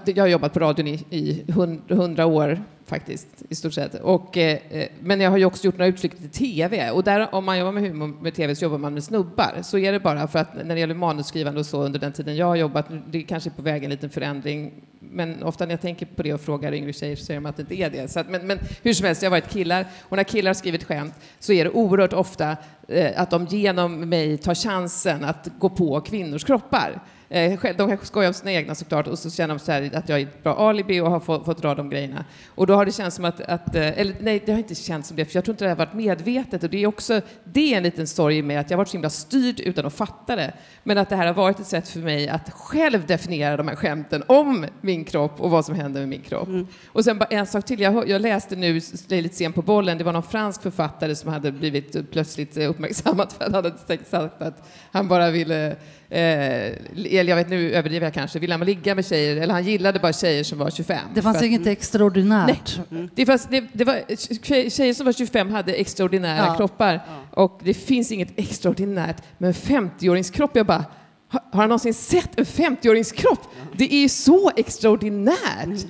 jag 0.05 0.25
har 0.25 0.29
jobbat 0.29 0.53
på 0.53 0.61
radion 0.61 0.89
i, 0.89 1.05
i 1.11 1.45
hundra 1.89 2.27
år 2.27 2.63
faktiskt, 2.89 3.27
i 3.49 3.55
stort 3.55 3.73
sett. 3.73 3.95
Och, 3.95 4.37
eh, 4.37 4.59
eh, 4.71 4.89
men 5.01 5.21
jag 5.21 5.31
har 5.31 5.39
ju 5.39 5.45
också 5.45 5.65
gjort 5.65 5.79
några 5.79 5.89
utflykter 5.89 6.21
till 6.21 6.31
TV. 6.31 6.91
Och 6.91 7.05
där, 7.05 7.35
om 7.35 7.45
man 7.45 7.59
jobbar 7.59 7.73
med 7.73 7.83
humor 7.83 8.07
med 8.21 8.35
TV 8.35 8.55
så 8.55 8.65
jobbar 8.65 8.79
man 8.79 8.95
med 8.95 9.05
snubbar. 9.05 9.55
Så 9.63 9.79
är 9.79 9.93
det 9.93 10.01
bara. 10.01 10.29
För 10.29 10.39
att 10.39 10.55
när 10.65 10.75
det 10.75 10.81
gäller 10.81 10.95
manusskrivande 10.95 11.61
och 11.61 11.67
så 11.67 11.83
under 11.83 11.99
den 11.99 12.13
tiden 12.13 12.37
jag 12.37 12.47
har 12.47 12.57
jobbat, 12.57 12.87
det 13.11 13.19
är 13.19 13.23
kanske 13.23 13.51
är 13.51 13.53
på 13.53 13.63
väg 13.63 13.85
en 13.85 13.91
liten 13.91 14.11
förändring. 14.11 14.73
Men 15.01 15.43
ofta 15.43 15.65
när 15.65 15.73
jag 15.73 15.81
tänker 15.81 16.07
på 16.07 16.23
det 16.23 16.35
och 16.35 16.41
frågar 16.41 16.75
yngre 16.75 16.93
tjejer 16.93 17.17
så 17.17 17.25
säger 17.25 17.41
de 17.41 17.47
att 17.47 17.57
det 17.57 17.63
inte 17.63 17.75
är 17.75 17.91
det. 17.91 18.09
Så 18.09 18.21
att, 18.21 18.31
men, 18.31 18.47
men 18.47 18.59
hur 18.83 18.95
som 18.95 19.07
helst, 19.07 19.23
jag 19.23 19.31
har 19.31 19.41
varit 19.41 19.51
killar. 19.51 19.87
Och 20.01 20.17
när 20.17 20.25
killar 20.25 20.49
har 20.49 20.55
skrivit 20.55 20.85
skämt 20.85 21.15
så 21.39 21.53
är 21.53 21.65
det 21.65 21.71
oerhört 21.71 22.13
ofta 22.13 22.57
eh, 22.89 23.21
att 23.21 23.31
de 23.31 23.45
genom 23.47 24.09
mig 24.09 24.39
tar 24.39 24.55
chansen 24.55 25.25
att 25.25 25.49
gå 25.59 25.69
på 25.69 26.01
kvinnors 26.01 26.45
kroppar. 26.45 27.01
Eh, 27.31 27.57
själv- 27.57 27.77
de 27.77 27.89
kanske 27.89 28.07
skojar 28.07 28.29
om 28.29 28.35
sina 28.35 28.53
egna 28.53 28.75
såklart 28.75 29.07
och 29.07 29.19
så 29.19 29.31
känner 29.31 29.55
de 29.55 29.61
så 29.61 29.73
här 29.73 29.91
att 29.95 30.09
jag 30.09 30.21
är 30.21 30.23
ett 30.23 30.43
bra 30.43 30.55
alibi 30.69 31.01
och 31.01 31.11
har 31.11 31.21
fått, 31.21 31.45
fått 31.45 31.63
dra 31.63 31.75
de 31.75 31.91
grejerna. 31.91 32.25
Och 32.55 32.67
då 32.67 32.75
har 32.75 32.85
det 32.85 32.93
känts 32.93 33.17
som 33.17 33.25
att, 33.25 33.41
att 33.41 33.75
eh, 33.75 34.01
eller 34.01 34.15
nej, 34.21 34.43
det 34.47 34.53
har 34.53 34.59
inte 34.59 34.75
känts 34.75 35.09
som 35.09 35.17
det, 35.17 35.25
för 35.25 35.37
jag 35.37 35.45
tror 35.45 35.53
inte 35.53 35.65
det 35.65 35.69
har 35.69 35.77
varit 35.77 35.95
medvetet 35.95 36.63
och 36.65 36.71
det 36.71 36.83
är 36.83 36.87
också, 36.87 37.21
det 37.45 37.73
är 37.73 37.77
en 37.77 37.83
liten 37.83 38.07
sorg 38.07 38.43
mig 38.43 38.57
att 38.57 38.71
jag 38.71 38.77
har 38.77 38.81
varit 38.81 38.89
så 38.89 38.93
himla 38.93 39.11
styrd 39.11 39.61
utan 39.61 39.87
att 39.87 39.95
fatta 39.95 40.37
det. 40.37 40.53
Men 40.83 40.99
att 40.99 41.09
det 41.09 41.17
här 41.17 41.27
har 41.27 41.35
varit 41.35 41.61
ett 41.61 41.67
sätt 41.67 41.89
för 41.89 42.01
mig 42.01 42.29
att 42.29 42.51
själv 42.51 43.07
definiera 43.07 43.57
de 43.57 43.69
här 43.69 43.77
skämten 43.77 44.23
om 44.27 44.67
min 44.81 45.05
kropp 45.05 45.41
och 45.41 45.51
vad 45.51 45.65
som 45.65 45.75
händer 45.75 46.01
med 46.01 46.09
min 46.09 46.23
kropp. 46.23 46.49
Och 46.87 47.05
sen 47.05 47.19
bara 47.19 47.27
en 47.27 47.47
sak 47.47 47.65
till, 47.65 47.81
jag, 47.81 48.09
jag 48.09 48.21
läste 48.23 48.57
nu, 48.57 48.81
lite 49.09 49.37
sen 49.37 49.53
på 49.53 49.63
bollen, 49.63 49.99
det 49.99 50.05
var 50.05 50.13
någon 50.13 50.23
fransk 50.23 50.63
författare 50.63 51.15
som 51.15 51.31
hade 51.31 51.53
blivit 51.53 52.11
plötsligt 52.11 52.57
uppmärksammad 52.57 53.33
för 53.33 53.45
att 53.45 53.53
han 53.55 53.65
hade 53.65 53.79
sagt 54.05 54.43
att 54.43 54.69
han 54.93 55.09
bara 55.09 55.31
ville 55.31 55.77
Eh, 56.11 56.19
eller 56.21 57.25
jag 57.25 57.37
vet 57.37 57.49
nu 57.49 57.73
överdriver 57.75 58.07
jag 58.07 58.15
kanske, 58.15 58.39
ville 58.39 58.55
han 58.55 58.67
ligga 58.67 58.95
med 58.95 59.07
tjejer, 59.07 59.37
eller 59.37 59.55
han 59.55 59.65
gillade 59.65 59.99
bara 59.99 60.13
tjejer 60.13 60.45
som 60.45 60.59
var 60.59 60.71
25. 60.71 60.99
Det 61.15 61.23
fanns 61.23 61.37
att- 61.37 61.43
inget 61.43 61.67
extraordinärt. 61.67 62.81
det, 63.15 63.27
fanns, 63.27 63.47
det, 63.51 63.65
det 63.73 63.85
var, 63.85 64.03
tjej- 64.43 64.71
tjejer 64.71 64.95
som 64.95 65.07
var 65.07 65.13
25 65.13 65.51
hade 65.51 65.73
extraordinära 65.73 66.47
Ja. 66.47 66.57
kroppar. 66.57 67.01
Och 67.31 67.61
det 67.65 67.75
finns 67.75 68.13
inget 68.13 68.39
extraordinärt 68.39 69.23
med 69.39 69.49
en 69.49 69.55
50-åringskropp. 69.55 70.51
Jag 70.55 70.67
bara, 70.67 70.85
har, 71.29 71.41
har 71.53 71.61
han 71.61 71.69
någonsin 71.69 71.95
sett 71.95 72.39
en 72.39 72.45
50-åringskropp? 72.45 73.41
Det 73.77 73.95
är 73.95 74.01
ju 74.01 74.09
så 74.09 74.51
extraordinärt. 74.57 75.87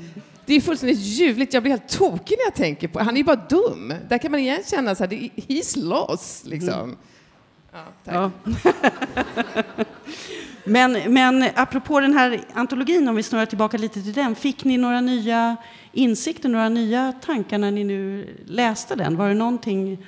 Det 0.47 0.55
är 0.55 0.61
fullständigt 0.61 0.99
ljuvligt. 0.99 1.55
Jag 1.55 1.63
blir 1.63 1.71
helt 1.71 1.89
tokig 1.89 2.37
när 2.39 2.45
jag 2.47 2.55
tänker 2.55 2.89
på 2.89 2.99
Han 2.99 3.15
är 3.15 3.19
ju 3.19 3.25
bara 3.25 3.47
dum. 3.49 3.95
Där 4.09 4.19
kan 4.19 4.31
man 4.31 4.41
igen 4.41 4.59
känna 4.71 4.95
så 4.95 5.03
här, 5.05 5.11
det- 5.11 5.31
he's 5.55 5.79
lost 5.79 6.47
liksom. 6.47 6.97
Ja. 7.73 7.85
Ja. 8.05 8.31
men, 10.65 11.13
men 11.15 11.51
apropå 11.55 12.01
den 12.01 12.13
här 12.13 12.41
antologin, 12.55 13.09
om 13.09 13.17
vi 13.17 13.23
snurrar 13.23 13.47
tillbaka 13.47 13.79
lite 13.79 14.03
till 14.03 14.13
den. 14.13 14.35
Fick 14.35 14.65
ni 14.65 14.77
några 14.77 15.01
nya 15.01 15.57
insikter, 15.93 16.49
några 16.49 16.69
nya 16.69 17.13
tankar 17.25 17.59
när 17.59 17.71
ni 17.71 17.85
nu 17.85 18.29
läste 18.47 18.95
den? 18.95 19.17
Var 19.17 19.29
det 19.29 19.35
någonting 19.35 20.07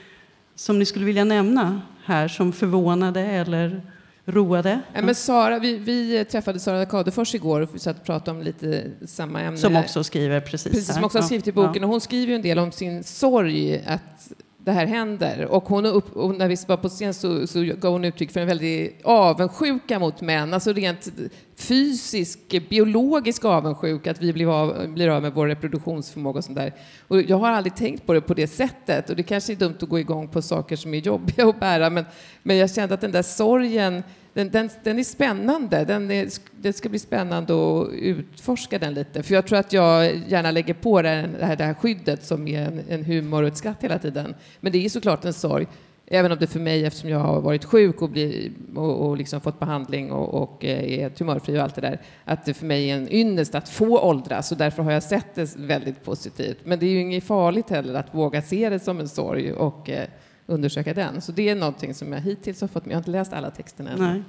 som 0.55 0.79
ni 0.79 0.85
skulle 0.87 1.05
vilja 1.05 1.25
nämna 1.25 1.81
här 2.05 2.29
som 2.29 2.53
förvånade 2.53 3.21
eller 3.21 3.83
roade? 4.25 4.81
Ja, 4.93 5.03
men 5.03 5.15
Sara, 5.15 5.59
vi, 5.59 5.77
vi 5.77 6.25
träffade 6.25 6.61
Sara 6.61 6.87
Kadefors 6.87 7.35
igår 7.35 7.61
och 7.61 7.81
satt 7.81 7.99
och 7.99 8.05
pratade 8.05 8.39
om 8.39 8.43
lite 8.43 8.91
samma 9.07 9.41
ämne. 9.41 9.59
Som 9.59 9.77
också 9.77 10.05
skriver 10.05 10.41
precis 10.41 10.73
Precis, 10.73 10.95
som 10.95 11.05
också 11.05 11.19
har 11.19 11.23
skrivit 11.23 11.49
i 11.49 11.53
boken. 11.53 11.85
Och 11.85 11.91
hon 11.91 12.01
skriver 12.01 12.27
ju 12.27 12.35
en 12.35 12.43
del 12.43 12.59
om 12.59 12.73
sin 12.73 13.05
sorg 13.05 13.85
att 13.87 14.33
det 14.65 14.73
här 14.73 14.87
händer. 14.87 15.47
Och, 15.47 15.65
hon 15.65 15.87
upp, 15.87 16.17
och 16.17 16.35
när 16.35 16.49
vi 16.49 16.57
var 16.69 16.77
på 16.77 16.89
scen 16.89 17.15
så, 17.15 17.47
så 17.47 17.63
gav 17.63 17.93
hon 17.93 18.05
uttryck 18.05 18.31
för 18.31 18.41
en 18.41 18.47
väldig 18.47 19.01
avundsjuka 19.05 19.99
mot 19.99 20.21
män. 20.21 20.55
Alltså 20.55 20.73
rent 20.73 21.09
fysisk, 21.57 22.69
biologisk 22.69 23.45
avundsjuka, 23.45 24.11
att 24.11 24.23
vi 24.23 24.33
blir 24.33 24.61
av, 24.63 24.89
blir 24.89 25.09
av 25.09 25.23
med 25.23 25.35
vår 25.35 25.47
reproduktionsförmåga 25.47 26.39
och 26.39 26.45
sånt 26.45 26.59
där. 26.59 26.75
Och 27.09 27.23
jag 27.23 27.37
har 27.37 27.51
aldrig 27.51 27.77
tänkt 27.77 28.07
på 28.07 28.13
det 28.13 28.21
på 28.21 28.35
det 28.35 28.47
sättet. 28.47 29.11
Och 29.11 29.17
det 29.17 29.23
kanske 29.23 29.53
är 29.53 29.57
dumt 29.57 29.77
att 29.81 29.89
gå 29.89 29.99
igång 29.99 30.29
på 30.29 30.43
saker 30.43 30.77
som 30.77 30.95
är 30.95 30.99
jobbiga 30.99 31.49
att 31.49 31.61
bära, 31.61 31.91
men, 31.91 32.05
men 32.43 32.57
jag 32.57 32.71
kände 32.71 32.95
att 32.95 33.01
den 33.01 33.13
där 33.13 33.23
sorgen 33.23 34.03
den, 34.35 34.51
den, 34.51 34.71
den 34.83 34.99
är 34.99 35.05
spännande. 35.05 35.85
Den 35.85 36.11
är, 36.11 36.29
det 36.61 36.73
ska 36.73 36.89
bli 36.89 36.99
spännande 36.99 37.53
att 37.53 37.93
utforska 37.93 38.79
den 38.79 38.95
lite. 38.95 39.23
För 39.23 39.35
jag 39.35 39.47
tror 39.47 39.59
att 39.59 39.73
jag 39.73 40.17
gärna 40.29 40.51
lägger 40.51 40.75
på 40.75 41.03
det 41.03 41.09
här, 41.41 41.57
det 41.57 41.65
här 41.65 41.75
skyddet 41.75 42.25
som 42.25 42.49
är 42.49 42.63
en, 42.63 42.83
en 42.89 43.05
humor 43.05 43.43
och 43.43 43.49
ett 43.49 43.57
skratt 43.57 43.85
hela 43.85 43.99
tiden. 43.99 44.35
Men 44.61 44.73
det 44.73 44.85
är 44.85 44.89
såklart 44.89 45.25
en 45.25 45.33
sorg. 45.33 45.67
Även 46.13 46.33
om 46.33 46.39
det 46.39 46.47
för 46.47 46.61
mig, 46.61 46.85
eftersom 46.85 47.11
jag 47.11 47.19
har 47.19 47.41
varit 47.41 47.65
sjuk 47.65 48.03
och, 48.03 48.11
bli, 48.11 48.53
och, 48.77 49.09
och 49.09 49.17
liksom 49.17 49.41
fått 49.41 49.61
behandling 49.61 50.13
och, 50.13 50.43
och 50.43 50.65
eh, 50.65 51.05
är 51.05 51.11
tumörfri 51.11 51.59
och 51.59 51.63
allt 51.63 51.75
det 51.75 51.81
där, 51.81 52.01
att 52.25 52.45
det 52.45 52.55
för 52.55 52.67
mig 52.67 52.91
är 52.91 52.97
en 52.97 53.13
ynnest 53.13 53.55
att 53.55 53.69
få 53.69 54.01
åldras 54.01 54.53
och 54.53 54.59
därför 54.59 54.83
har 54.83 54.93
jag 54.93 55.03
sett 55.03 55.35
det 55.35 55.57
väldigt 55.57 56.05
positivt. 56.05 56.59
Men 56.65 56.79
det 56.79 56.87
är 56.87 56.91
ju 56.91 57.01
inget 57.01 57.25
farligt 57.25 57.71
heller 57.71 57.95
att 57.95 58.15
våga 58.15 58.43
se 58.43 58.71
det 58.71 58.79
som 58.79 59.01
en 59.01 59.09
sorg 59.09 59.53
och 59.53 59.91
eh, 59.91 60.09
undersöka 60.51 60.95
den. 60.95 61.21
Så 61.21 61.33
det 61.33 61.49
är 61.49 61.55
någonting 61.55 61.95
som 61.95 62.13
jag 62.13 62.21
hittills 62.21 62.61
har 62.61 62.69
fått 62.69 62.87
med. 62.87 62.93
Jag 62.93 62.97
har 62.97 63.01
inte 63.01 63.11
läst 63.11 63.33
alla 63.33 63.51
texterna 63.51 63.91
än. 63.91 63.99
Nej. 63.99 64.23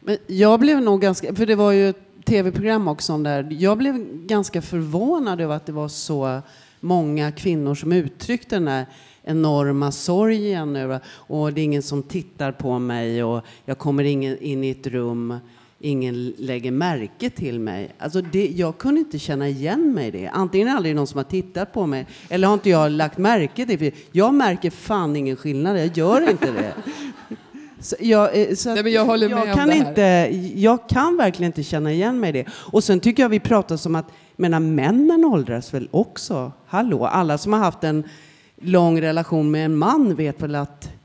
Men 0.00 0.16
jag 0.26 0.60
blev 0.60 0.82
nog 0.82 1.00
ganska, 1.00 1.34
för 1.34 1.46
det 1.46 1.54
var 1.54 1.72
ju 1.72 1.88
ett 1.88 2.24
tv-program 2.24 2.88
också 2.88 3.12
om 3.12 3.22
det 3.22 3.30
här. 3.30 3.48
Jag 3.50 3.78
blev 3.78 4.26
ganska 4.26 4.62
förvånad 4.62 5.40
över 5.40 5.56
att 5.56 5.66
det 5.66 5.72
var 5.72 5.88
så 5.88 6.42
många 6.80 7.32
kvinnor 7.32 7.74
som 7.74 7.92
uttryckte 7.92 8.56
den 8.56 8.68
här 8.68 8.86
enorma 9.22 9.92
sorgen 9.92 10.76
över 10.76 11.00
och 11.06 11.52
det 11.52 11.60
är 11.60 11.64
ingen 11.64 11.82
som 11.82 12.02
tittar 12.02 12.52
på 12.52 12.78
mig 12.78 13.24
och 13.24 13.44
jag 13.64 13.78
kommer 13.78 14.04
in 14.04 14.64
i 14.64 14.70
ett 14.70 14.86
rum, 14.86 15.38
ingen 15.86 16.34
lägger 16.38 16.70
märke 16.70 17.30
till 17.30 17.60
mig. 17.60 17.94
Alltså 17.98 18.20
det, 18.20 18.46
jag 18.46 18.78
kunde 18.78 19.00
inte 19.00 19.18
känna 19.18 19.48
igen 19.48 19.94
mig 19.94 20.08
i 20.08 20.10
det. 20.10 20.28
Antingen 20.28 20.68
är 20.68 20.72
det 20.72 20.76
aldrig 20.76 20.96
någon 20.96 21.06
som 21.06 21.18
har 21.18 21.24
tittat 21.24 21.72
på 21.72 21.86
mig 21.86 22.06
eller 22.28 22.46
har 22.46 22.54
inte 22.54 22.70
jag 22.70 22.90
lagt 22.92 23.18
märke 23.18 23.66
till 23.66 23.78
det. 23.78 23.94
Jag 24.12 24.34
märker 24.34 24.70
fan 24.70 25.16
ingen 25.16 25.36
skillnad, 25.36 25.78
jag 25.78 25.96
gör 25.96 26.30
inte 26.30 26.52
det. 26.52 26.74
Så 27.80 27.96
jag, 28.00 28.40
eh, 28.40 28.54
så 28.54 28.74
Nej, 28.74 28.88
jag 28.88 29.08
om 29.08 29.54
kan 29.54 29.72
inte, 29.72 30.30
jag 30.54 30.88
kan 30.88 31.16
verkligen 31.16 31.48
inte 31.48 31.62
känna 31.62 31.92
igen 31.92 32.20
mig 32.20 32.28
i 32.28 32.32
det. 32.32 32.46
Och 32.52 32.84
sen 32.84 33.00
tycker 33.00 33.22
jag 33.22 33.28
vi 33.28 33.40
pratar 33.40 33.76
som 33.76 33.94
att, 33.94 34.06
menar 34.36 34.60
männen 34.60 35.24
åldras 35.24 35.74
väl 35.74 35.88
också? 35.90 36.52
Hallå, 36.66 37.06
alla 37.06 37.38
som 37.38 37.52
har 37.52 37.60
haft 37.60 37.84
en 37.84 38.04
lång 38.60 39.00
relation 39.00 39.50
med 39.50 39.64
en 39.64 39.76
man 39.76 40.14
vet 40.14 40.42
väl 40.42 40.54
att 40.54 40.95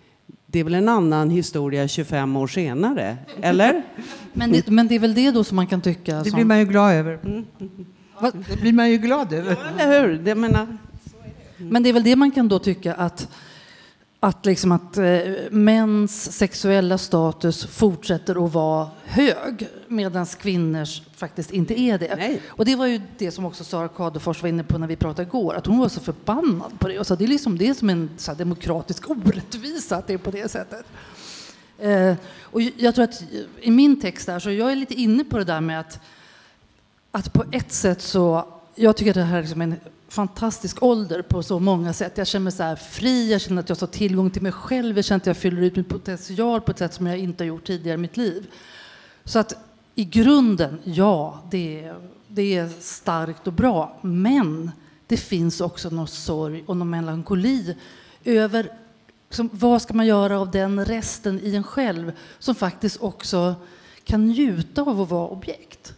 det 0.51 0.59
är 0.59 0.63
väl 0.63 0.73
en 0.73 0.89
annan 0.89 1.29
historia 1.29 1.87
25 1.87 2.35
år 2.35 2.47
senare, 2.47 3.17
eller? 3.41 3.83
Men 4.33 4.51
det, 4.51 4.67
men 4.67 4.87
det 4.87 4.95
är 4.95 4.99
väl 4.99 5.13
det 5.13 5.31
då 5.31 5.43
som 5.43 5.55
man 5.55 5.67
kan 5.67 5.81
tycka 5.81 6.17
Det 6.17 6.29
som... 6.29 6.35
blir 6.37 6.45
man 6.45 6.59
ju 6.59 6.65
glad 6.65 6.93
över. 6.93 7.19
Vad- 8.19 8.45
Det 8.49 8.61
blir 8.61 8.73
man 8.73 8.89
ju 8.91 8.97
glad 8.97 9.33
över. 9.33 9.57
Eller 9.79 10.01
hur? 10.07 10.17
Det 10.17 10.35
menar, 10.35 10.77
Men 11.57 11.83
det 11.83 11.89
är 11.89 11.93
väl 11.93 12.03
det 12.03 12.15
man 12.15 12.31
kan 12.31 12.47
då 12.47 12.59
tycka 12.59 12.93
att, 12.93 13.29
att, 14.23 14.45
liksom 14.45 14.71
att 14.71 14.97
eh, 14.97 15.19
mäns 15.51 16.31
sexuella 16.31 16.97
status 16.97 17.65
fortsätter 17.65 18.45
att 18.45 18.53
vara 18.53 18.89
hög 19.03 19.67
medan 19.87 20.25
kvinnors 20.25 21.01
faktiskt 21.15 21.51
inte 21.51 21.79
är 21.79 21.97
det. 21.97 22.15
Nej. 22.15 22.41
Och 22.47 22.65
det 22.65 22.75
var 22.75 22.85
ju 22.85 23.01
det 23.17 23.31
som 23.31 23.45
också 23.45 23.63
Sara 23.63 23.87
Kadefors 23.87 24.41
var 24.41 24.49
inne 24.49 24.63
på 24.63 24.77
när 24.77 24.87
vi 24.87 24.95
pratade 24.95 25.27
igår, 25.27 25.55
att 25.55 25.65
hon 25.65 25.79
var 25.79 25.89
så 25.89 25.99
förbannad 25.99 26.79
på 26.79 26.87
det. 26.87 26.99
Och 26.99 27.07
så 27.07 27.15
det 27.15 27.23
är 27.23 27.27
liksom 27.27 27.57
det 27.57 27.75
som 27.75 27.89
en 27.89 28.09
så 28.17 28.31
här, 28.31 28.37
demokratisk 28.37 29.09
orättvisa 29.09 29.97
att 29.97 30.07
det 30.07 30.13
är 30.13 30.17
på 30.17 30.31
det 30.31 30.51
sättet. 30.51 30.85
Eh, 31.79 32.15
och 32.41 32.61
jag 32.61 32.95
tror 32.95 33.05
att 33.05 33.23
i 33.61 33.71
min 33.71 34.01
text 34.01 34.25
där, 34.25 34.39
så 34.39 34.51
jag 34.51 34.71
är 34.71 34.75
lite 34.75 34.93
inne 34.93 35.23
på 35.23 35.37
det 35.37 35.43
där 35.43 35.61
med 35.61 35.79
att 35.79 35.99
att 37.11 37.33
på 37.33 37.43
ett 37.51 37.71
sätt 37.71 38.01
så, 38.01 38.45
jag 38.75 38.97
tycker 38.97 39.11
att 39.11 39.15
det 39.15 39.23
här 39.23 39.37
är 39.37 39.41
liksom 39.41 39.61
en 39.61 39.75
fantastisk 40.11 40.83
ålder 40.83 41.21
på 41.21 41.43
så 41.43 41.59
många 41.59 41.93
sätt. 41.93 42.17
Jag 42.17 42.27
känner 42.27 42.43
mig 42.43 42.53
så 42.53 42.63
här 42.63 42.75
fri, 42.75 43.31
jag 43.31 43.41
känner 43.41 43.61
att 43.61 43.69
jag 43.69 43.75
har 43.75 43.87
tillgång 43.87 44.29
till 44.29 44.41
mig 44.41 44.51
själv, 44.51 44.95
jag 44.95 45.05
känner 45.05 45.19
att 45.19 45.25
jag 45.25 45.37
fyller 45.37 45.61
ut 45.61 45.75
min 45.75 45.85
potential 45.85 46.61
på 46.61 46.71
ett 46.71 46.77
sätt 46.77 46.93
som 46.93 47.07
jag 47.07 47.17
inte 47.17 47.43
har 47.43 47.47
gjort 47.47 47.67
tidigare 47.67 47.93
i 47.93 47.97
mitt 47.97 48.17
liv. 48.17 48.47
Så 49.23 49.39
att 49.39 49.53
i 49.95 50.05
grunden, 50.05 50.77
ja, 50.83 51.43
det 51.51 51.83
är, 51.83 51.95
det 52.27 52.57
är 52.57 52.69
starkt 52.79 53.47
och 53.47 53.53
bra. 53.53 53.97
Men 54.01 54.71
det 55.07 55.17
finns 55.17 55.61
också 55.61 55.89
någon 55.89 56.07
sorg 56.07 56.63
och 56.67 56.77
någon 56.77 56.89
melankoli 56.89 57.75
över 58.23 58.71
liksom, 59.29 59.49
vad 59.53 59.81
ska 59.81 59.93
man 59.93 60.05
göra 60.05 60.39
av 60.39 60.51
den 60.51 60.85
resten 60.85 61.39
i 61.43 61.55
en 61.55 61.63
själv 61.63 62.11
som 62.39 62.55
faktiskt 62.55 63.01
också 63.01 63.55
kan 64.03 64.27
njuta 64.27 64.81
av 64.81 65.01
att 65.01 65.09
vara 65.09 65.27
objekt. 65.27 65.93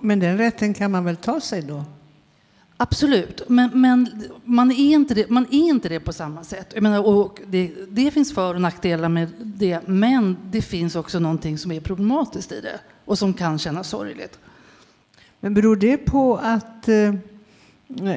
Men 0.00 0.20
den 0.20 0.38
rätten 0.38 0.74
kan 0.74 0.90
man 0.90 1.04
väl 1.04 1.16
ta 1.16 1.40
sig 1.40 1.62
då? 1.62 1.84
Absolut, 2.82 3.42
men, 3.48 3.70
men 3.80 4.22
man, 4.44 4.70
är 4.70 4.94
inte 4.94 5.14
det, 5.14 5.30
man 5.30 5.46
är 5.50 5.68
inte 5.68 5.88
det 5.88 6.00
på 6.00 6.12
samma 6.12 6.44
sätt. 6.44 6.70
Jag 6.74 6.82
menar, 6.82 7.06
och 7.06 7.40
det, 7.46 7.72
det 7.88 8.10
finns 8.10 8.34
för 8.34 8.54
och 8.54 8.60
nackdelar 8.60 9.08
med 9.08 9.28
det, 9.38 9.88
men 9.88 10.36
det 10.50 10.62
finns 10.62 10.96
också 10.96 11.18
någonting 11.18 11.58
som 11.58 11.72
är 11.72 11.80
problematiskt 11.80 12.52
i 12.52 12.60
det 12.60 12.80
och 13.04 13.18
som 13.18 13.34
kan 13.34 13.58
kännas 13.58 13.88
sorgligt. 13.88 14.38
Men 15.40 15.54
beror 15.54 15.76
det 15.76 15.96
på 15.96 16.36
att, 16.36 16.88
eh, 16.88 17.14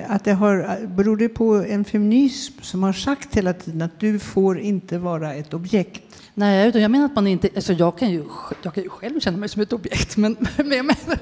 att 0.08 0.24
det 0.24 0.34
har, 0.34 0.88
beror 0.88 1.18
det 1.18 1.30
på 1.30 1.54
en 1.54 1.86
feminism 1.86 2.62
som 2.62 2.84
har 2.84 2.94
sagt 2.94 3.36
hela 3.36 3.54
tiden 3.54 3.82
att 3.82 4.00
du 4.00 4.20
får 4.20 4.60
inte 4.60 4.98
vara 4.98 5.34
ett 5.34 5.54
objekt? 5.54 6.15
Nej, 6.38 6.70
utan 6.70 6.82
jag 6.82 6.92
menar 6.92 7.06
att 7.06 7.16
man 7.16 7.28
inte... 7.28 7.50
Alltså 7.56 7.74
jag, 7.74 7.98
kan 7.98 8.12
ju, 8.12 8.26
jag 8.62 8.74
kan 8.74 8.84
ju 8.84 8.90
själv 8.90 9.20
känna 9.20 9.38
mig 9.38 9.50
som 9.50 9.62
ett 9.62 9.74
objekt, 9.74 10.18
men, 10.18 10.38
men, 10.58 10.72
jag, 10.72 10.86
menar, 10.86 11.20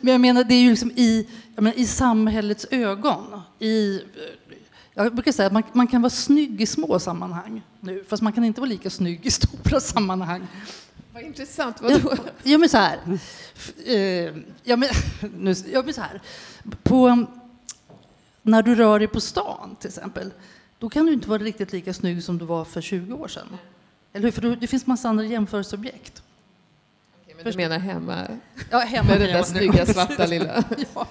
men 0.00 0.12
jag 0.12 0.20
menar 0.20 0.44
det 0.44 0.54
är 0.54 0.60
ju 0.60 0.70
liksom 0.70 0.90
i, 0.90 1.28
menar, 1.56 1.78
i 1.78 1.86
samhällets 1.86 2.66
ögon. 2.70 3.42
I, 3.58 4.00
jag 4.94 5.14
brukar 5.14 5.32
säga 5.32 5.46
att 5.46 5.52
man, 5.52 5.62
man 5.72 5.86
kan 5.86 6.02
vara 6.02 6.10
snygg 6.10 6.60
i 6.60 6.66
små 6.66 6.98
sammanhang 6.98 7.62
nu, 7.80 8.04
fast 8.08 8.22
man 8.22 8.32
kan 8.32 8.44
inte 8.44 8.60
vara 8.60 8.68
lika 8.68 8.90
snygg 8.90 9.26
i 9.26 9.30
stora 9.30 9.80
sammanhang. 9.80 10.46
Vad 11.12 11.22
intressant. 11.22 11.82
Vadå? 11.82 12.14
Ja, 12.42 12.58
men 12.58 12.68
så 12.68 12.76
här. 12.76 12.98
Eh, 13.86 14.34
Ja, 14.64 14.76
men, 14.76 14.88
nu, 15.38 15.54
ja, 15.72 15.82
men 15.82 15.94
så 15.94 16.00
här. 16.00 16.20
På, 16.82 17.26
när 18.42 18.62
du 18.62 18.74
rör 18.74 18.98
dig 18.98 19.08
på 19.08 19.20
stan, 19.20 19.76
till 19.80 19.88
exempel, 19.88 20.30
då 20.78 20.88
kan 20.88 21.06
du 21.06 21.12
inte 21.12 21.28
vara 21.28 21.42
riktigt 21.42 21.72
lika 21.72 21.94
snygg 21.94 22.22
som 22.24 22.38
du 22.38 22.44
var 22.44 22.64
för 22.64 22.80
20 22.80 23.14
år 23.14 23.28
sedan. 23.28 23.58
Eller 24.12 24.24
hur? 24.24 24.32
För 24.32 24.56
det 24.56 24.66
finns 24.66 24.86
massa 24.86 25.08
andra 25.08 25.24
jämförelseobjekt. 25.24 26.22
Du 27.44 27.56
menar 27.56 27.78
hemma? 27.78 28.26
Ja, 28.70 28.78
hemma 28.78 29.08
Med 29.08 29.20
den 29.20 29.32
där 29.32 29.42
snygga 29.42 29.86
svarta 29.86 30.26
lilla... 30.26 30.64
ja. 30.94 31.06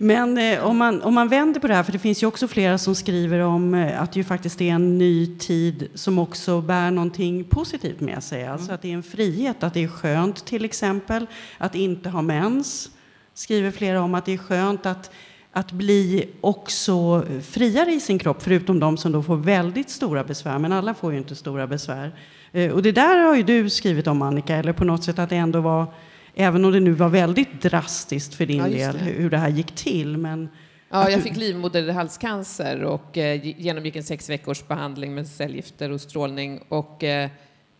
Men 0.00 0.38
eh, 0.38 0.64
om, 0.64 0.76
man, 0.76 1.02
om 1.02 1.14
man 1.14 1.28
vänder 1.28 1.60
på 1.60 1.68
det 1.68 1.74
här, 1.74 1.82
för 1.82 1.92
det 1.92 1.98
finns 1.98 2.22
ju 2.22 2.26
också 2.26 2.48
flera 2.48 2.78
som 2.78 2.94
skriver 2.94 3.38
om 3.38 3.74
eh, 3.74 4.02
att 4.02 4.12
det 4.12 4.20
ju 4.20 4.24
faktiskt 4.24 4.60
är 4.60 4.72
en 4.72 4.98
ny 4.98 5.38
tid 5.38 5.88
som 5.94 6.18
också 6.18 6.60
bär 6.60 6.90
någonting 6.90 7.44
positivt 7.44 8.00
med 8.00 8.22
sig. 8.22 8.46
Alltså 8.46 8.72
att 8.72 8.82
det 8.82 8.88
är 8.90 8.94
en 8.94 9.02
frihet, 9.02 9.62
att 9.62 9.74
det 9.74 9.84
är 9.84 9.88
skönt 9.88 10.44
till 10.44 10.64
exempel 10.64 11.26
att 11.58 11.74
inte 11.74 12.08
ha 12.08 12.22
mens. 12.22 12.90
Skriver 13.34 13.70
flera 13.70 14.02
om 14.02 14.14
att 14.14 14.24
det 14.24 14.32
är 14.32 14.38
skönt 14.38 14.86
att, 14.86 15.10
att 15.58 15.72
bli 15.72 16.28
också 16.40 17.24
friare 17.42 17.92
i 17.92 18.00
sin 18.00 18.18
kropp, 18.18 18.42
förutom 18.42 18.80
de 18.80 18.96
som 18.96 19.12
då 19.12 19.22
får 19.22 19.36
väldigt 19.36 19.90
stora 19.90 20.24
besvär. 20.24 20.58
Men 20.58 20.72
alla 20.72 20.94
får 20.94 21.12
ju 21.12 21.18
inte 21.18 21.34
stora 21.34 21.66
besvär. 21.66 22.12
Eh, 22.52 22.70
Och 22.72 22.82
det 22.82 22.92
där 22.92 23.18
har 23.18 23.36
ju 23.36 23.42
du 23.42 23.70
skrivit 23.70 24.06
om 24.06 24.22
Annika, 24.22 24.56
eller 24.56 24.72
på 24.72 24.84
något 24.84 25.04
sätt 25.04 25.18
att 25.18 25.30
det 25.30 25.36
ändå 25.36 25.60
var 25.60 25.86
Även 26.34 26.64
om 26.64 26.72
det 26.72 26.80
nu 26.80 26.92
var 26.92 27.08
väldigt 27.08 27.62
drastiskt 27.62 28.34
för 28.34 28.46
din 28.46 28.58
Ja, 28.58 28.68
del 28.68 28.96
hur 28.96 29.30
det 29.30 29.38
här 29.38 29.48
gick 29.48 29.74
till. 29.74 30.16
Men 30.16 30.48
Ja, 30.90 31.10
jag 31.10 31.22
fick 31.22 31.36
livmoderhalscancer 31.36 32.82
och 32.82 33.18
eh, 33.18 33.60
genomgick 33.60 33.96
en 33.96 34.02
sex 34.02 34.30
veckors 34.30 34.66
behandling 34.68 35.14
med 35.14 35.26
cellgifter 35.28 35.90
och 35.92 36.00
strålning. 36.00 36.60
Och 36.68 37.04
eh, 37.04 37.30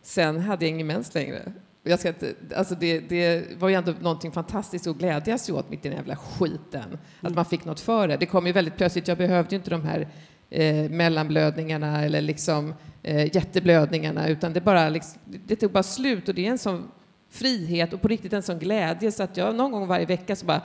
sen 0.03 0.39
hade 0.39 0.65
jag 0.65 0.69
ingen 0.69 0.87
mens 0.87 1.13
längre. 1.13 1.51
Jag 1.83 1.99
ska 1.99 2.07
inte, 2.07 2.33
alltså 2.55 2.75
det, 2.75 2.99
det 2.99 3.43
var 3.59 3.69
ju 3.69 3.75
ändå 3.75 3.93
någonting 4.01 4.31
fantastiskt 4.31 4.87
att 4.87 4.97
glädjas 4.97 5.49
åt 5.49 5.69
mitt 5.69 5.85
i 5.85 5.89
den 5.89 5.97
jävla 5.97 6.15
skiten. 6.15 6.97
Att 7.21 7.35
man 7.35 7.45
fick 7.45 7.65
något 7.65 7.79
för 7.79 8.07
det. 8.07 8.17
Det 8.17 8.25
kom 8.25 8.47
ju 8.47 8.53
väldigt 8.53 8.77
plötsligt. 8.77 9.07
Jag 9.07 9.17
behövde 9.17 9.55
ju 9.55 9.57
inte 9.57 9.69
de 9.69 9.83
här 9.83 10.07
eh, 10.49 10.89
mellanblödningarna 10.89 12.05
eller 12.05 12.21
liksom 12.21 12.73
eh, 13.03 13.35
jätteblödningarna 13.35 14.27
utan 14.27 14.53
det 14.53 14.61
bara 14.61 14.89
liksom, 14.89 15.21
det 15.25 15.55
tog 15.55 15.71
bara 15.71 15.83
slut 15.83 16.29
och 16.29 16.35
det 16.35 16.45
är 16.45 16.51
en 16.51 16.57
sån 16.57 16.91
frihet 17.29 17.93
och 17.93 18.01
på 18.01 18.07
riktigt 18.07 18.33
en 18.33 18.43
sån 18.43 18.59
glädje 18.59 19.11
så 19.11 19.23
att 19.23 19.37
jag 19.37 19.55
någon 19.55 19.71
gång 19.71 19.87
varje 19.87 20.05
vecka 20.05 20.35
så 20.35 20.45
bara 20.45 20.61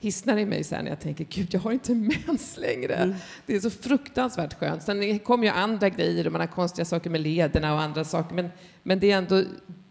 hissnar 0.00 0.36
i 0.36 0.46
mig 0.46 0.64
sen 0.64 0.84
när 0.84 0.90
jag 0.90 1.00
tänker 1.00 1.24
gud 1.24 1.48
jag 1.50 1.60
har 1.60 1.72
inte 1.72 1.94
mens 2.26 2.58
längre. 2.58 3.16
Det 3.46 3.56
är 3.56 3.60
så 3.60 3.70
fruktansvärt 3.70 4.54
skönt. 4.54 4.82
Sen 4.82 5.18
kommer 5.18 5.44
ju 5.44 5.50
andra 5.50 5.88
grejer 5.88 6.26
och 6.26 6.32
man 6.32 6.40
har 6.40 6.48
konstiga 6.48 6.84
saker 6.84 7.10
med 7.10 7.20
lederna 7.20 7.74
och 7.74 7.80
andra 7.80 8.04
saker 8.04 8.34
men, 8.34 8.48
men 8.82 9.00
det 9.00 9.10
är 9.10 9.18
ändå, 9.18 9.42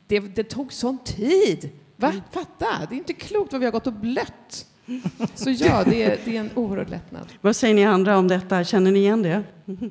det, 0.08 0.20
det 0.20 0.44
tog 0.44 0.74
sån 0.74 0.98
tid. 1.04 1.70
Va? 1.96 2.14
Fatta, 2.32 2.66
det 2.90 2.96
är 2.96 2.98
inte 2.98 3.14
klokt 3.14 3.52
vad 3.52 3.60
vi 3.60 3.66
har 3.66 3.72
gått 3.72 3.88
och 3.88 3.94
blött. 3.94 4.66
Så 5.36 5.50
ja, 5.50 5.84
det 5.84 6.04
är, 6.04 6.18
det 6.26 6.36
är 6.38 6.40
en 6.40 6.50
oerhörd 6.56 6.90
lättnad. 6.90 7.28
vad 7.42 7.56
säger 7.56 7.74
ni 7.76 7.86
andra 7.86 8.18
om 8.18 8.28
detta? 8.28 8.64
Känner 8.64 8.92
ni 8.92 9.00
igen 9.00 9.22
det? 9.24 9.44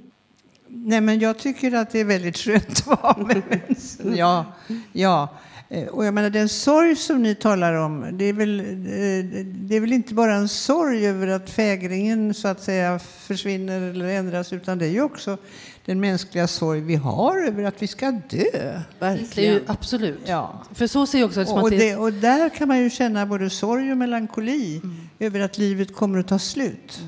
Nej, 0.68 1.00
men 1.00 1.18
jag 1.18 1.38
tycker 1.38 1.74
att 1.74 1.90
det 1.90 2.00
är 2.00 2.04
väldigt 2.04 2.36
skönt 2.38 2.68
att 2.68 2.86
vara 2.86 3.26
med 3.26 3.42
mensen. 3.68 4.16
Ja, 4.16 4.44
ja. 4.92 5.28
Eh, 5.68 5.86
Och 5.86 6.04
jag 6.04 6.14
menar, 6.14 6.30
den 6.30 6.48
sorg 6.48 6.96
som 6.96 7.22
ni 7.22 7.34
talar 7.34 7.74
om, 7.74 8.06
det 8.12 8.24
är, 8.24 8.32
väl, 8.32 8.60
eh, 8.60 9.44
det 9.44 9.76
är 9.76 9.80
väl 9.80 9.92
inte 9.92 10.14
bara 10.14 10.34
en 10.34 10.48
sorg 10.48 11.06
över 11.06 11.26
att 11.26 11.50
fägringen 11.50 12.34
så 12.34 12.48
att 12.48 12.62
säga 12.62 12.98
försvinner 12.98 13.80
eller 13.80 14.08
ändras, 14.08 14.52
utan 14.52 14.78
det 14.78 14.86
är 14.86 14.90
ju 14.90 15.02
också 15.02 15.38
den 15.84 16.00
mänskliga 16.00 16.46
sorg 16.46 16.80
vi 16.80 16.94
har 16.94 17.46
över 17.46 17.64
att 17.64 17.82
vi 17.82 17.86
ska 17.86 18.10
dö. 18.10 18.20
Det 18.28 18.46
är 18.58 18.82
Verkligen. 18.98 19.54
ju 19.54 19.62
absolut. 19.66 20.20
Ja. 20.26 20.62
För 20.74 20.86
så 20.86 21.06
ser 21.06 21.18
jag 21.18 21.26
också 21.26 21.54
Och, 21.54 21.70
det, 21.70 21.96
och 21.96 22.12
där 22.12 22.48
kan 22.48 22.68
man 22.68 22.78
ju 22.78 22.90
känna 22.90 23.26
både 23.26 23.50
sorg 23.50 23.90
och 23.92 23.98
melankoli 23.98 24.80
över 25.18 25.40
att 25.40 25.58
livet 25.58 25.94
kommer 25.94 26.18
att 26.18 26.28
ta 26.28 26.38
slut. 26.38 27.02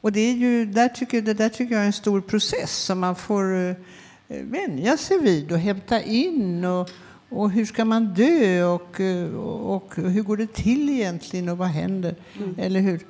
Och 0.00 0.12
det, 0.12 0.20
är 0.20 0.32
ju, 0.32 0.66
där 0.66 0.88
tycker, 0.88 1.22
det 1.22 1.34
där 1.34 1.48
tycker 1.48 1.74
jag 1.74 1.82
är 1.82 1.86
en 1.86 1.92
stor 1.92 2.20
process 2.20 2.76
som 2.76 3.00
man 3.00 3.16
får 3.16 3.54
uh, 3.54 3.74
vänja 4.28 4.96
sig 4.96 5.18
vid 5.18 5.52
och 5.52 5.58
hämta 5.58 6.02
in. 6.02 6.64
Och, 6.64 6.90
och 7.28 7.50
hur 7.50 7.66
ska 7.66 7.84
man 7.84 8.14
dö 8.14 8.64
och, 8.64 9.00
eh, 9.00 9.34
och 9.34 9.94
hur 9.96 10.22
går 10.22 10.36
det 10.36 10.52
till 10.52 10.90
egentligen 10.90 11.48
och 11.48 11.58
vad 11.58 11.68
händer? 11.68 12.14
Eller 12.58 12.80
hur? 12.80 13.00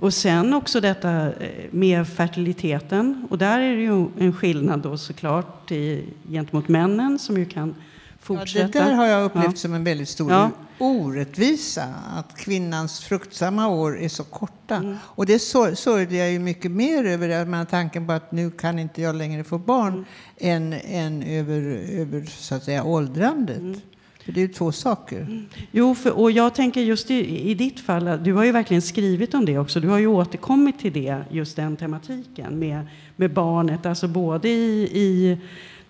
Och 0.00 0.14
sen 0.14 0.54
också 0.54 0.80
detta 0.80 1.32
eh, 1.32 1.48
med 1.70 2.08
fertiliteten. 2.08 3.26
Och 3.30 3.38
där 3.38 3.60
är 3.60 3.76
det 3.76 3.82
ju 3.82 4.06
en 4.18 4.32
skillnad 4.32 4.80
då 4.80 4.98
såklart 4.98 5.72
i, 5.72 6.04
gentemot 6.30 6.68
männen 6.68 7.18
som 7.18 7.38
ju 7.38 7.44
kan 7.44 7.74
Ja, 7.78 8.34
fortsätta. 8.36 8.66
det 8.78 8.84
där 8.84 8.92
har 8.94 9.06
jag 9.06 9.24
upplevt 9.24 9.44
Ja. 9.44 9.52
som 9.56 9.74
en 9.74 9.84
väldigt 9.84 10.08
stor 10.08 10.30
Ja. 10.32 10.50
orättvisa, 10.78 11.84
att 12.16 12.36
kvinnans 12.36 13.00
fruktsamma 13.00 13.68
år 13.68 13.98
är 14.00 14.08
så 14.08 14.24
korta. 14.24 14.74
Mm. 14.76 14.96
Och 15.02 15.26
det 15.26 15.38
sörjde 15.38 16.16
jag 16.16 16.32
ju 16.32 16.38
mycket 16.38 16.70
mer 16.70 17.04
över, 17.04 17.44
menar, 17.44 17.64
tanken 17.64 18.06
på 18.06 18.12
att 18.12 18.32
nu 18.32 18.50
kan 18.50 18.78
inte 18.78 19.02
jag 19.02 19.14
längre 19.16 19.44
få 19.44 19.58
barn, 19.58 19.92
Mm. 19.92 20.72
än, 20.72 20.80
än 20.84 21.22
över, 21.22 21.60
över 22.00 22.24
så 22.26 22.54
att 22.54 22.64
säga, 22.64 22.84
åldrandet. 22.84 23.58
Mm. 23.58 23.80
För 24.28 24.32
det 24.32 24.40
är 24.40 24.46
ju 24.46 24.52
två 24.52 24.72
saker. 24.72 25.42
Jo, 25.70 25.94
för, 25.94 26.18
och 26.18 26.30
jag 26.30 26.54
tänker 26.54 26.80
just 26.80 27.10
i, 27.10 27.50
i 27.50 27.54
ditt 27.54 27.80
fall, 27.80 28.18
du 28.22 28.32
har 28.32 28.44
ju 28.44 28.52
verkligen 28.52 28.82
skrivit 28.82 29.34
om 29.34 29.44
det 29.44 29.58
också. 29.58 29.80
Du 29.80 29.88
har 29.88 29.98
ju 29.98 30.06
återkommit 30.06 30.78
till 30.78 30.92
det, 30.92 31.24
just 31.30 31.56
den 31.56 31.76
tematiken 31.76 32.58
med, 32.58 32.86
med 33.16 33.32
barnet. 33.32 33.86
Alltså 33.86 34.08
både 34.08 34.48
i, 34.48 34.90
i 34.92 35.38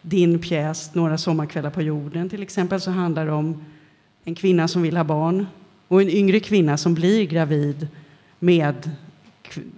din 0.03 0.39
pjäs 0.39 0.95
Några 0.95 1.19
sommarkvällar 1.19 1.71
på 1.71 1.83
jorden 1.83 2.29
till 2.29 2.43
exempel 2.43 2.81
så 2.81 2.91
handlar 2.91 3.27
det 3.27 3.33
om 3.33 3.65
en 4.25 4.35
kvinna 4.35 4.69
som 4.69 4.83
vill 4.83 4.97
ha 4.97 5.05
barn 5.05 5.47
och 5.89 6.03
en 6.03 6.11
yngre 6.11 6.41
kvinna 6.41 6.77
som 6.77 6.95
blir 6.95 7.27
gravid 7.27 7.89
med 8.39 8.91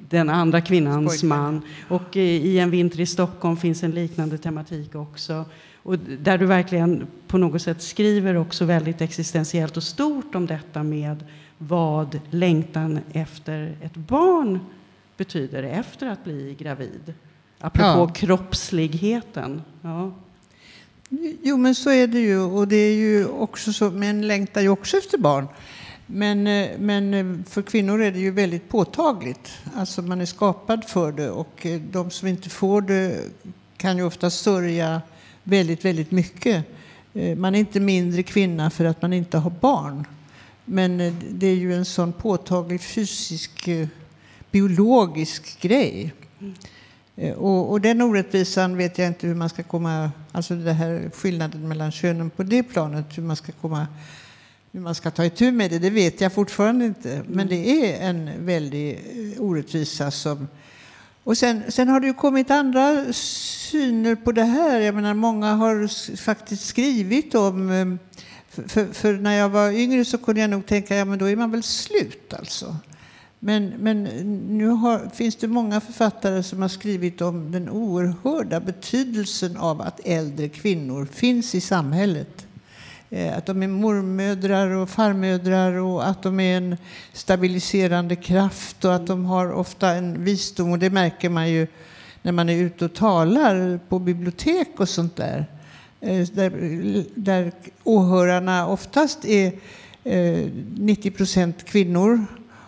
den 0.09 0.31
andra 0.31 0.61
kvinnans 0.61 1.23
man. 1.23 1.63
Och 1.89 2.17
eh, 2.17 2.23
i 2.23 2.59
En 2.59 2.71
vinter 2.71 3.01
i 3.01 3.07
Stockholm 3.07 3.57
finns 3.57 3.83
en 3.83 3.91
liknande 3.91 4.39
tematik 4.39 4.95
också. 4.95 5.45
Och 5.83 5.99
där 5.99 6.39
du 6.39 6.47
verkligen 6.47 7.07
på 7.27 7.39
något 7.39 7.63
sätt 7.63 7.83
skriver 7.83 8.37
också 8.37 8.65
väldigt 8.65 9.01
existentiellt 9.01 9.77
och 9.77 9.83
stort 9.83 10.35
om 10.35 10.47
detta 10.47 10.83
med 10.83 11.25
vad 11.59 12.21
längtan 12.31 13.01
efter 13.13 13.77
ett 13.83 13.97
barn 13.97 14.59
betyder 15.17 15.63
efter 15.63 16.07
att 16.07 16.25
bli 16.25 16.57
gravid. 16.59 17.15
Apropå 17.61 17.85
Ja. 17.87 18.09
kroppsligheten. 18.15 19.63
Ja. 19.83 20.13
Jo, 21.43 21.57
men 21.57 21.75
så 21.75 21.91
är 21.91 22.07
det 22.07 22.21
ju. 22.21 22.39
Och 22.41 22.69
det 22.69 22.77
är 22.77 22.95
ju 22.95 23.27
också 23.27 23.73
så, 23.73 23.91
män 23.91 24.29
längtar 24.29 24.61
ju 24.61 24.69
också 24.69 24.97
efter 24.97 25.19
barn. 25.19 25.49
Men, 26.07 26.47
eh, 26.47 26.69
men 26.79 27.15
eh, 27.15 27.45
för 27.49 27.63
kvinnor 27.63 28.03
är 28.03 28.13
det 28.13 28.19
ju 28.19 28.31
väldigt 28.31 28.69
påtagligt. 28.69 29.51
Alltså 29.75 30.03
man 30.03 30.21
är 30.21 30.27
skapad 30.27 30.85
för 30.85 31.13
det 31.13 31.31
och 31.31 31.67
eh, 31.67 31.81
de 31.81 32.11
som 32.11 32.29
inte 32.29 32.49
får 32.49 32.81
det 32.81 33.21
kan 33.77 33.97
ju 33.97 34.03
ofta 34.03 34.31
sörja 34.31 35.03
väldigt, 35.45 35.85
väldigt 35.85 36.11
mycket. 36.11 36.65
Eh, 37.15 37.37
Man 37.37 37.55
är 37.55 37.59
inte 37.59 37.81
mindre 37.81 38.23
kvinna 38.23 38.71
för 38.71 38.85
att 38.85 39.03
man 39.03 39.13
inte 39.13 39.39
har 39.39 39.51
barn. 39.51 40.07
Men 40.65 41.01
eh, 41.01 41.13
det 41.31 41.47
är 41.47 41.55
ju 41.55 41.75
en 41.75 41.85
sån 41.85 42.13
påtaglig 42.13 42.81
fysisk, 42.81 43.69
eh, 43.69 43.89
biologisk 44.51 45.61
grej. 45.61 46.13
Och, 47.37 47.71
och 47.71 47.81
den 47.81 48.03
orättvisan 48.03 48.77
vet 48.77 48.99
jag 48.99 49.07
inte 49.09 49.27
hur 49.27 49.35
man 49.35 49.49
ska 49.49 49.63
komma, 49.63 50.11
alltså 50.33 50.55
det 50.55 50.73
här 50.73 51.11
skillnaden 51.15 51.69
mellan 51.69 51.93
könen 51.93 52.31
på 52.31 52.43
det 52.43 52.63
planet, 52.63 53.19
hur 53.19 53.23
man 53.23 53.37
ska 53.37 53.53
komma, 53.53 53.87
hur 54.73 54.81
man 54.81 54.95
ska 54.95 55.11
ta 55.11 55.25
itu 55.25 55.53
med 55.53 55.71
det, 55.71 55.79
det 55.79 55.91
vet 55.91 56.21
jag 56.21 56.33
fortfarande 56.33 56.85
inte. 56.85 57.23
Men 57.29 57.49
det 57.49 57.57
är 57.57 58.09
en 58.09 58.47
väldig 58.47 58.99
orättvisa 59.39 60.11
som... 60.11 60.49
Och 61.25 61.39
sen, 61.39 61.63
sen 61.69 61.89
har 61.89 62.01
det 62.01 62.07
ju 62.07 62.15
kommit 62.15 62.51
andra 62.51 63.13
syner 63.13 64.15
på 64.15 64.33
det 64.33 64.45
här. 64.45 64.81
Jag 64.81 64.95
menar, 64.95 65.15
många 65.15 65.55
har 65.55 66.17
faktiskt 66.17 66.67
skrivit 66.67 67.35
om... 67.35 67.71
Ehm, 67.71 67.99
för, 68.49 68.63
för, 68.63 68.87
för 68.87 69.13
när 69.13 69.39
jag 69.39 69.49
var 69.49 69.71
yngre 69.71 70.05
så 70.05 70.19
kunde 70.19 70.41
jag 70.41 70.51
nog 70.51 70.67
tänka, 70.67 70.97
ja 70.97 71.05
men 71.05 71.19
då 71.19 71.29
är 71.29 71.37
man 71.37 71.51
väl 71.51 71.63
slut 71.63 72.35
alltså. 72.35 72.77
Men, 73.39 73.69
men 73.69 74.05
nu 74.59 74.69
har, 74.69 75.11
finns 75.15 75.37
det 75.37 75.49
många 75.49 75.81
författare 75.81 76.43
som 76.43 76.63
har 76.63 76.69
skrivit 76.69 77.21
om 77.21 77.53
den 77.53 77.71
oerhörda 77.71 78.61
betydelsen 78.61 79.57
av 79.57 79.81
att 79.81 80.01
äldre 80.05 80.49
kvinnor 80.49 81.09
finns 81.13 81.55
i 81.55 81.61
samhället. 81.61 82.47
Eh, 83.13 83.37
att 83.37 83.47
de 83.47 83.63
är 83.63 83.69
mormödrar 83.69 84.71
och 84.71 84.91
farmödrar 84.91 85.73
och 85.73 86.09
att 86.09 86.23
de 86.23 86.41
är 86.41 86.57
en 86.57 86.77
stabiliserande 87.13 88.17
kraft 88.17 88.85
och 88.85 88.95
att 88.95 89.07
de 89.07 89.25
har 89.25 89.53
ofta 89.53 89.91
en 89.91 90.25
visdom. 90.25 90.73
Och 90.73 90.79
det 90.79 90.91
märker 90.91 91.29
man 91.29 91.51
ju 91.51 91.67
när 92.23 92.33
man 92.33 92.49
är 92.49 92.57
ute 92.57 92.85
och 92.85 92.95
talar 92.95 93.81
på 93.89 93.99
bibliotek 93.99 94.69
och 94.77 94.89
sånt 94.89 95.17
där. 95.17 95.47
Eh, 96.01 96.27
där, 96.33 96.53
där 97.15 97.53
åhörarna 97.85 98.67
oftast 98.67 99.25
är 99.25 99.53
eh, 100.05 100.47
90 100.77 101.11
procent 101.11 101.65
kvinnor 101.65 102.27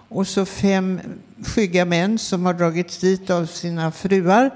och 0.08 0.26
så 0.26 0.44
fem 0.44 1.00
skygga 1.44 1.84
män 1.84 2.18
som 2.18 2.46
har 2.46 2.54
dragits 2.54 2.98
dit 2.98 3.30
av 3.30 3.46
sina 3.46 3.92
fruar 3.92 4.50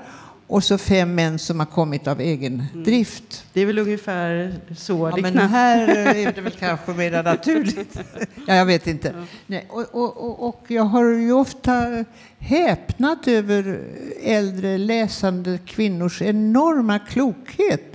och 0.46 0.64
så 0.64 0.78
fem 0.78 1.14
män 1.14 1.38
som 1.38 1.58
har 1.58 1.66
kommit 1.66 2.06
av 2.06 2.20
egen 2.20 2.62
drift. 2.74 3.44
Det 3.52 3.60
är 3.60 3.66
väl 3.66 3.78
ungefär 3.78 4.54
så. 4.76 5.08
Ja, 5.10 5.16
det 5.16 5.22
men 5.22 5.38
här 5.38 5.88
är 5.88 6.32
det 6.32 6.40
väl 6.40 6.52
kanske 6.52 6.92
mer 6.92 7.22
naturligt. 7.22 7.98
Ja, 8.46 8.54
jag 8.54 8.66
vet 8.66 8.86
inte. 8.86 9.14
Nej, 9.46 9.66
och, 9.70 9.84
och, 9.94 10.16
och, 10.16 10.48
och 10.48 10.64
jag 10.68 10.82
har 10.84 11.04
ju 11.04 11.32
ofta 11.32 12.04
häpnat 12.38 13.28
över 13.28 13.80
äldre 14.22 14.78
läsande 14.78 15.58
kvinnors 15.66 16.22
enorma 16.22 16.98
klokhet 16.98 17.92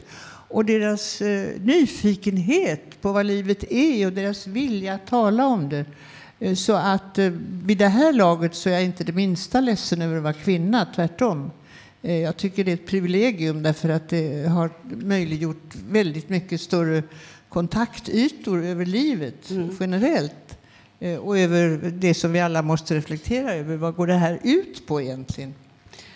och 0.47 0.65
deras 0.65 1.21
eh, 1.21 1.47
nyfikenhet 1.61 3.01
på 3.01 3.11
vad 3.11 3.25
livet 3.25 3.63
är 3.71 4.05
och 4.07 4.13
deras 4.13 4.47
vilja 4.47 4.93
att 4.93 5.07
tala 5.07 5.45
om 5.45 5.69
det. 5.69 5.85
Eh, 6.39 6.53
Så 6.55 6.73
att 6.73 7.17
eh, 7.17 7.31
vid 7.63 7.77
det 7.77 7.87
här 7.87 8.13
laget 8.13 8.55
så 8.55 8.69
är 8.69 8.73
jag 8.73 8.83
inte 8.83 9.03
det 9.03 9.11
minsta 9.11 9.61
ledsen 9.61 10.01
över 10.01 10.17
att 10.17 10.23
vara 10.23 10.33
kvinna, 10.33 10.87
tvärtom. 10.95 11.51
Eh, 12.01 12.17
Jag 12.19 12.37
tycker 12.37 12.63
det 12.63 12.71
är 12.71 12.73
ett 12.73 12.85
privilegium 12.87 13.63
därför 13.63 13.89
att 13.89 14.09
det 14.09 14.49
har 14.49 14.69
möjliggjort 14.83 15.75
väldigt 15.89 16.29
mycket 16.29 16.61
större 16.61 17.03
kontaktytor 17.49 18.63
över 18.63 18.85
livet 18.85 19.51
generellt. 19.79 20.57
Eh, 20.99 21.15
Och 21.17 21.37
över 21.37 21.91
det 21.91 22.13
som 22.13 22.31
vi 22.31 22.39
alla 22.39 22.61
måste 22.61 22.95
reflektera 22.95 23.53
över. 23.53 23.75
Vad 23.75 23.95
går 23.95 24.07
det 24.07 24.13
här 24.13 24.39
ut 24.43 24.87
på 24.87 25.01
egentligen? 25.01 25.53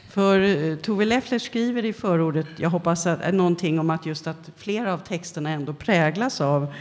För 0.09 0.39
eh, 0.39 0.75
Tove 0.75 1.05
Leffler 1.05 1.39
skriver 1.39 1.85
i 1.85 1.93
förordet, 1.93 2.45
jag 2.57 2.69
hoppas 2.69 3.05
att, 3.07 3.33
någonting 3.33 3.79
om 3.79 3.89
att 3.89 4.05
just 4.05 4.27
att 4.27 4.51
flera 4.57 4.93
av 4.93 4.97
texterna 4.97 5.49
ändå 5.49 5.73
präglas 5.73 6.41
av 6.41 6.73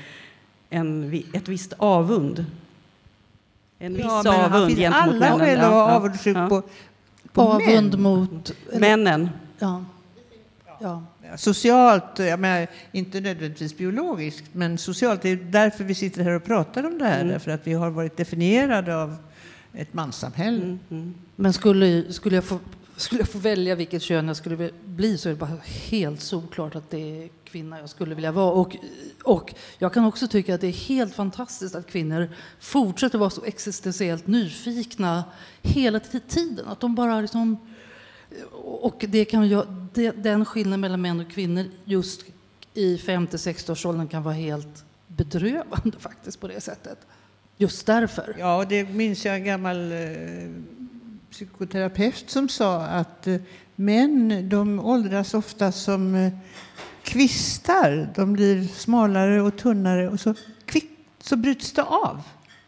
en, 0.70 1.22
ett 1.32 1.48
visst 1.48 1.72
avund. 1.76 2.44
En 3.78 3.94
viss 3.94 4.06
han 4.06 4.26
avund 4.26 4.76
gentemot 4.76 5.22
alla 5.22 5.36
männen. 5.36 5.60
att 5.64 5.72
vara 5.72 5.96
avundsjuk 5.96 6.36
på, 6.36 6.48
på 6.48 6.68
Avund 7.42 7.90
män. 7.90 8.02
mot... 8.02 8.52
Männen. 8.72 9.28
Ja. 9.58 9.84
ja. 10.80 11.02
Socialt, 11.36 12.18
jag 12.18 12.40
menar, 12.40 12.66
inte 12.92 13.20
nödvändigtvis 13.20 13.76
biologiskt, 13.76 14.44
men 14.52 14.78
socialt. 14.78 15.22
Det 15.22 15.28
är 15.28 15.36
därför 15.36 15.84
vi 15.84 15.94
sitter 15.94 16.24
här 16.24 16.30
och 16.30 16.44
pratar 16.44 16.86
om 16.86 16.98
det 16.98 17.04
här. 17.04 17.24
Därför 17.24 17.50
att 17.50 17.66
vi 17.66 17.72
har 17.72 17.90
varit 17.90 18.16
definierade 18.16 18.96
av 18.96 19.16
ett 19.72 19.94
manssamhälle. 19.94 20.78
Men 21.36 21.52
skulle, 21.52 22.12
skulle, 22.12 22.34
jag 22.34 22.44
få, 22.44 22.58
skulle 22.96 23.20
jag 23.20 23.28
få 23.28 23.38
välja 23.38 23.74
vilket 23.74 24.02
kön 24.02 24.28
jag 24.28 24.36
skulle 24.36 24.70
bli 24.84 25.18
så 25.18 25.28
är 25.28 25.32
det 25.32 25.38
bara 25.38 25.58
helt 25.64 26.20
solklart 26.20 26.74
att 26.74 26.90
det 26.90 27.24
är 27.24 27.28
kvinna 27.44 27.80
jag 27.80 27.88
skulle 27.88 28.14
vilja 28.14 28.32
vara. 28.32 28.52
Och, 28.52 28.76
och 29.24 29.54
jag 29.78 29.94
kan 29.94 30.04
också 30.04 30.28
tycka 30.28 30.54
att 30.54 30.60
det 30.60 30.66
är 30.66 30.88
helt 30.88 31.14
fantastiskt 31.14 31.74
att 31.74 31.86
kvinnor 31.86 32.28
fortsätter 32.60 33.18
vara 33.18 33.30
så 33.30 33.44
existentiellt 33.44 34.26
nyfikna 34.26 35.24
hela 35.62 36.00
tiden. 36.00 36.66
Att 36.66 36.80
de 36.80 36.94
bara 36.94 37.20
liksom... 37.20 37.56
Och 38.62 39.04
det 39.08 39.24
kan 39.24 39.48
jag, 39.48 39.66
det, 39.94 40.10
den 40.10 40.44
skillnaden 40.44 40.80
mellan 40.80 41.00
män 41.00 41.20
och 41.20 41.30
kvinnor 41.30 41.64
just 41.84 42.24
i 42.74 42.96
50-60-årsåldern 42.96 44.08
kan 44.08 44.22
vara 44.22 44.34
helt 44.34 44.84
bedrövande 45.06 45.98
faktiskt 45.98 46.40
på 46.40 46.48
det 46.48 46.60
sättet. 46.60 46.98
Just 47.56 47.86
därför. 47.86 48.36
Ja, 48.38 48.64
det 48.68 48.88
minns 48.90 49.24
jag 49.24 49.34
en 49.34 49.44
gammal 49.44 49.92
eh, 49.92 49.98
psykoterapeut 51.34 52.30
som 52.30 52.48
sa 52.48 52.80
att 52.80 53.26
eh, 53.26 53.36
män 53.76 54.48
de 54.48 54.80
åldras 54.80 55.34
ofta 55.34 55.72
som 55.72 56.14
eh, 56.14 56.32
kvistar. 57.02 58.12
De 58.14 58.32
blir 58.32 58.62
smalare 58.62 59.42
och 59.42 59.56
tunnare 59.56 60.08
och 60.08 60.20
så, 60.20 60.34
kvick, 60.64 60.90
så 61.20 61.36
bryts 61.36 61.72
det 61.72 61.82
av. 61.82 62.22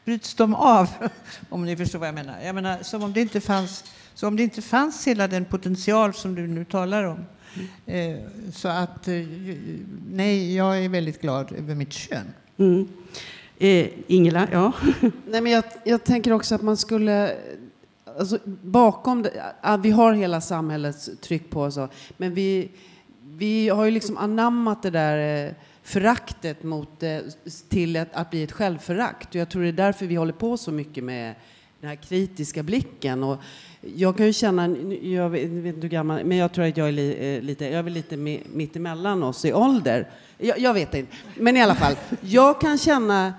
Bryts 0.05 0.35
de 0.35 0.55
av, 0.55 0.89
om 1.49 1.65
ni 1.65 1.77
förstår 1.77 1.99
vad 1.99 2.09
jag 2.09 2.15
menar. 2.15 2.41
Jag 2.45 2.55
menar 2.55 2.83
som 2.83 3.03
om 3.03 3.13
det 3.13 3.21
inte 3.21 3.41
fanns, 3.41 3.85
så 4.15 4.29
om 4.29 4.37
det 4.37 4.43
inte 4.43 4.63
fanns 4.63 5.07
hela 5.07 5.29
den 5.29 5.45
potential 5.45 6.15
som 6.15 6.35
du 6.35 6.47
nu 6.47 6.65
talar 6.65 7.05
om. 7.05 7.25
Eh, 7.87 8.17
så 8.53 8.69
att, 8.69 9.09
nej, 10.11 10.57
jag 10.57 10.85
är 10.85 10.89
väldigt 10.89 11.21
glad 11.21 11.53
över 11.53 11.75
mitt 11.75 11.93
kön. 11.93 12.27
Mm. 12.59 12.89
Eh, 13.59 13.89
Ingela, 14.07 14.49
ja. 14.53 14.73
Nej, 15.27 15.41
men 15.41 15.53
jag, 15.53 15.65
jag 15.85 16.05
tänker 16.05 16.33
också 16.33 16.55
att 16.55 16.63
man 16.63 16.77
skulle... 16.77 17.37
Alltså, 18.19 18.39
bakom 18.63 19.23
det, 19.23 19.53
ja, 19.63 19.77
vi 19.77 19.91
har 19.91 20.13
hela 20.13 20.41
samhällets 20.41 21.11
tryck 21.21 21.51
på 21.51 21.63
oss, 21.63 21.79
men 22.17 22.35
vi, 22.35 22.71
vi 23.37 23.69
har 23.69 23.85
ju 23.85 23.91
liksom 23.91 24.17
anammat 24.17 24.83
det 24.83 24.91
där 24.91 25.47
eh, 25.47 25.53
föraktet 25.83 26.63
mot, 26.63 27.03
eh, 27.03 27.19
till 27.69 27.97
att, 27.97 28.09
att 28.13 28.31
bli 28.31 28.43
ett 28.43 28.53
självförakt. 28.53 29.29
Och 29.29 29.35
jag 29.35 29.49
tror 29.49 29.63
det 29.63 29.69
är 29.69 29.73
därför 29.73 30.07
vi 30.07 30.15
håller 30.15 30.33
på 30.33 30.57
så 30.57 30.73
mycket 30.73 31.05
med 31.05 31.35
den 31.81 31.89
här 31.89 31.97
kritiska 31.97 32.63
blicken. 32.63 33.23
Och 33.23 33.39
jag 33.81 34.17
kan 34.17 34.27
ju 34.27 34.33
känna, 34.33 34.69
jag 35.03 35.31
vet, 35.31 35.45
inte 35.45 35.81
hur 35.81 35.89
gammal, 35.89 36.25
men 36.25 36.37
jag 36.37 36.53
tror 36.53 36.65
att 36.65 36.77
jag 36.77 36.89
är 36.89 36.93
li, 36.93 37.37
eh, 37.37 37.43
lite, 37.43 37.65
jag 37.65 37.75
är 37.75 37.83
väl 37.83 37.93
lite 37.93 38.17
mittemellan 38.53 39.23
oss 39.23 39.45
i 39.45 39.53
ålder. 39.53 40.09
Jag, 40.39 40.59
jag 40.59 40.75
vet 40.75 40.95
inte, 40.95 41.17
men 41.35 41.57
i 41.57 41.63
alla 41.63 41.75
fall. 41.75 41.95
Jag 42.21 42.61
kan 42.61 42.79
känna 42.79 43.35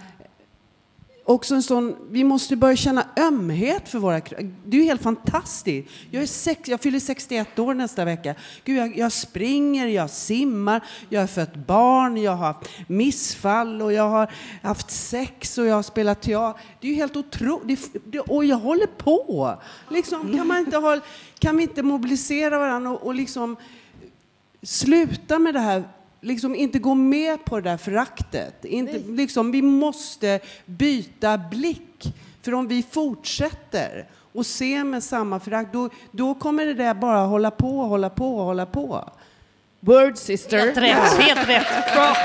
också 1.30 1.56
en 1.56 1.64
sån, 1.64 1.96
vi 2.10 2.24
måste 2.24 2.56
börja 2.56 2.76
känna 2.76 3.06
ömhet 3.18 3.90
för 3.90 4.00
våra 4.00 4.20
kro- 4.20 4.54
Det 4.66 4.78
är 4.78 4.82
ju 4.82 4.88
helt 4.88 5.02
fantastiskt. 5.02 5.90
Jag, 6.12 6.24
är 6.24 6.28
sex, 6.28 6.70
jag 6.70 6.82
fyller 6.82 7.00
61 7.00 7.60
år 7.60 7.74
nästa 7.74 8.06
vecka. 8.06 8.36
Gud, 8.64 8.78
jag, 8.78 8.98
jag 8.98 9.12
springer, 9.12 9.88
jag 9.88 10.10
simmar, 10.10 10.84
jag 11.10 11.22
har 11.22 11.28
fött 11.28 11.56
barn, 11.56 12.18
jag 12.18 12.32
har 12.32 12.46
haft 12.54 12.70
missfall 12.88 13.82
och 13.82 13.94
jag 13.94 14.10
har 14.10 14.32
haft 14.64 14.92
sex 14.92 15.58
och 15.58 15.66
jag 15.66 15.76
har 15.76 15.84
spelat 15.84 16.22
teater. 16.22 16.62
Det 16.82 16.88
är 16.88 16.92
ju 16.92 16.98
helt 16.98 17.16
otroligt. 17.16 17.96
Och 18.28 18.46
jag 18.46 18.58
håller 18.58 18.88
på. 18.88 19.56
Liksom, 19.90 20.38
kan, 20.38 20.48
man 20.48 20.58
inte 20.58 20.78
ha, 20.78 21.00
kan 21.40 21.58
vi 21.58 21.64
inte 21.64 21.84
mobilisera 21.84 22.60
varandra 22.60 22.92
och, 22.92 23.04
och 23.06 23.16
liksom 23.16 23.56
sluta 24.64 25.40
med 25.40 25.54
det 25.54 25.60
här 25.60 25.84
Liksom 26.28 26.56
inte 26.56 26.80
gå 26.80 26.94
med 26.94 27.46
på 27.46 27.56
det 27.56 27.70
där 27.70 27.78
föraktet. 27.78 28.66
Inte, 28.66 28.98
liksom, 28.98 29.52
vi 29.52 29.62
måste 29.62 30.40
byta 30.66 31.38
blick. 31.38 32.14
För 32.42 32.54
om 32.54 32.68
vi 32.68 32.84
fortsätter 32.92 34.10
och 34.34 34.46
se 34.46 34.84
med 34.84 35.04
samma 35.04 35.40
förakt, 35.40 35.74
då, 35.74 35.90
då 36.12 36.34
kommer 36.34 36.66
det 36.66 36.74
där 36.74 36.94
bara 36.94 37.20
hålla 37.20 37.52
på, 37.52 37.82
hålla 37.82 38.10
på, 38.10 38.44
hålla 38.44 38.66
på. 38.66 39.10
Word 39.80 40.18
sister. 40.18 40.58
Helt 40.58 40.78
rätt, 40.78 41.22
helt 41.22 41.50
rätt. 41.50 41.94
Bra. 41.94 42.16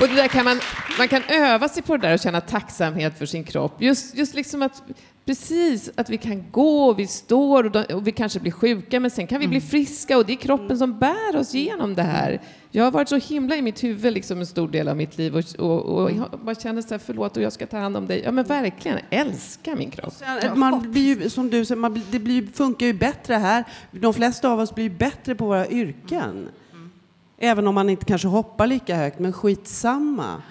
Och 0.00 0.08
det 0.08 0.14
där 0.14 0.28
kan 0.28 0.44
man, 0.44 0.60
man 0.98 1.08
kan 1.08 1.22
öva 1.28 1.68
sig 1.68 1.82
på 1.82 1.96
det 1.96 2.06
där 2.08 2.14
och 2.14 2.20
känna 2.20 2.40
tacksamhet 2.40 3.18
för 3.18 3.26
sin 3.26 3.44
kropp. 3.44 3.82
Just, 3.82 4.14
just 4.14 4.34
liksom 4.34 4.62
att 4.62 4.82
Precis, 5.26 5.90
att 5.96 6.10
vi 6.10 6.18
kan 6.18 6.44
gå, 6.50 6.92
vi 6.92 7.06
står 7.06 7.64
och, 7.64 7.70
de, 7.70 7.94
och 7.94 8.06
vi 8.06 8.12
kanske 8.12 8.40
blir 8.40 8.52
sjuka 8.52 9.00
men 9.00 9.10
sen 9.10 9.26
kan 9.26 9.40
vi 9.40 9.48
bli 9.48 9.60
friska 9.60 10.18
och 10.18 10.26
det 10.26 10.32
är 10.32 10.36
kroppen 10.36 10.78
som 10.78 10.98
bär 10.98 11.36
oss 11.36 11.54
genom 11.54 11.94
det 11.94 12.02
här. 12.02 12.40
Jag 12.70 12.84
har 12.84 12.90
varit 12.90 13.08
så 13.08 13.16
himla 13.16 13.56
i 13.56 13.62
mitt 13.62 13.84
huvud 13.84 14.12
liksom 14.12 14.38
en 14.40 14.46
stor 14.46 14.68
del 14.68 14.88
av 14.88 14.96
mitt 14.96 15.18
liv 15.18 15.36
och, 15.36 15.44
och, 15.58 15.82
och 16.02 16.10
jag 16.10 16.40
bara 16.44 16.54
känner 16.54 16.82
så 16.82 16.88
här, 16.94 16.98
förlåt 16.98 17.36
och 17.36 17.42
jag 17.42 17.52
ska 17.52 17.66
ta 17.66 17.78
hand 17.78 17.96
om 17.96 18.06
dig. 18.06 18.20
Ja 18.24 18.32
men 18.32 18.44
verkligen, 18.44 18.98
älska 19.10 19.76
min 19.76 19.90
kropp. 19.90 20.14
Sen, 20.14 20.58
Man 20.58 20.92
blir 20.92 21.22
ju, 21.22 21.30
som 21.30 21.50
du 21.50 21.64
säger, 21.64 21.80
man, 21.80 21.92
blir- 21.92 22.04
det 22.10 22.18
blir, 22.18 22.46
funkar 22.46 22.86
ju 22.86 22.92
bättre 22.92 23.34
här. 23.34 23.64
De 23.90 24.14
flesta 24.14 24.48
av 24.50 24.60
oss 24.60 24.74
blir 24.74 24.90
bättre 24.90 25.34
på 25.34 25.46
våra 25.46 25.68
yrken. 25.68 26.48
Även 27.38 27.66
om 27.68 27.74
man 27.74 27.90
inte 27.90 28.04
kanske 28.04 28.28
hoppar 28.28 28.66
lika 28.66 28.96
högt, 28.96 29.18
men 29.18 29.32
skitsamma. 29.32 30.42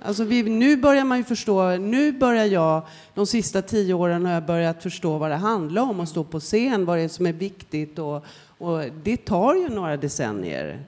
Alltså 0.00 0.24
vi, 0.24 0.42
nu 0.42 0.76
börjar 0.76 1.04
man 1.04 1.18
ju 1.18 1.24
förstå, 1.24 1.76
nu 1.76 2.12
börjar 2.12 2.44
jag, 2.44 2.82
de 3.14 3.26
sista 3.26 3.62
tio 3.62 3.94
åren 3.94 4.26
har 4.26 4.32
jag 4.32 4.46
börjat 4.46 4.82
förstå 4.82 5.18
vad 5.18 5.30
det 5.30 5.36
handlar 5.36 5.82
om 5.82 6.00
att 6.00 6.08
stå 6.08 6.24
på 6.24 6.40
scen, 6.40 6.84
vad 6.84 6.98
det 6.98 7.02
är 7.02 7.08
som 7.08 7.26
är 7.26 7.32
viktigt 7.32 7.98
och, 7.98 8.24
och 8.58 8.80
det 9.02 9.16
tar 9.16 9.54
ju 9.54 9.68
några 9.68 9.96
decennier. 9.96 10.80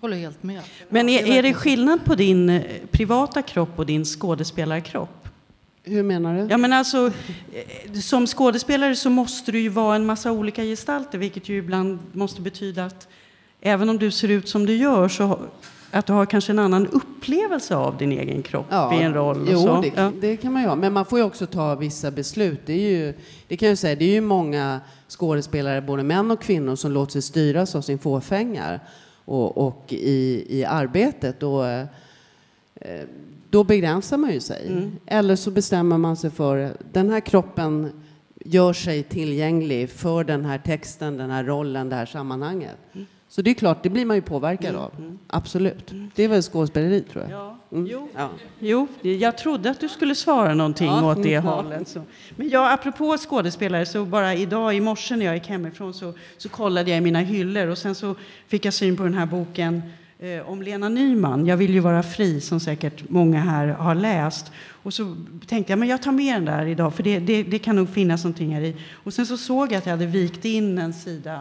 Håller 0.00 0.16
helt 0.16 0.42
med. 0.42 0.62
Men 0.88 1.08
är, 1.08 1.26
är 1.26 1.42
det 1.42 1.54
skillnad 1.54 2.04
på 2.04 2.14
din 2.14 2.50
eh, 2.50 2.62
privata 2.90 3.42
kropp 3.42 3.78
och 3.78 3.86
din 3.86 4.04
skådespelarkropp? 4.04 5.28
Hur 5.82 6.02
menar 6.02 6.34
du? 6.34 6.46
Ja, 6.50 6.56
men 6.56 6.72
alltså, 6.72 7.12
eh, 7.52 7.92
som 7.92 8.26
skådespelare 8.26 8.96
så 8.96 9.10
måste 9.10 9.52
du 9.52 9.60
ju 9.60 9.68
vara 9.68 9.96
en 9.96 10.06
massa 10.06 10.32
olika 10.32 10.62
gestalter 10.62 11.18
vilket 11.18 11.48
ju 11.48 11.58
ibland 11.58 11.98
måste 12.12 12.40
betyda 12.40 12.84
att 12.84 13.08
även 13.60 13.88
om 13.88 13.98
du 13.98 14.10
ser 14.10 14.28
ut 14.28 14.48
som 14.48 14.66
du 14.66 14.76
gör 14.76 15.08
så 15.08 15.38
att 15.90 16.06
du 16.06 16.12
har 16.12 16.26
kanske 16.26 16.52
en 16.52 16.58
annan 16.58 16.86
upplevelse 16.86 17.76
av 17.76 17.96
din 17.96 18.12
egen 18.12 18.42
kropp 18.42 18.72
i 18.72 18.96
en 18.96 19.14
roll. 19.14 19.42
Och 19.42 19.48
jo, 19.52 19.58
så. 19.58 19.80
Det, 19.80 19.92
Ja. 19.96 20.12
det 20.20 20.36
kan 20.36 20.52
man 20.52 20.62
ju 20.62 20.68
ha. 20.68 20.76
Men 20.76 20.92
man 20.92 21.04
får 21.04 21.18
ju 21.18 21.24
också 21.24 21.46
ta 21.46 21.74
vissa 21.74 22.10
beslut. 22.10 22.60
Det, 22.66 22.72
är 22.72 22.90
ju, 22.90 23.14
det 23.48 23.56
kan 23.56 23.68
jag 23.68 23.78
säga, 23.78 23.96
det 23.96 24.04
är 24.04 24.12
ju 24.12 24.20
många 24.20 24.80
skådespelare, 25.08 25.80
både 25.82 26.02
män 26.02 26.30
och 26.30 26.42
kvinnor, 26.42 26.76
som 26.76 26.92
låter 26.92 27.12
sig 27.12 27.22
styras 27.22 27.74
av 27.74 27.80
sin 27.80 27.98
fåfänga 27.98 28.80
och, 29.24 29.58
och 29.66 29.84
i, 29.88 30.46
i 30.48 30.64
arbetet. 30.64 31.42
Och, 31.42 31.66
eh, 31.66 31.86
då 33.50 33.64
begränsar 33.64 34.16
man 34.16 34.32
ju 34.32 34.40
sig. 34.40 34.66
Mm. 34.68 34.96
Eller 35.06 35.36
så 35.36 35.50
bestämmer 35.50 35.98
man 35.98 36.16
sig 36.16 36.30
för 36.30 36.72
den 36.92 37.10
här 37.10 37.20
kroppen 37.20 37.92
gör 38.44 38.72
sig 38.72 39.02
tillgänglig 39.02 39.90
för 39.90 40.24
den 40.24 40.44
här 40.44 40.58
texten, 40.58 41.16
den 41.16 41.30
här 41.30 41.44
rollen, 41.44 41.88
det 41.88 41.96
här 41.96 42.06
sammanhanget. 42.06 42.76
Mm. 42.92 43.06
Så 43.30 43.42
det 43.42 43.50
är 43.50 43.54
klart, 43.54 43.82
det 43.82 43.88
blir 43.90 44.04
man 44.06 44.16
ju 44.16 44.22
påverkad 44.22 44.74
av. 44.74 44.90
Absolut. 45.26 45.92
Det 46.14 46.24
är 46.24 46.28
väl 46.28 46.42
skådespeleri, 46.42 47.02
tror 47.02 47.24
jag. 47.24 47.32
Ja. 47.32 47.58
Mm. 47.72 47.86
Jo. 47.90 48.08
Ja. 48.16 48.28
Jo, 48.58 48.86
jag 49.02 49.38
trodde 49.38 49.70
att 49.70 49.80
du 49.80 49.88
skulle 49.88 50.14
svara 50.14 50.54
någonting 50.54 50.86
Ja. 50.86 51.10
åt 51.12 51.22
det 51.22 51.30
Ja. 51.30 51.40
hållet. 51.40 51.88
Så. 51.88 52.02
Men 52.36 52.48
jag, 52.48 52.72
apropå 52.72 53.16
skådespelare, 53.18 53.86
så 53.86 54.04
bara 54.04 54.34
idag 54.34 54.74
i 54.74 54.80
morse 54.80 55.16
när 55.16 55.26
jag 55.26 55.34
gick 55.34 55.46
hemifrån 55.48 55.94
så, 55.94 56.14
så 56.36 56.48
kollade 56.48 56.90
jag 56.90 56.98
i 56.98 57.00
mina 57.00 57.20
hyllor 57.20 57.66
och 57.66 57.78
sen 57.78 57.94
så 57.94 58.14
fick 58.46 58.64
jag 58.64 58.74
syn 58.74 58.96
på 58.96 59.02
den 59.02 59.14
här 59.14 59.26
boken 59.26 59.82
eh, 60.18 60.50
om 60.50 60.62
Lena 60.62 60.88
Nyman, 60.88 61.46
Jag 61.46 61.56
vill 61.56 61.74
ju 61.74 61.80
vara 61.80 62.02
fri, 62.02 62.40
som 62.40 62.60
säkert 62.60 63.08
många 63.10 63.40
här 63.40 63.66
har 63.68 63.94
läst. 63.94 64.52
Och 64.82 64.94
så 64.94 65.16
tänkte 65.46 65.72
jag, 65.72 65.78
men 65.78 65.88
jag 65.88 66.02
tar 66.02 66.12
med 66.12 66.34
den 66.36 66.44
där 66.44 66.66
idag, 66.66 66.94
för 66.94 67.02
det, 67.02 67.18
det, 67.18 67.42
det 67.42 67.58
kan 67.58 67.76
nog 67.76 67.88
finnas 67.88 68.24
någonting 68.24 68.54
här 68.54 68.62
i. 68.62 68.76
Och 68.92 69.14
sen 69.14 69.26
så 69.26 69.36
såg 69.36 69.72
jag 69.72 69.78
att 69.78 69.86
jag 69.86 69.90
hade 69.92 70.06
vikt 70.06 70.44
in 70.44 70.78
en 70.78 70.92
sida 70.94 71.40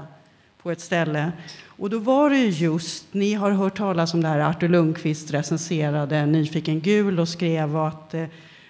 på 0.63 0.71
ett 0.71 0.81
ställe. 0.81 1.31
Och 1.65 1.89
då 1.89 1.99
var 1.99 2.29
det 2.29 2.45
just, 2.45 3.13
ni 3.13 3.33
har 3.33 3.51
hört 3.51 3.77
talas 3.77 4.13
om 4.13 4.21
det 4.21 4.27
här, 4.27 4.39
Artur 4.39 4.69
Lundqvist 4.69 5.33
recenserade 5.33 6.25
Nyfiken 6.25 6.79
gul 6.79 7.19
och 7.19 7.29
skrev 7.29 7.77
att, 7.77 8.13
eh, 8.13 8.25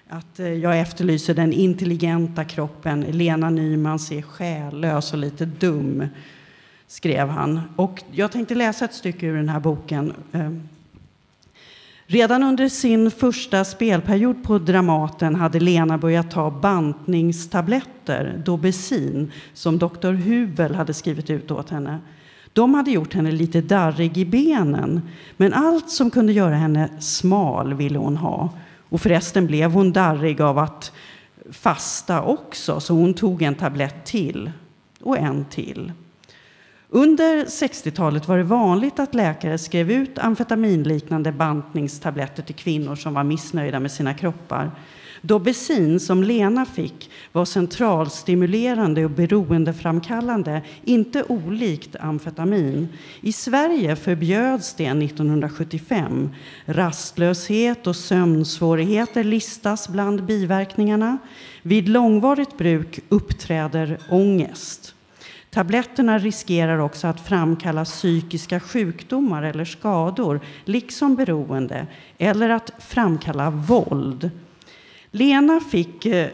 att 0.09 0.39
eh, 0.39 0.53
jag 0.53 0.79
efterlyser 0.79 1.33
den 1.33 1.53
intelligenta 1.53 2.45
kroppen. 2.45 3.01
Lena 3.01 3.49
Nyman 3.49 3.99
ser 3.99 4.21
själlös 4.21 5.13
och 5.13 5.19
lite 5.19 5.45
dum, 5.45 6.07
skrev 6.87 7.29
han. 7.29 7.61
Och 7.75 8.03
jag 8.11 8.31
tänkte 8.31 8.55
läsa 8.55 8.85
ett 8.85 8.93
stycke 8.93 9.25
ur 9.25 9.35
den 9.35 9.49
här 9.49 9.59
boken. 9.59 10.13
Eh, 10.31 10.51
Redan 12.09 12.43
under 12.43 12.69
sin 12.69 13.11
första 13.11 13.65
spelperiod 13.65 14.43
på 14.43 14.57
Dramaten 14.57 15.35
hade 15.35 15.59
Lena 15.59 15.97
börjat 15.97 16.31
ta 16.31 16.51
bantningstabletter, 16.51 18.41
Dobesin, 18.45 19.31
som 19.53 19.77
doktor 19.77 20.13
Hubel 20.13 20.75
hade 20.75 20.93
skrivit 20.93 21.29
ut 21.29 21.51
åt 21.51 21.69
henne. 21.69 21.99
De 22.53 22.73
hade 22.73 22.91
gjort 22.91 23.13
henne 23.13 23.31
lite 23.31 23.61
darrig 23.61 24.17
i 24.17 24.25
benen, 24.25 25.01
men 25.37 25.53
allt 25.53 25.89
som 25.89 26.11
kunde 26.11 26.33
göra 26.33 26.55
henne 26.55 26.89
smal 26.99 27.73
ville 27.73 27.97
hon 27.97 28.17
ha. 28.17 28.49
Och 28.89 29.01
förresten 29.01 29.47
blev 29.47 29.71
hon 29.71 29.91
darrig 29.91 30.41
av 30.41 30.57
att 30.57 30.91
fasta 31.51 32.21
också, 32.21 32.79
så 32.79 32.93
hon 32.93 33.13
tog 33.13 33.41
en 33.41 33.55
tablett 33.55 34.05
till 34.05 34.51
och 35.01 35.17
en 35.17 35.45
till. 35.45 35.91
Under 36.89 37.45
60-talet 37.45 38.27
var 38.27 38.37
det 38.37 38.43
vanligt 38.43 38.99
att 38.99 39.15
läkare 39.15 39.57
skrev 39.57 39.91
ut 39.91 40.17
amfetaminliknande 40.17 41.31
bantningstabletter 41.31 42.43
till 42.43 42.55
kvinnor 42.55 42.95
som 42.95 43.13
var 43.13 43.23
missnöjda 43.23 43.79
med 43.79 43.91
sina 43.91 44.13
kroppar. 44.13 44.71
Dobesin, 45.21 45.99
som 45.99 46.23
Lena 46.23 46.65
fick, 46.65 47.11
var 47.31 47.45
centralstimulerande 47.45 49.05
och 49.05 49.11
beroendeframkallande, 49.11 50.61
inte 50.83 51.23
olikt 51.23 51.95
amfetamin. 51.95 52.87
I 53.21 53.33
Sverige 53.33 53.95
förbjöds 53.95 54.73
det 54.73 54.85
1975. 54.85 56.29
Rastlöshet 56.65 57.87
och 57.87 57.95
sömnsvårigheter 57.95 59.23
listas 59.23 59.89
bland 59.89 60.25
biverkningarna. 60.25 61.17
Vid 61.61 61.89
långvarigt 61.89 62.57
bruk 62.57 62.99
uppträder 63.09 63.97
ångest. 64.09 64.93
Tabletterna 65.49 66.17
riskerar 66.17 66.77
också 66.77 67.07
att 67.07 67.27
framkalla 67.27 67.85
psykiska 67.85 68.59
sjukdomar 68.59 69.43
eller 69.43 69.65
skador, 69.65 70.39
liksom 70.65 71.15
beroende, 71.15 71.87
eller 72.17 72.49
att 72.49 72.71
framkalla 72.79 73.49
våld. 73.49 74.29
Lena 75.11 75.59
fick 75.59 76.05
eh, 76.05 76.27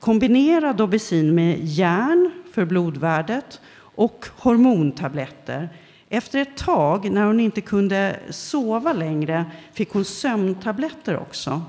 kombinera 0.00 0.72
Dobesin 0.72 1.34
med 1.34 1.58
järn 1.60 2.30
för 2.52 2.64
blodvärdet 2.64 3.60
och 3.78 4.26
hormontabletter. 4.36 5.68
Efter 6.08 6.38
ett 6.38 6.56
tag, 6.56 7.10
när 7.10 7.24
hon 7.24 7.40
inte 7.40 7.60
kunde 7.60 8.16
sova 8.30 8.92
längre, 8.92 9.44
fick 9.72 9.90
hon 9.90 10.04
sömntabletter 10.04 11.16
också. 11.16 11.62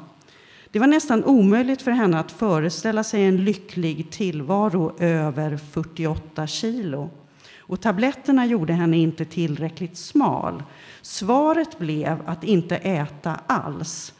Det 0.71 0.79
var 0.79 0.87
nästan 0.87 1.23
omöjligt 1.23 1.81
för 1.81 1.91
henne 1.91 2.19
att 2.19 2.31
föreställa 2.31 3.03
sig 3.03 3.23
en 3.23 3.43
lycklig 3.43 4.11
tillvaro 4.11 4.95
över 4.99 5.57
48 5.57 6.47
kilo. 6.47 7.09
Och 7.57 7.81
tabletterna 7.81 8.45
gjorde 8.45 8.73
henne 8.73 8.97
inte 8.97 9.25
tillräckligt 9.25 9.97
smal. 9.97 10.63
Svaret 11.01 11.79
blev 11.79 12.17
att 12.25 12.43
inte 12.43 12.75
äta 12.75 13.39
alls. 13.47 14.13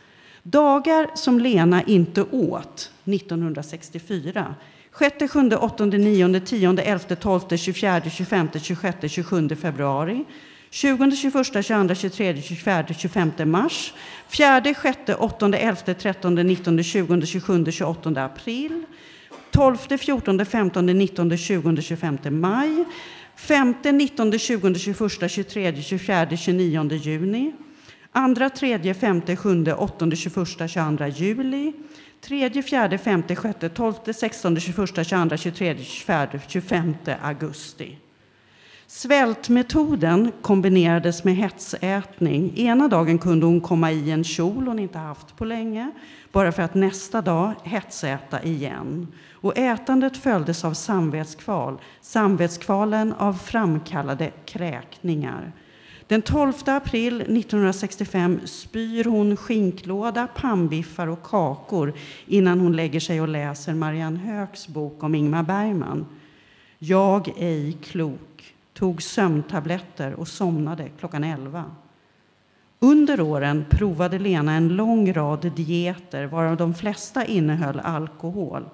Dagar 0.43 1.11
som 1.15 1.39
Lena 1.39 1.83
inte 1.83 2.23
åt 2.23 2.91
1964 3.05 4.55
6, 4.99 5.33
7, 5.33 5.49
8, 5.55 5.85
9, 5.85 6.39
10, 6.39 6.81
11, 6.81 7.15
12, 7.15 7.57
24, 7.57 8.01
25, 8.09 8.49
26, 8.61 8.97
27 9.11 9.49
februari 9.49 10.25
20, 10.71 10.97
21, 10.97 11.87
22, 11.87 11.87
23, 11.87 12.33
24, 12.33 12.83
25 12.93 13.45
mars 13.45 13.93
4, 14.29 14.75
6, 14.75 14.97
8, 15.17 15.53
11, 15.53 15.95
13, 15.95 16.35
19, 16.35 16.83
20, 16.83 17.19
27, 17.19 17.63
28 17.63 18.17
april 18.17 18.71
12, 19.51 19.97
14, 19.97 20.45
15, 20.45 20.85
19, 20.85 21.29
20, 21.29 21.81
25 21.81 22.31
maj 22.31 22.69
5, 23.35 23.83
19, 23.83 24.29
20, 24.31 24.73
21, 24.73 25.17
23, 25.19 25.71
24, 25.71 26.25
29 26.25 27.05
juni 27.05 27.53
Andra, 28.11 28.49
tredje, 28.49 28.93
femte, 28.93 29.35
sjunde, 29.35 29.73
åttonde, 29.73 30.15
tjugoförsta, 30.15 30.67
tjugoandra 30.67 31.07
juli. 31.07 31.73
3, 32.21 32.49
4, 32.49 32.97
5, 32.97 33.27
6, 33.35 33.69
12, 33.69 34.13
16, 34.13 34.55
21, 34.55 35.03
22, 35.03 35.37
23, 35.37 35.73
24, 35.73 36.39
25 36.39 37.17
augusti. 37.21 38.08
Svältmetoden 38.91 40.31
kombinerades 40.41 41.23
med 41.23 41.35
hetsätning. 41.35 42.57
Ena 42.57 42.87
dagen 42.87 43.17
kunde 43.17 43.45
hon 43.45 43.61
komma 43.61 43.91
i 43.91 44.11
en 44.11 44.23
kjol 44.23 44.67
hon 44.67 44.79
inte 44.79 44.97
haft 44.97 45.37
på 45.37 45.45
länge, 45.45 45.91
bara 46.31 46.51
för 46.51 46.63
att 46.63 46.73
nästa 46.73 47.21
dag 47.21 47.53
hetsäta 47.63 48.43
igen. 48.43 49.07
Och 49.31 49.57
ätandet 49.57 50.17
följdes 50.17 50.65
av 50.65 50.73
samvetskval, 50.73 51.77
samvetskvalen 52.01 53.13
av 53.13 53.33
framkallade 53.33 54.31
kräkningar. 54.45 55.51
Den 56.07 56.21
12 56.21 56.53
april 56.65 57.21
1965 57.21 58.39
spyr 58.45 59.03
hon 59.03 59.37
skinklåda, 59.37 60.27
pannbiffar 60.27 61.07
och 61.07 61.23
kakor 61.23 61.93
innan 62.25 62.59
hon 62.59 62.75
lägger 62.75 62.99
sig 62.99 63.21
och 63.21 63.27
läser 63.27 63.73
Marianne 63.73 64.19
Hööks 64.19 64.67
bok 64.67 65.03
om 65.03 65.15
Ingmar 65.15 65.43
Bergman. 65.43 66.05
Jag, 66.79 67.33
ej 67.37 67.77
klok, 67.83 68.28
tog 68.79 69.01
sömntabletter 69.01 70.13
och 70.13 70.27
somnade 70.27 70.89
klockan 70.99 71.23
11. 71.23 71.65
Under 72.79 73.21
åren 73.21 73.65
provade 73.69 74.19
Lena 74.19 74.53
en 74.53 74.69
lång 74.69 75.13
rad 75.13 75.51
dieter 75.55 76.25
varav 76.25 76.57
de 76.57 76.73
flesta 76.73 77.25
innehöll 77.25 77.79
alkohol. 77.79 78.69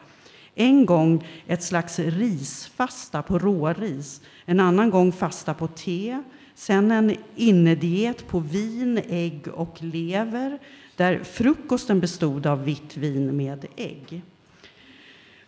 En 0.56 0.86
gång 0.86 1.28
ett 1.48 1.64
slags 1.64 2.00
risfasta 2.00 3.22
på 3.22 3.40
råris, 3.40 4.22
en 4.46 4.60
annan 4.60 4.90
gång 4.90 5.12
fasta 5.12 5.54
på 5.54 5.68
te, 5.68 6.24
Sen 6.56 6.92
en 6.92 7.16
innediet 7.36 8.28
på 8.28 8.40
vin, 8.40 9.02
ägg 9.10 9.48
och 9.48 9.84
lever 9.84 10.60
där 10.96 11.24
frukosten 11.24 12.00
bestod 12.00 12.46
av 12.46 12.64
vitt 12.64 12.98
vin 12.98 13.38
med 13.38 13.66
ägg. 13.76 14.22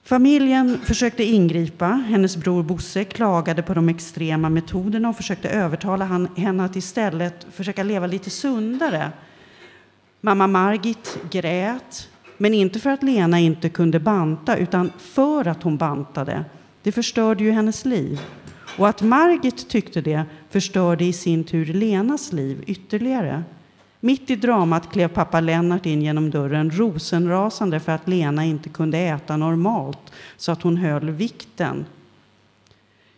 Familjen 0.07 0.79
försökte 0.83 1.23
ingripa. 1.23 1.85
Hennes 1.85 2.37
bror 2.37 2.63
Bosse 2.63 3.03
klagade 3.03 3.63
på 3.63 3.73
de 3.73 3.89
extrema 3.89 4.49
metoderna 4.49 5.09
och 5.09 5.15
försökte 5.15 5.49
övertala 5.49 6.27
henne 6.35 6.65
att 6.65 6.75
istället 6.75 7.47
försöka 7.51 7.83
leva 7.83 8.07
lite 8.07 8.29
sundare. 8.29 9.11
Mamma 10.21 10.47
Margit 10.47 11.19
grät, 11.31 12.09
men 12.37 12.53
inte 12.53 12.79
för 12.79 12.89
att 12.89 13.03
Lena 13.03 13.39
inte 13.39 13.69
kunde 13.69 13.99
banta 13.99 14.57
utan 14.57 14.91
för 14.97 15.47
att 15.47 15.63
hon 15.63 15.77
bantade. 15.77 16.45
Det 16.83 16.91
förstörde 16.91 17.43
ju 17.43 17.51
hennes 17.51 17.85
liv. 17.85 18.21
Och 18.77 18.87
att 18.87 19.01
Margit 19.01 19.69
tyckte 19.69 20.01
det 20.01 20.23
förstörde 20.49 21.05
i 21.05 21.13
sin 21.13 21.43
tur 21.43 21.65
Lenas 21.65 22.33
liv 22.33 22.63
ytterligare. 22.67 23.43
Mitt 23.99 24.29
i 24.29 24.35
dramat 24.35 24.91
klev 24.91 25.07
pappa 25.07 25.39
Lennart 25.39 25.85
in 25.85 26.01
genom 26.01 26.29
dörren 26.29 26.71
rosenrasande 26.71 27.79
för 27.79 27.91
att 27.91 28.07
Lena 28.07 28.45
inte 28.45 28.69
kunde 28.69 28.97
äta 28.97 29.37
normalt 29.37 30.13
så 30.37 30.51
att 30.51 30.61
hon 30.61 30.77
höll 30.77 31.09
vikten. 31.09 31.85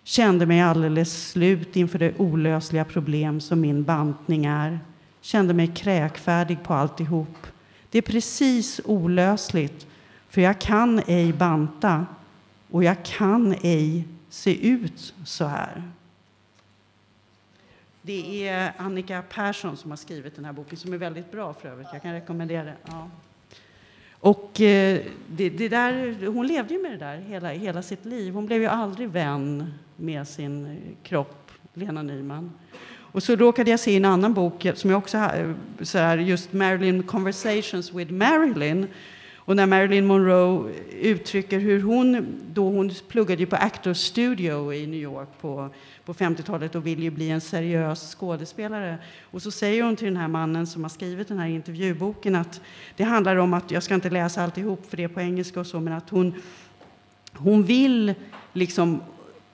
Kände 0.04 0.46
mig 0.46 0.62
alldeles 0.62 1.30
slut 1.30 1.76
inför 1.76 2.00
det 2.00 2.18
olösliga 2.18 2.86
problem 2.86 3.42
som 3.42 3.62
min 3.62 3.84
bantning 3.84 4.46
är. 4.46 4.80
Kände 5.22 5.54
mig 5.54 5.68
kräkfärdig 5.68 6.64
på 6.64 6.74
alltihop. 6.74 7.48
Det 7.92 7.98
är 7.98 8.02
precis 8.02 8.82
olösligt, 8.86 9.88
för 10.30 10.42
jag 10.42 10.62
kan 10.62 11.02
ej 11.08 11.34
banta 11.34 12.06
och 12.72 12.84
jag 12.84 13.04
kan 13.04 13.56
ej 13.62 14.08
se 14.30 14.68
ut 14.68 15.14
så 15.26 15.46
här. 15.46 15.84
Det 18.02 18.48
är 18.48 18.74
Annika 18.78 19.24
Persson 19.30 19.78
som 19.78 19.90
har 19.90 19.98
skrivit 19.98 20.36
den 20.36 20.46
här 20.46 20.54
boken, 20.54 20.78
som 20.78 20.94
är 20.94 20.98
väldigt 20.98 21.32
bra 21.32 21.54
för 21.54 21.70
övrigt. 21.70 21.88
Jag 21.94 22.02
kan 22.02 22.14
rekommendera 22.14 22.64
den. 22.64 22.76
Ja. 22.86 23.10
Och 24.20 24.62
eh, 24.62 25.02
det, 25.28 25.50
det, 25.50 25.70
där, 25.70 26.26
hon 26.28 26.48
levde 26.48 26.74
ju 26.74 26.82
med 26.82 26.92
det 26.92 26.98
där 26.98 27.18
hela, 27.18 27.50
hela 27.50 27.82
sitt 27.82 28.06
liv. 28.06 28.34
Hon 28.34 28.46
blev 28.46 28.62
ju 28.62 28.68
aldrig 28.68 29.10
vän 29.10 29.74
med 29.96 30.28
sin 30.28 30.78
kropp, 31.04 31.52
Lena 31.74 32.02
Nyman. 32.02 32.52
Och 33.12 33.24
så 33.24 33.36
råkade 33.36 33.72
jag 33.72 33.80
se 33.80 33.98
en 33.98 34.06
annan 34.06 34.34
bok 34.34 34.68
som 34.76 34.90
jag 34.90 34.98
också 34.98 35.18
har, 35.18 35.56
så 35.82 35.98
här, 35.98 36.18
just 36.18 36.54
Marilyn 36.54 37.04
Conversations 37.04 37.94
with 37.94 38.12
Marilyn 38.12 38.88
och 39.50 39.56
när 39.56 39.66
Marilyn 39.66 40.06
Monroe 40.06 40.72
uttrycker 41.02 41.60
hur 41.60 41.82
hon, 41.82 42.40
då 42.54 42.70
hon 42.70 42.92
pluggade 43.08 43.46
på 43.46 43.56
Actors 43.56 43.98
Studio 43.98 44.74
i 44.74 44.88
New 44.88 45.00
York 45.00 45.30
på, 45.42 45.70
på 46.06 46.14
50-talet 46.14 46.76
och 46.76 46.88
ville 46.88 47.02
ju 47.02 47.10
bli 47.10 47.30
en 47.30 47.42
seriös 47.42 48.16
skådespelare. 48.16 48.98
Och 49.22 49.42
så 49.42 49.52
säger 49.52 49.84
hon 49.84 49.96
till 49.96 50.08
den 50.08 50.18
här 50.18 50.28
mannen 50.28 50.68
som 50.68 50.84
har 50.84 50.90
skrivit 50.90 51.28
den 51.28 51.40
här 51.40 51.48
intervjuboken 51.48 52.36
att 52.36 52.62
det 52.96 53.04
handlar 53.04 53.36
om 53.36 53.54
att, 53.54 53.72
jag 53.72 53.84
ska 53.84 53.96
inte 53.96 54.10
läsa 54.10 54.44
alltihop 54.44 54.90
för 54.90 54.98
det 54.98 55.04
är 55.04 55.08
på 55.08 55.22
engelska 55.22 55.60
och 55.60 55.68
så, 55.68 55.80
men 55.80 55.94
att 55.94 56.10
hon, 56.10 56.34
hon 57.34 57.64
vill 57.64 58.14
liksom 58.54 59.02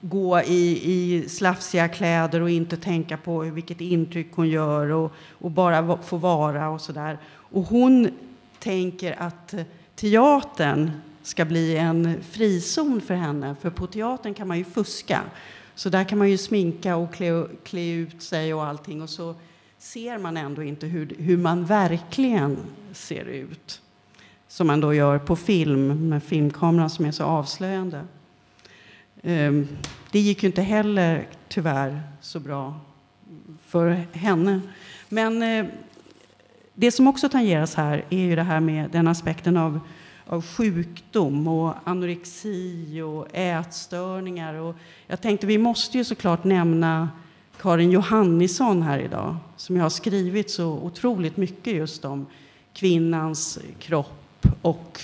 gå 0.01 0.41
i, 0.41 0.81
i 0.83 1.29
slafsiga 1.29 1.87
kläder 1.87 2.41
och 2.41 2.49
inte 2.49 2.77
tänka 2.77 3.17
på 3.17 3.39
vilket 3.39 3.81
intryck 3.81 4.27
hon 4.31 4.49
gör 4.49 4.89
och, 4.89 5.11
och 5.31 5.51
bara 5.51 5.97
få 5.97 6.17
vara 6.17 6.69
och 6.69 6.81
sådär. 6.81 7.17
Och 7.27 7.63
hon 7.63 8.09
tänker 8.59 9.21
att 9.21 9.55
teatern 9.95 10.91
ska 11.23 11.45
bli 11.45 11.77
en 11.77 12.23
frizon 12.23 13.01
för 13.01 13.13
henne, 13.13 13.55
för 13.61 13.69
på 13.69 13.87
teatern 13.87 14.33
kan 14.33 14.47
man 14.47 14.57
ju 14.57 14.63
fuska. 14.63 15.21
Så 15.75 15.89
där 15.89 16.03
kan 16.03 16.17
man 16.17 16.29
ju 16.29 16.37
sminka 16.37 16.95
och 16.95 17.13
klä, 17.13 17.47
klä 17.63 17.91
ut 17.91 18.21
sig 18.21 18.53
och 18.53 18.65
allting 18.65 19.01
och 19.01 19.09
så 19.09 19.35
ser 19.77 20.17
man 20.17 20.37
ändå 20.37 20.63
inte 20.63 20.87
hur, 20.87 21.15
hur 21.17 21.37
man 21.37 21.65
verkligen 21.65 22.57
ser 22.93 23.25
ut. 23.25 23.81
Som 24.47 24.67
man 24.67 24.81
då 24.81 24.93
gör 24.93 25.19
på 25.19 25.35
film 25.35 26.09
med 26.09 26.23
filmkameran 26.23 26.89
som 26.89 27.05
är 27.05 27.11
så 27.11 27.23
avslöjande. 27.23 28.05
Ehm, 29.23 29.67
det 30.11 30.19
gick 30.19 30.43
ju 30.43 30.47
inte 30.47 30.61
heller 30.61 31.27
tyvärr 31.47 32.01
så 32.21 32.39
bra 32.39 32.79
för 33.65 33.89
henne. 34.11 34.61
Men 35.09 35.43
eh, 35.43 35.65
det 36.75 36.91
som 36.91 37.07
också 37.07 37.29
tangeras 37.29 37.75
här 37.75 38.05
är 38.09 38.19
ju 38.19 38.35
det 38.35 38.43
här 38.43 38.59
med 38.59 38.91
den 38.91 39.07
aspekten 39.07 39.57
av, 39.57 39.79
av 40.27 40.45
sjukdom 40.45 41.47
och 41.47 41.73
anorexi 41.83 43.01
och 43.01 43.27
ätstörningar. 43.33 44.53
Och 44.53 44.75
jag 45.07 45.21
tänkte 45.21 45.47
vi 45.47 45.57
måste 45.57 45.97
ju 45.97 46.03
såklart 46.03 46.43
nämna 46.43 47.09
Karin 47.61 47.91
Johannisson 47.91 48.81
här 48.81 48.99
idag 48.99 49.35
som 49.57 49.79
har 49.79 49.89
skrivit 49.89 50.51
så 50.51 50.67
otroligt 50.67 51.37
mycket 51.37 51.73
just 51.73 52.05
om 52.05 52.25
kvinnans 52.73 53.59
kropp 53.79 54.47
och 54.61 55.01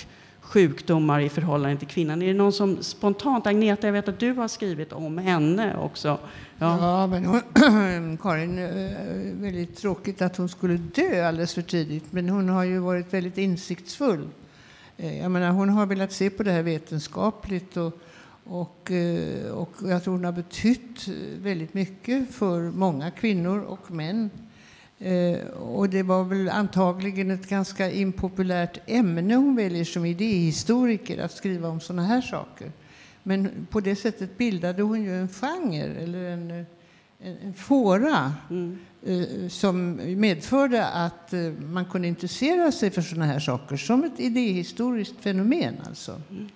sjukdomar 0.52 1.20
i 1.20 1.28
förhållande 1.28 1.76
till 1.76 1.88
kvinnan. 1.88 2.22
Är 2.22 2.26
det 2.26 2.34
någon 2.34 2.52
som 2.52 2.82
spontant, 2.82 3.46
Agneta, 3.46 3.86
jag 3.86 3.92
vet 3.92 4.08
att 4.08 4.18
du 4.18 4.32
har 4.32 4.48
skrivit 4.48 4.92
om 4.92 5.18
henne 5.18 5.76
också. 5.76 6.18
Ja, 6.58 6.78
ja 6.80 7.06
men 7.06 7.24
hon, 7.24 8.16
Karin, 8.22 8.58
eh, 8.58 9.42
väldigt 9.42 9.76
tråkigt 9.76 10.22
att 10.22 10.36
hon 10.36 10.48
skulle 10.48 10.76
dö 10.76 11.28
alldeles 11.28 11.54
för 11.54 11.62
tidigt, 11.62 12.12
men 12.12 12.28
hon 12.28 12.48
har 12.48 12.64
ju 12.64 12.78
varit 12.78 13.14
väldigt 13.14 13.38
insiktsfull. 13.38 14.28
Eh, 14.96 15.20
jag 15.20 15.30
menar, 15.30 15.50
hon 15.50 15.68
har 15.68 15.86
velat 15.86 16.12
se 16.12 16.30
på 16.30 16.42
det 16.42 16.50
här 16.50 16.62
vetenskapligt 16.62 17.76
och, 17.76 17.98
och, 18.44 18.90
eh, 18.90 19.50
och 19.52 19.72
jag 19.84 20.04
tror 20.04 20.14
hon 20.14 20.24
har 20.24 20.32
betytt 20.32 21.08
väldigt 21.42 21.74
mycket 21.74 22.34
för 22.34 22.60
många 22.70 23.10
kvinnor 23.10 23.60
och 23.60 23.90
män. 23.90 24.30
Eh, 25.02 25.46
och 25.48 25.88
det 25.88 26.02
var 26.02 26.24
väl 26.24 26.48
antagligen 26.48 27.30
ett 27.30 27.48
ganska 27.48 27.90
impopulärt 27.90 28.78
ämne 28.86 29.34
hon 29.34 29.56
väljer 29.56 29.84
som 29.84 30.04
idéhistoriker, 30.04 31.18
att 31.18 31.32
skriva 31.32 31.68
om 31.68 31.80
sådana 31.80 32.02
här 32.02 32.20
saker. 32.20 32.72
Men 33.22 33.66
på 33.70 33.80
det 33.80 33.96
sättet 33.96 34.38
bildade 34.38 34.82
hon 34.82 35.02
ju 35.02 35.20
en 35.20 35.28
genre, 35.28 36.02
eller 36.02 36.24
en, 36.24 36.50
en, 36.50 36.66
en 37.42 37.54
fåra 37.54 38.32
mm. 38.50 38.78
eh, 39.06 39.48
som 39.48 40.00
medförde 40.20 40.86
att 40.86 41.32
eh, 41.32 41.40
man 41.50 41.84
kunde 41.84 42.08
intressera 42.08 42.72
sig 42.72 42.90
för 42.90 43.02
sådana 43.02 43.26
här 43.26 43.40
saker 43.40 43.76
som 43.76 44.04
ett 44.04 44.20
idéhistoriskt 44.20 45.20
fenomen. 45.20 45.74
Alltså. 45.86 46.20
Mm. 46.30 46.48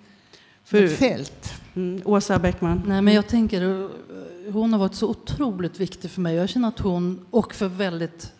För, 0.63 0.83
ett 0.83 0.97
fält. 0.97 1.53
Mm. 1.75 2.01
Åsa 2.05 2.39
Bäckman? 2.39 2.81
Nej, 2.87 3.01
men 3.01 3.13
jag 3.13 3.27
tänker, 3.27 3.89
hon 4.51 4.73
har 4.73 4.79
varit 4.79 4.95
så 4.95 5.09
otroligt 5.09 5.79
viktig 5.79 6.11
för 6.11 6.21
mig. 6.21 6.35
Jag 6.35 6.49
känner 6.49 6.67
att 6.67 6.79
hon, 6.79 7.25
och 7.29 7.53
för 7.53 7.67
väldigt 7.67 8.33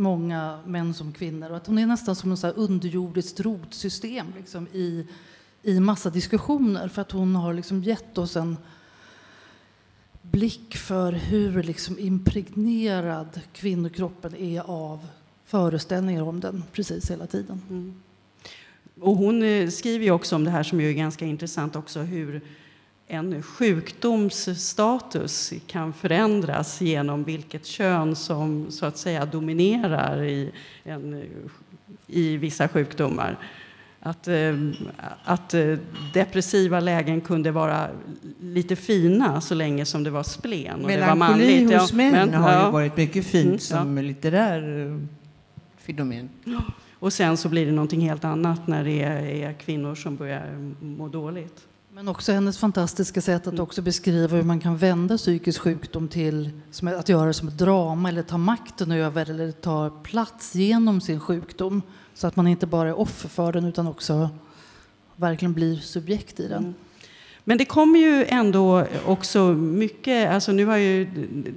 många 0.00 0.58
män 0.66 0.94
som 0.94 1.12
kvinnor. 1.12 1.50
Och 1.50 1.56
att 1.56 1.66
hon 1.66 1.78
är 1.78 1.86
nästan 1.86 2.16
som 2.16 2.32
ett 2.32 2.44
underjordiskt 2.44 3.40
rotsystem 3.40 4.26
liksom, 4.38 4.66
i, 4.72 5.06
i 5.62 5.80
massa 5.80 6.10
diskussioner. 6.10 6.88
För 6.88 7.02
att 7.02 7.12
hon 7.12 7.34
har 7.34 7.54
liksom 7.54 7.82
gett 7.82 8.18
oss 8.18 8.36
en 8.36 8.56
blick 10.22 10.76
för 10.76 11.12
hur 11.12 11.62
liksom 11.62 11.98
impregnerad 11.98 13.40
kvinnokroppen 13.52 14.36
är 14.36 14.60
av 14.60 15.06
föreställningar 15.44 16.22
om 16.22 16.40
den 16.40 16.64
precis 16.72 17.10
hela 17.10 17.26
tiden. 17.26 17.62
Mm. 17.70 17.94
Och 19.00 19.16
hon 19.16 19.42
eh, 19.42 19.68
skriver 19.68 20.04
ju 20.04 20.10
också 20.10 20.36
om 20.36 20.44
det 20.44 20.50
här 20.50 20.62
som 20.62 20.80
är 20.80 20.92
ganska 20.92 21.24
intressant 21.24 21.76
också 21.76 22.00
hur 22.00 22.40
en 23.10 23.42
sjukdomsstatus 23.42 25.52
kan 25.66 25.92
förändras 25.92 26.80
genom 26.80 27.24
vilket 27.24 27.66
kön 27.66 28.16
som 28.16 28.66
så 28.70 28.86
att 28.86 28.98
säga 28.98 29.26
dominerar 29.26 30.22
i, 30.22 30.50
en, 30.84 31.24
i 32.06 32.36
vissa 32.36 32.68
sjukdomar. 32.68 33.38
Att, 34.00 34.28
eh, 34.28 34.54
att 35.24 35.54
eh, 35.54 35.78
depressiva 36.14 36.80
lägen 36.80 37.20
kunde 37.20 37.50
vara 37.50 37.88
lite 38.40 38.76
fina 38.76 39.40
så 39.40 39.54
länge 39.54 39.84
som 39.84 40.04
det 40.04 40.10
var 40.10 40.22
splen. 40.22 40.84
Och 40.84 40.90
det 40.90 41.06
var 41.06 41.14
manligt. 41.14 41.80
hos 41.80 41.92
män 41.92 42.12
men, 42.12 42.34
har 42.34 42.52
ja. 42.52 42.66
ju 42.66 42.72
varit 42.72 42.96
mycket 42.96 43.26
fint 43.26 43.46
mm, 43.46 43.58
som 43.58 43.96
ja. 43.96 44.02
litterär 44.02 44.86
eh, 44.86 44.98
fenomen. 45.78 46.28
Och 46.98 47.12
sen 47.12 47.36
så 47.36 47.48
blir 47.48 47.66
det 47.66 47.72
någonting 47.72 48.00
helt 48.00 48.24
annat 48.24 48.66
när 48.66 48.84
det 48.84 49.02
är, 49.02 49.22
är 49.22 49.52
kvinnor 49.52 49.94
som 49.94 50.16
börjar 50.16 50.72
må 50.80 51.08
dåligt. 51.08 51.66
Men 51.94 52.08
också 52.08 52.32
hennes 52.32 52.58
fantastiska 52.58 53.20
sätt 53.20 53.46
att 53.46 53.58
också 53.58 53.82
beskriva 53.82 54.36
hur 54.36 54.42
man 54.42 54.60
kan 54.60 54.76
vända 54.76 55.16
psykisk 55.16 55.60
sjukdom 55.60 56.08
till 56.08 56.50
att 56.82 57.08
göra 57.08 57.26
det 57.26 57.34
som 57.34 57.48
ett 57.48 57.58
drama 57.58 58.08
eller 58.08 58.22
ta 58.22 58.38
makten 58.38 58.92
över 58.92 59.30
eller 59.30 59.52
ta 59.52 59.90
plats 59.90 60.54
genom 60.54 61.00
sin 61.00 61.20
sjukdom. 61.20 61.82
Så 62.14 62.26
att 62.26 62.36
man 62.36 62.46
inte 62.46 62.66
bara 62.66 62.88
är 62.88 62.98
offer 62.98 63.28
för 63.28 63.52
den 63.52 63.64
utan 63.64 63.86
också 63.86 64.30
verkligen 65.16 65.52
blir 65.52 65.76
subjekt 65.76 66.40
i 66.40 66.48
den. 66.48 66.62
Mm. 66.62 66.74
Men 67.44 67.58
det 67.58 67.64
kommer 67.64 67.98
ju 67.98 68.24
ändå 68.28 68.86
också 69.06 69.42
mycket, 69.52 70.30
alltså 70.30 70.52
nu 70.52 70.66
har 70.66 70.76
ju, 70.76 71.04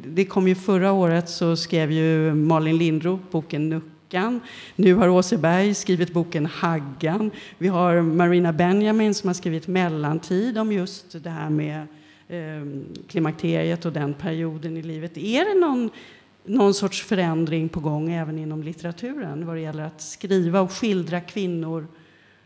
det 0.07 0.25
kom 0.25 0.47
ju 0.47 0.55
förra 0.55 0.91
året 0.91 1.29
så 1.29 1.55
skrev 1.55 1.91
ju 1.91 2.33
Malin 2.33 2.77
Lindroth 2.77 3.23
boken 3.31 3.81
Haggan. 4.13 4.41
Nu 4.75 4.93
har 4.93 5.09
Åseberg 5.09 5.73
skrivit 5.73 6.13
boken 6.13 6.45
Haggan. 6.45 7.31
Vi 7.57 7.67
har 7.67 8.01
Marina 8.01 8.53
Benjamin 8.53 9.13
som 9.13 9.27
har 9.27 9.33
skrivit 9.33 9.67
Mellantid 9.67 10.57
om 10.57 10.71
just 10.71 11.23
det 11.23 11.29
här 11.29 11.49
med 11.49 11.87
eh, 12.27 12.67
klimakteriet 13.07 13.85
och 13.85 13.93
den 13.93 14.13
perioden 14.13 14.77
i 14.77 14.81
livet. 14.81 15.17
Är 15.17 15.45
det 15.45 15.59
någon, 15.59 15.89
någon 16.43 16.73
sorts 16.73 17.03
förändring 17.03 17.69
på 17.69 17.79
gång 17.79 18.11
även 18.11 18.39
inom 18.39 18.63
litteraturen 18.63 19.45
vad 19.45 19.55
det 19.55 19.61
gäller 19.61 19.83
att 19.83 20.01
skriva 20.01 20.61
och 20.61 20.71
skildra 20.71 21.21
kvinnor 21.21 21.87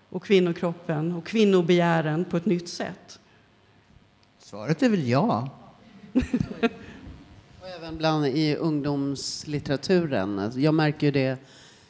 och 0.09 0.24
kvinnokroppen 0.24 1.11
och 1.11 1.26
kvinnobegären 1.26 2.26
på 2.26 2.38
ett 2.38 2.45
nytt 2.45 2.70
sätt? 2.70 3.20
Svaret 4.39 4.84
är 4.84 4.89
väl 4.89 5.07
ja. 5.07 5.49
och 7.61 7.68
även 7.78 7.97
bland 7.97 8.28
i 8.28 8.55
ungdomslitteraturen. 8.55 10.39
Alltså, 10.39 10.59
jag 10.59 10.74
märker 10.74 11.07
ju 11.07 11.11
det 11.11 11.38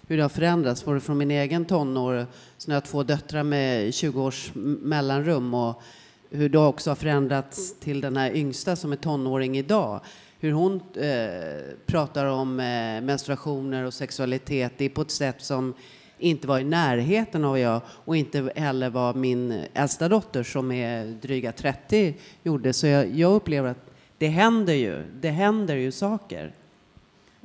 hur 0.08 0.18
det 0.18 0.24
har 0.24 0.30
förändrats, 0.30 0.86
både 0.86 1.00
från 1.00 1.18
min 1.18 1.32
egen 1.32 1.66
tonår, 1.66 2.26
så 2.58 2.70
när 2.70 2.76
jag 2.76 2.82
har 2.82 2.88
två 2.88 3.04
döttrar 3.04 3.44
med 3.44 3.94
20 3.94 4.22
års 4.22 4.52
mellanrum 4.54 5.54
och 5.54 5.82
hur 6.30 6.50
det 6.50 6.58
också 6.58 6.90
har 6.90 6.96
förändrats 6.96 7.80
till 7.80 8.02
den 8.02 8.18
här 8.18 8.36
yngsta 8.36 8.76
som 8.76 8.92
är 8.92 8.96
tonåring 8.96 9.58
idag. 9.58 10.00
Hur 10.40 10.52
hon 10.52 10.82
eh, 10.96 11.76
pratar 11.86 12.26
om 12.26 12.60
eh, 12.60 13.02
menstruationer 13.02 13.84
och 13.84 13.94
sexualitet, 13.94 14.74
det 14.78 14.86
är 14.86 14.90
på 14.90 15.02
ett 15.02 15.12
sätt 15.12 15.42
som 15.42 15.74
inte 16.20 16.48
var 16.48 16.60
i 16.60 16.64
närheten 16.64 17.46
av 17.46 17.60
jag 17.60 17.82
och 17.88 18.18
inte 18.18 18.52
heller 18.56 18.90
vad 18.90 19.16
min 19.16 19.64
äldsta 19.74 20.10
dotter 20.10 20.44
som 20.44 20.72
är 20.72 21.06
dryga 21.06 21.52
30 21.52 22.16
gjorde. 22.44 22.74
Så 22.74 22.88
jag, 22.88 23.12
jag 23.12 23.36
upplever 23.36 23.70
att 23.70 23.92
det 24.18 24.28
händer 24.28 24.74
ju, 24.74 25.04
det 25.22 25.30
händer 25.30 25.76
ju 25.76 25.92
saker. 25.92 26.52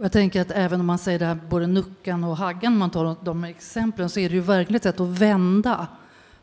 Jag 0.03 0.13
tänker 0.13 0.41
att 0.41 0.51
även 0.51 0.81
om 0.81 0.87
man 0.87 0.99
säger 0.99 1.19
det 1.19 1.25
här, 1.25 1.39
både 1.49 1.67
Nuckan 1.67 2.25
och 2.25 2.37
Haggan, 2.37 2.73
om 2.73 2.79
man 2.79 2.91
tar 2.91 3.17
de 3.25 3.45
exemplen, 3.45 4.11
så 4.11 4.21
är 4.21 4.29
det 4.29 4.35
ju 4.35 4.41
verkligen 4.41 4.77
ett 4.77 4.83
sätt 4.83 5.01
att 5.01 5.09
vända 5.09 5.87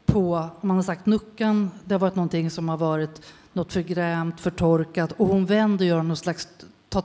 på, 0.06 0.50
om 0.62 0.68
man 0.68 0.78
har 0.78 0.84
sagt 0.84 1.06
Nuckan, 1.06 1.72
det 1.86 1.94
har 1.94 2.00
varit 2.00 2.16
någonting 2.16 2.52
som 2.52 2.70
har 2.70 2.78
varit 2.78 3.22
något 3.54 3.74
förgrämt, 3.74 4.40
förtorkat, 4.40 5.12
och 5.12 5.28
hon 5.28 5.46
vänder 5.46 5.86
och 5.86 5.90
gör 5.90 6.04
något 6.04 6.20
slags, 6.20 6.48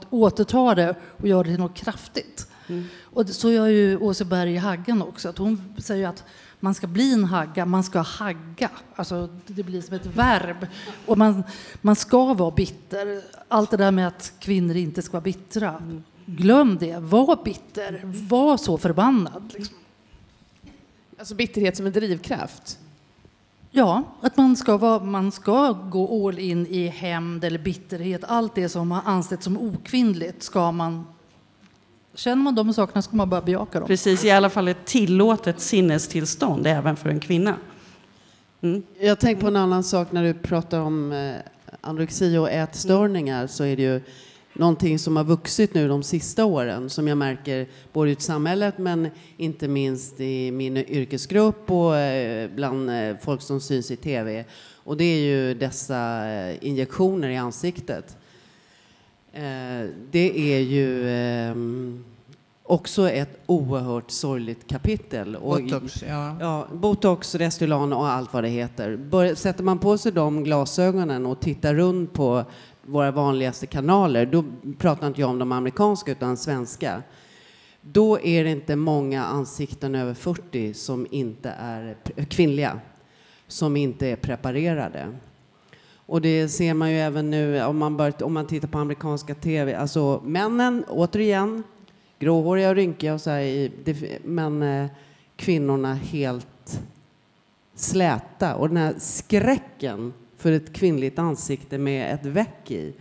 återtar 0.09 0.75
det 0.75 0.95
och 1.17 1.27
gör 1.27 1.43
det 1.43 1.49
till 1.49 1.59
något 1.59 1.75
kraftigt. 1.75 2.47
Mm. 2.67 2.85
Och 3.03 3.29
så 3.29 3.51
gör 3.51 3.67
ju 3.67 3.97
Åseberg 3.97 4.53
i 4.53 4.57
Haggan 4.57 5.01
också, 5.01 5.29
att 5.29 5.37
hon 5.37 5.73
säger 5.77 6.07
att 6.07 6.23
man 6.59 6.73
ska 6.73 6.87
bli 6.87 7.13
en 7.13 7.23
hagga, 7.23 7.65
man 7.65 7.83
ska 7.83 7.99
hagga. 7.99 8.69
Alltså, 8.95 9.29
det 9.47 9.63
blir 9.63 9.81
som 9.81 9.95
ett 9.95 10.05
verb. 10.05 10.67
Och 11.05 11.17
man, 11.17 11.43
man 11.81 11.95
ska 11.95 12.33
vara 12.33 12.51
bitter. 12.51 13.21
Allt 13.47 13.71
det 13.71 13.77
där 13.77 13.91
med 13.91 14.07
att 14.07 14.33
kvinnor 14.39 14.75
inte 14.75 15.01
ska 15.01 15.11
vara 15.11 15.21
bittra. 15.21 15.69
Mm. 15.69 16.03
Glöm 16.25 16.77
det. 16.79 16.97
Var 16.99 17.43
bitter. 17.43 18.01
Var 18.03 18.57
så 18.57 18.77
förbannad. 18.77 19.53
Liksom. 19.53 19.77
Alltså 21.19 21.35
bitterhet 21.35 21.77
som 21.77 21.85
en 21.85 21.91
drivkraft? 21.91 22.79
Ja, 23.71 24.03
att 24.21 24.37
man 24.37 24.55
ska, 24.55 24.77
vara, 24.77 25.03
man 25.03 25.31
ska 25.31 25.71
gå 25.71 26.27
all 26.27 26.39
in 26.39 26.67
i 26.67 26.87
hämnd 26.87 27.43
eller 27.43 27.59
bitterhet. 27.59 28.23
Allt 28.23 28.55
det 28.55 28.69
som 28.69 28.91
har 28.91 29.01
ansetts 29.05 29.43
som 29.43 29.57
okvinnligt 29.57 30.43
ska 30.43 30.71
man... 30.71 31.05
Känner 32.13 32.43
man 32.43 32.55
de 32.55 32.73
sakerna 32.73 33.01
ska 33.01 33.15
man 33.15 33.29
bara 33.29 33.41
bejaka 33.41 33.79
dem. 33.79 33.87
Precis, 33.87 34.25
i 34.25 34.31
alla 34.31 34.49
fall 34.49 34.67
ett 34.67 34.85
tillåtet 34.85 35.59
sinnestillstånd 35.59 36.67
även 36.67 36.95
för 36.95 37.09
en 37.09 37.19
kvinna. 37.19 37.55
Mm. 38.61 38.83
Jag 38.99 39.19
tänker 39.19 39.41
på 39.41 39.47
en 39.47 39.55
annan 39.55 39.83
sak 39.83 40.11
när 40.11 40.23
du 40.23 40.33
pratar 40.33 40.79
om 40.79 41.11
eh, 41.11 41.35
anorexi 41.81 42.37
och 42.37 42.51
ätstörningar 42.51 43.47
så 43.47 43.63
är 43.63 43.75
det 43.75 43.83
ju 43.83 44.01
någonting 44.55 44.99
som 44.99 45.17
har 45.17 45.23
vuxit 45.23 45.73
nu 45.73 45.87
de 45.87 46.03
sista 46.03 46.45
åren 46.45 46.89
som 46.89 47.07
jag 47.07 47.17
märker 47.17 47.67
både 47.93 48.11
i 48.11 48.15
samhället 48.15 48.77
men 48.77 49.09
inte 49.37 49.67
minst 49.67 50.19
i 50.19 50.51
min 50.51 50.77
yrkesgrupp 50.77 51.71
och 51.71 51.97
eh, 51.97 52.49
bland 52.55 52.89
eh, 52.89 53.15
folk 53.21 53.41
som 53.41 53.61
syns 53.61 53.91
i 53.91 53.95
tv. 53.95 54.45
Och 54.83 54.97
det 54.97 55.03
är 55.03 55.19
ju 55.19 55.53
dessa 55.53 56.29
eh, 56.29 56.67
injektioner 56.67 57.29
i 57.29 57.37
ansiktet. 57.37 58.17
Det 60.11 60.53
är 60.53 60.59
ju 60.59 61.09
ehm, 61.09 62.03
också 62.63 63.09
ett 63.09 63.39
oerhört 63.45 64.11
sorgligt 64.11 64.67
kapitel. 64.67 65.37
Botox, 65.41 66.03
ja. 66.07 66.35
ja. 66.39 66.67
Botox, 66.73 67.35
Restylan 67.35 67.93
och 67.93 68.07
allt 68.07 68.33
vad 68.33 68.43
det 68.43 68.49
heter. 68.49 68.95
Bör, 68.95 69.35
sätter 69.35 69.63
man 69.63 69.79
på 69.79 69.97
sig 69.97 70.11
de 70.11 70.43
glasögonen 70.43 71.25
och 71.25 71.39
tittar 71.39 71.75
runt 71.75 72.13
på 72.13 72.45
våra 72.85 73.11
vanligaste 73.11 73.67
kanaler, 73.67 74.25
då 74.25 74.43
pratar 74.77 75.07
inte 75.07 75.21
jag 75.21 75.29
om 75.29 75.39
de 75.39 75.51
amerikanska 75.51 76.11
utan 76.11 76.37
svenska, 76.37 77.03
då 77.81 78.19
är 78.19 78.43
det 78.43 78.51
inte 78.51 78.75
många 78.75 79.25
ansikten 79.25 79.95
över 79.95 80.13
40 80.13 80.73
som 80.73 81.07
inte 81.11 81.49
är 81.49 81.97
kvinnliga, 82.29 82.79
som 83.47 83.77
inte 83.77 84.07
är 84.07 84.15
preparerade. 84.15 85.07
Och 86.05 86.21
det 86.21 86.49
ser 86.49 86.73
man 86.73 86.91
ju 86.91 86.97
även 86.97 87.29
nu 87.29 87.63
om 87.63 87.77
man, 87.77 87.97
bör, 87.97 88.23
om 88.23 88.33
man 88.33 88.47
tittar 88.47 88.67
på 88.67 88.77
amerikanska 88.77 89.35
tv. 89.35 89.75
Alltså 89.75 90.21
männen, 90.25 90.85
återigen, 90.89 91.63
gråhåriga 92.19 92.69
och 92.69 92.75
rynkiga 92.75 93.13
och 93.13 93.21
så 93.21 93.29
här, 93.29 93.71
men 94.23 94.63
eh, 94.63 94.87
kvinnorna 95.35 95.93
helt 95.93 96.81
släta. 97.75 98.55
Och 98.55 98.67
den 98.67 98.77
här 98.77 98.95
skräcken 98.97 100.13
för 100.45 100.51
ett 100.51 100.73
kvinnligt 100.73 101.19
ansikte 101.19 101.77
med 101.77 102.13
ett 102.13 102.25
veck 102.25 102.71
i. 102.71 102.93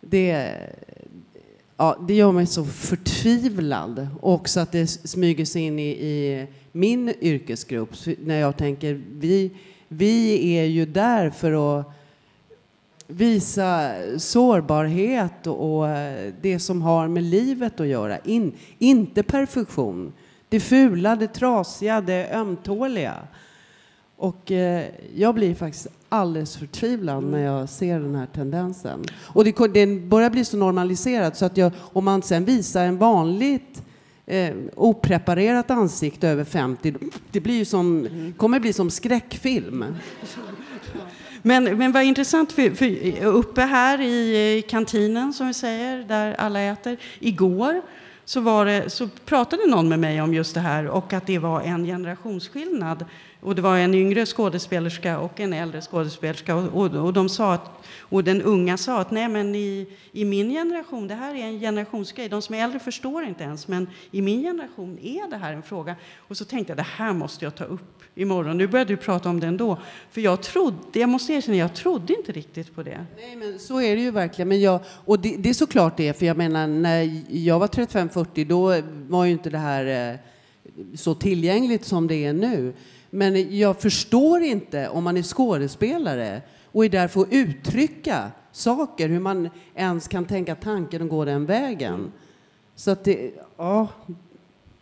Det, 0.00 0.56
ja, 1.76 1.98
det 2.08 2.14
gör 2.14 2.32
mig 2.32 2.46
så 2.46 2.64
förtvivlad. 2.64 4.08
Också 4.20 4.60
att 4.60 4.72
det 4.72 4.86
smyger 4.86 5.44
sig 5.44 5.62
in 5.62 5.78
i, 5.78 5.88
i 5.90 6.46
min 6.72 7.14
yrkesgrupp. 7.20 7.90
När 8.24 8.40
jag 8.40 8.56
tänker, 8.56 9.02
vi, 9.12 9.50
vi 9.88 10.52
är 10.56 10.64
ju 10.64 10.86
där 10.86 11.30
för 11.30 11.80
att 11.80 11.86
visa 13.06 13.94
sårbarhet 14.18 15.46
och, 15.46 15.80
och 15.80 15.88
det 16.40 16.58
som 16.58 16.82
har 16.82 17.08
med 17.08 17.22
livet 17.22 17.80
att 17.80 17.86
göra. 17.86 18.18
In, 18.18 18.52
inte 18.78 19.22
perfektion. 19.22 20.12
Det 20.48 20.60
fula, 20.60 21.16
det 21.16 21.28
trasiga, 21.28 22.00
det 22.00 22.30
ömtåliga. 22.32 23.14
Och 24.16 24.52
eh, 24.52 24.84
jag 25.14 25.34
blir 25.34 25.54
faktiskt 25.54 25.86
alldeles 26.14 26.56
förtvivlad 26.56 27.24
när 27.24 27.38
jag 27.38 27.68
ser 27.68 28.00
den 28.00 28.14
här 28.14 28.26
tendensen. 28.26 29.04
Och 29.22 29.44
det, 29.44 29.68
det 29.74 29.86
börjar 29.86 30.30
bli 30.30 30.44
så 30.44 30.56
normaliserat 30.56 31.36
så 31.36 31.44
att 31.44 31.56
jag, 31.56 31.72
om 31.78 32.04
man 32.04 32.22
sen 32.22 32.44
visar 32.44 32.84
en 32.84 32.98
vanligt 32.98 33.82
eh, 34.26 34.54
opreparerat 34.74 35.70
ansikte 35.70 36.28
över 36.28 36.44
50, 36.44 36.94
det 37.30 37.40
blir 37.40 37.54
ju 37.54 37.64
som, 37.64 38.08
kommer 38.36 38.60
bli 38.60 38.72
som 38.72 38.90
skräckfilm. 38.90 39.84
Men, 41.46 41.64
men 41.78 41.92
vad 41.92 42.02
intressant, 42.02 42.52
för, 42.52 42.70
för 42.70 43.24
uppe 43.26 43.60
här 43.60 44.00
i 44.00 44.62
kantinen 44.68 45.32
som 45.32 45.46
vi 45.46 45.54
säger, 45.54 46.04
där 46.04 46.34
alla 46.38 46.60
äter, 46.60 46.96
igår 47.18 47.82
så, 48.24 48.64
det, 48.64 48.90
så 48.90 49.08
pratade 49.24 49.66
någon 49.66 49.88
med 49.88 49.98
mig 49.98 50.22
om 50.22 50.34
just 50.34 50.54
det 50.54 50.60
här 50.60 50.86
och 50.86 51.12
att 51.12 51.26
det 51.26 51.38
var 51.38 51.60
en 51.60 51.84
generationsskillnad 51.84 53.04
och 53.44 53.54
det 53.54 53.62
var 53.62 53.78
en 53.78 53.94
yngre 53.94 54.26
skådespelerska 54.26 55.18
och 55.18 55.40
en 55.40 55.52
äldre 55.52 55.80
skådespelerska. 55.80 56.56
Och, 56.56 56.64
och, 56.64 56.94
och, 56.94 57.12
de 57.12 57.28
sa 57.28 57.54
att, 57.54 57.70
och 57.98 58.24
den 58.24 58.42
unga 58.42 58.76
sa 58.76 59.00
att 59.00 59.10
nej 59.10 59.28
men 59.28 59.54
i, 59.54 59.86
i 60.12 60.24
min 60.24 60.50
generation, 60.50 61.08
det 61.08 61.14
här 61.14 61.34
är 61.34 61.44
en 61.44 61.60
generationsgrej. 61.60 62.28
De 62.28 62.42
som 62.42 62.54
är 62.54 62.64
äldre 62.64 62.78
förstår 62.78 63.24
inte 63.24 63.44
ens, 63.44 63.68
men 63.68 63.88
i 64.10 64.22
min 64.22 64.42
generation 64.42 64.98
är 65.02 65.30
det 65.30 65.36
här 65.36 65.52
en 65.52 65.62
fråga. 65.62 65.96
Och 66.18 66.36
så 66.36 66.44
tänkte 66.44 66.70
jag, 66.70 66.78
det 66.78 66.86
här 66.96 67.12
måste 67.12 67.44
jag 67.44 67.54
ta 67.54 67.64
upp 67.64 68.02
imorgon. 68.14 68.58
Nu 68.58 68.66
började 68.66 68.92
du 68.92 68.96
prata 68.96 69.28
om 69.28 69.40
det 69.40 69.46
ändå. 69.46 69.78
För 70.10 70.20
jag 70.20 70.42
trodde, 70.42 71.00
jag 71.00 71.08
måste 71.08 71.32
erkänna, 71.32 71.56
jag 71.56 71.74
trodde 71.74 72.14
inte 72.14 72.32
riktigt 72.32 72.74
på 72.74 72.82
det. 72.82 73.06
Nej, 73.16 73.36
men 73.36 73.58
så 73.58 73.80
är 73.80 73.96
det 73.96 74.02
ju 74.02 74.10
verkligen. 74.10 74.48
Men 74.48 74.60
jag, 74.60 74.80
och 75.04 75.20
det, 75.20 75.36
det 75.38 75.48
är 75.48 75.54
såklart 75.54 75.96
det, 75.96 76.18
för 76.18 76.26
jag 76.26 76.36
menar, 76.36 76.66
när 76.66 77.22
jag 77.28 77.58
var 77.58 77.68
35-40, 77.68 78.46
då 78.46 78.82
var 79.08 79.24
ju 79.24 79.32
inte 79.32 79.50
det 79.50 79.58
här 79.58 80.12
eh, 80.12 80.18
så 80.94 81.14
tillgängligt 81.14 81.84
som 81.84 82.06
det 82.06 82.24
är 82.24 82.32
nu. 82.32 82.74
Men 83.14 83.58
jag 83.58 83.80
förstår 83.80 84.42
inte 84.42 84.88
om 84.88 85.04
man 85.04 85.16
är 85.16 85.22
skådespelare 85.22 86.42
och 86.72 86.84
är 86.84 86.88
där 86.88 87.08
för 87.08 87.20
att 87.20 87.28
uttrycka 87.30 88.30
saker, 88.52 89.08
hur 89.08 89.20
man 89.20 89.50
ens 89.74 90.08
kan 90.08 90.24
tänka 90.24 90.54
tanken 90.54 91.02
och 91.02 91.08
gå 91.08 91.24
den 91.24 91.46
vägen. 91.46 92.12
Så 92.74 92.90
att 92.90 93.04
det, 93.04 93.30
ja. 93.56 93.88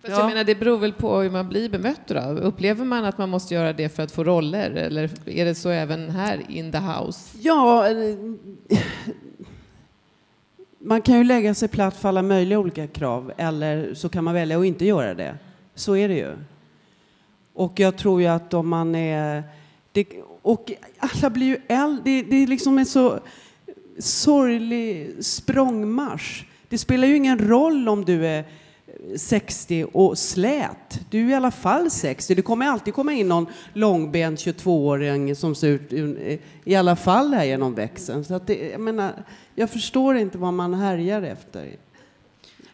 Fast 0.03 0.19
jag 0.19 0.27
menar, 0.27 0.45
det 0.45 0.55
beror 0.55 0.79
väl 0.79 0.93
på 0.93 1.21
hur 1.21 1.31
man 1.31 1.49
blir 1.49 1.69
bemött 1.69 2.01
då? 2.07 2.21
Upplever 2.21 2.85
man 2.85 3.05
att 3.05 3.19
man 3.19 3.29
måste 3.29 3.55
göra 3.55 3.73
det 3.73 3.89
för 3.89 4.03
att 4.03 4.13
få 4.13 4.25
roller? 4.25 4.71
Eller 4.71 5.11
är 5.27 5.45
det 5.45 5.55
så 5.55 5.69
även 5.69 6.11
här 6.11 6.43
in 6.49 6.73
the 6.73 6.79
house? 6.79 7.39
Ja, 7.41 7.87
man 10.79 11.03
kan 11.03 11.19
ju 11.19 11.25
lägga 11.25 11.55
sig 11.55 11.69
platt 11.69 11.97
för 11.97 12.09
alla 12.09 12.23
möjliga 12.23 12.59
olika 12.59 12.87
krav 12.87 13.33
eller 13.37 13.95
så 13.95 14.09
kan 14.09 14.25
man 14.25 14.35
välja 14.35 14.59
att 14.59 14.65
inte 14.65 14.85
göra 14.85 15.15
det. 15.15 15.39
Så 15.75 15.97
är 15.97 16.09
det 16.09 16.17
ju. 16.17 16.37
Och 17.55 17.81
jag 17.81 17.97
tror 17.97 18.21
ju 18.21 18.27
att 18.27 18.55
om 18.55 18.69
man 18.69 18.95
är... 18.95 19.43
Det, 19.93 20.07
och 20.43 20.73
alla 20.99 21.31
blir 21.31 21.47
ju 21.47 21.61
äldre. 21.69 22.03
Det, 22.05 22.23
det 22.23 22.37
är 22.37 22.47
liksom 22.47 22.79
en 22.79 22.87
så 22.87 23.19
sorglig 23.99 25.11
språngmarsch. 25.25 26.45
Det 26.69 26.79
spelar 26.79 27.09
ju 27.09 27.17
ingen 27.17 27.39
roll 27.39 27.89
om 27.89 28.05
du 28.05 28.27
är 28.27 28.45
60 29.17 29.87
och 29.93 30.19
slät. 30.19 31.01
Du 31.11 31.27
är 31.27 31.31
i 31.31 31.35
alla 31.35 31.51
fall 31.51 31.91
60. 31.91 32.35
Det 32.35 32.43
kommer 32.43 32.67
alltid 32.67 32.95
komma 32.95 33.13
in 33.13 33.29
någon 33.29 33.47
långbent 33.73 34.41
22-åring 34.41 35.37
som 35.37 35.55
ser 35.55 35.69
ut 35.69 35.93
eh, 35.93 36.39
i 36.65 36.75
alla 36.75 36.97
fall 36.97 37.35
här 37.35 37.45
genom 37.45 37.75
växeln. 37.75 38.25
Så 38.25 38.35
att 38.35 38.47
det, 38.47 38.71
jag, 38.71 38.81
menar, 38.81 39.25
jag 39.55 39.71
förstår 39.71 40.17
inte 40.17 40.39
vad 40.39 40.55
man 40.55 40.75
härjar 40.75 41.23
efter. 41.23 41.77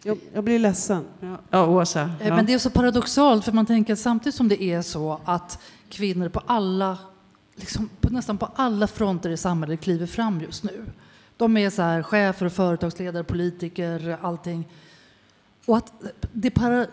Jag, 0.09 0.18
jag 0.32 0.44
blir 0.44 0.59
ledsen. 0.59 1.04
Ja, 1.20 1.38
ja 1.50 1.66
Åsa. 1.66 2.11
Ja. 2.20 2.36
Men 2.36 2.46
det 2.46 2.52
är 2.52 2.59
så 2.59 2.70
paradoxalt, 2.70 3.44
för 3.44 3.52
man 3.52 3.66
tänker 3.66 3.92
att 3.92 3.98
samtidigt 3.98 4.34
som 4.34 4.48
det 4.48 4.62
är 4.62 4.82
så 4.82 5.20
att 5.24 5.59
kvinnor 5.90 6.28
på 6.28 6.42
alla, 6.46 6.98
liksom 7.54 7.90
på 8.00 8.11
nästan 8.11 8.38
på 8.38 8.48
alla 8.54 8.86
fronter 8.86 9.30
i 9.30 9.36
samhället 9.36 9.80
kliver 9.80 10.06
fram 10.06 10.40
just 10.40 10.64
nu. 10.64 10.84
De 11.36 11.56
är 11.56 11.70
så 11.70 11.82
här, 11.82 12.02
chefer, 12.02 12.48
företagsledare, 12.48 13.24
politiker, 13.24 14.18
allting. 14.20 14.68
Och 15.64 15.76
att 15.76 15.92
det, 16.32 16.50
para, 16.50 16.86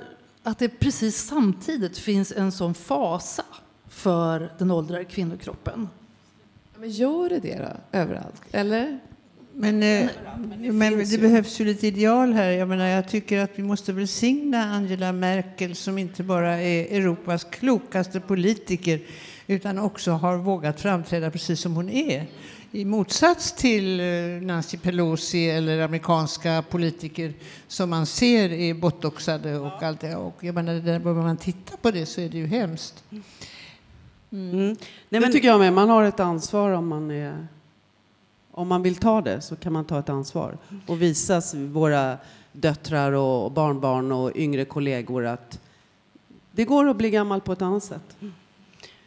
att 0.44 0.60
det 0.60 0.70
precis 0.70 1.28
samtidigt 1.28 1.98
finns 1.98 2.32
en 2.32 2.52
sån 2.52 2.74
fasa 2.74 3.44
för 3.88 4.52
den 4.58 4.72
åldrade 4.72 5.06
kvinnokroppen. 5.06 5.90
Men 6.80 6.90
gör 6.90 7.30
det 7.30 7.40
det 7.40 7.58
då, 7.58 7.98
överallt? 8.00 8.42
Eller? 8.52 9.00
Men, 9.58 9.84
eh, 9.84 10.10
men 10.72 10.98
det 10.98 11.18
behövs 11.18 11.62
ju 11.62 11.66
lite 11.66 11.88
ideal 11.88 12.34
här. 12.34 12.50
Jag, 12.50 12.68
menar, 12.68 12.88
jag 12.88 13.08
tycker 13.10 13.40
att 13.40 13.52
vi 13.56 13.64
måste 13.64 13.94
välsigna 13.94 14.64
Angela 14.64 15.12
Merkel 15.12 15.76
som 15.76 15.98
inte 15.98 16.24
bara 16.24 16.62
är 16.62 16.98
Europas 16.98 17.44
klokaste 17.44 18.20
politiker 18.20 19.00
utan 19.48 19.80
också 19.80 20.12
har 20.12 20.38
vågat 20.38 20.82
framträda 20.82 21.32
precis 21.32 21.60
som 21.60 21.76
hon 21.76 21.90
är. 21.90 22.26
I 22.72 22.86
motsats 22.86 23.52
till 23.52 24.00
eh, 24.00 24.06
Nancy 24.42 24.78
Pelosi 24.78 25.50
eller 25.50 25.82
amerikanska 25.82 26.64
politiker 26.70 27.34
som 27.68 27.90
man 27.90 28.06
ser 28.06 28.52
är 28.52 28.74
botoxade 28.74 29.58
och 29.58 29.84
allt 29.84 30.02
det. 30.02 30.16
Och 30.16 30.36
jag 30.40 30.56
menar, 30.56 30.74
när 30.74 31.00
man 31.00 31.38
tittar 31.38 31.78
på 31.78 31.92
det 31.92 32.06
så 32.06 32.22
är 32.22 32.30
det 32.30 32.38
ju 32.38 32.48
hemskt. 32.48 33.04
Mm. 33.12 33.24
Mm. 34.32 34.68
Nej, 34.68 34.78
men, 35.10 35.22
det 35.22 35.32
tycker 35.32 35.48
jag 35.48 35.60
med. 35.60 35.74
Man 35.74 35.90
har 35.90 36.04
ett 36.04 36.20
ansvar 36.20 36.72
om 36.72 36.88
man 36.88 37.12
är 37.12 37.48
om 38.58 38.68
man 38.68 38.84
vill 38.84 38.96
ta 38.96 39.22
det 39.22 39.42
så 39.42 39.56
kan 39.56 39.74
man 39.74 39.86
ta 39.86 40.00
ett 40.00 40.10
ansvar 40.10 40.58
och 40.86 41.02
visa 41.02 41.42
våra 41.54 42.18
döttrar 42.52 43.12
och 43.12 43.52
barnbarn 43.52 44.12
och 44.12 44.32
yngre 44.36 44.66
kollegor 44.66 45.26
att 45.26 45.60
det 46.52 46.66
går 46.66 46.90
att 46.90 46.98
bli 46.98 47.10
gammal 47.10 47.42
på 47.42 47.54
ett 47.54 47.62
annat 47.62 47.84
sätt. 47.84 48.18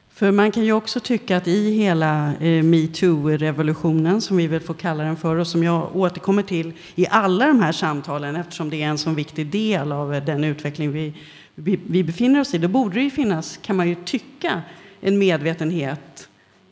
För 0.09 0.30
man 0.30 0.51
kan 0.51 0.64
ju 0.64 0.72
också 0.72 1.01
tycka 1.01 1.36
att 1.36 1.49
i 1.49 1.70
hela 1.70 2.34
eh, 2.34 2.62
metoo-revolutionen, 2.62 4.20
som 4.20 4.36
vi 4.36 4.46
väl 4.46 4.61
får 4.61 4.74
kalla 4.74 5.05
den 5.05 5.16
för, 5.16 5.36
och 5.36 5.46
som 5.46 5.64
jag 5.64 5.96
återkommer 5.96 6.42
till 6.42 6.72
i 6.94 7.07
alla 7.07 7.46
de 7.46 7.61
här 7.61 7.72
samtalen, 7.72 8.36
eftersom 8.36 8.70
det 8.70 8.82
är 8.82 8.88
en 8.88 8.99
så 8.99 9.11
viktig 9.11 9.46
del 9.46 9.92
av 9.92 10.14
eh, 10.14 10.24
den 10.24 10.44
utveckling 10.44 10.92
vi, 10.92 11.14
vi, 11.55 11.80
vi 11.86 12.05
befinner 12.05 12.40
oss 12.40 12.55
i, 12.55 12.59
då 12.59 12.68
borde 12.68 12.94
det 12.94 13.03
ju 13.03 13.11
finnas, 13.11 13.57
kan 13.57 13.76
man 13.76 13.88
ju 13.88 13.94
tycka, 13.94 14.62
en 15.01 15.18
medvetenhet 15.18 16.28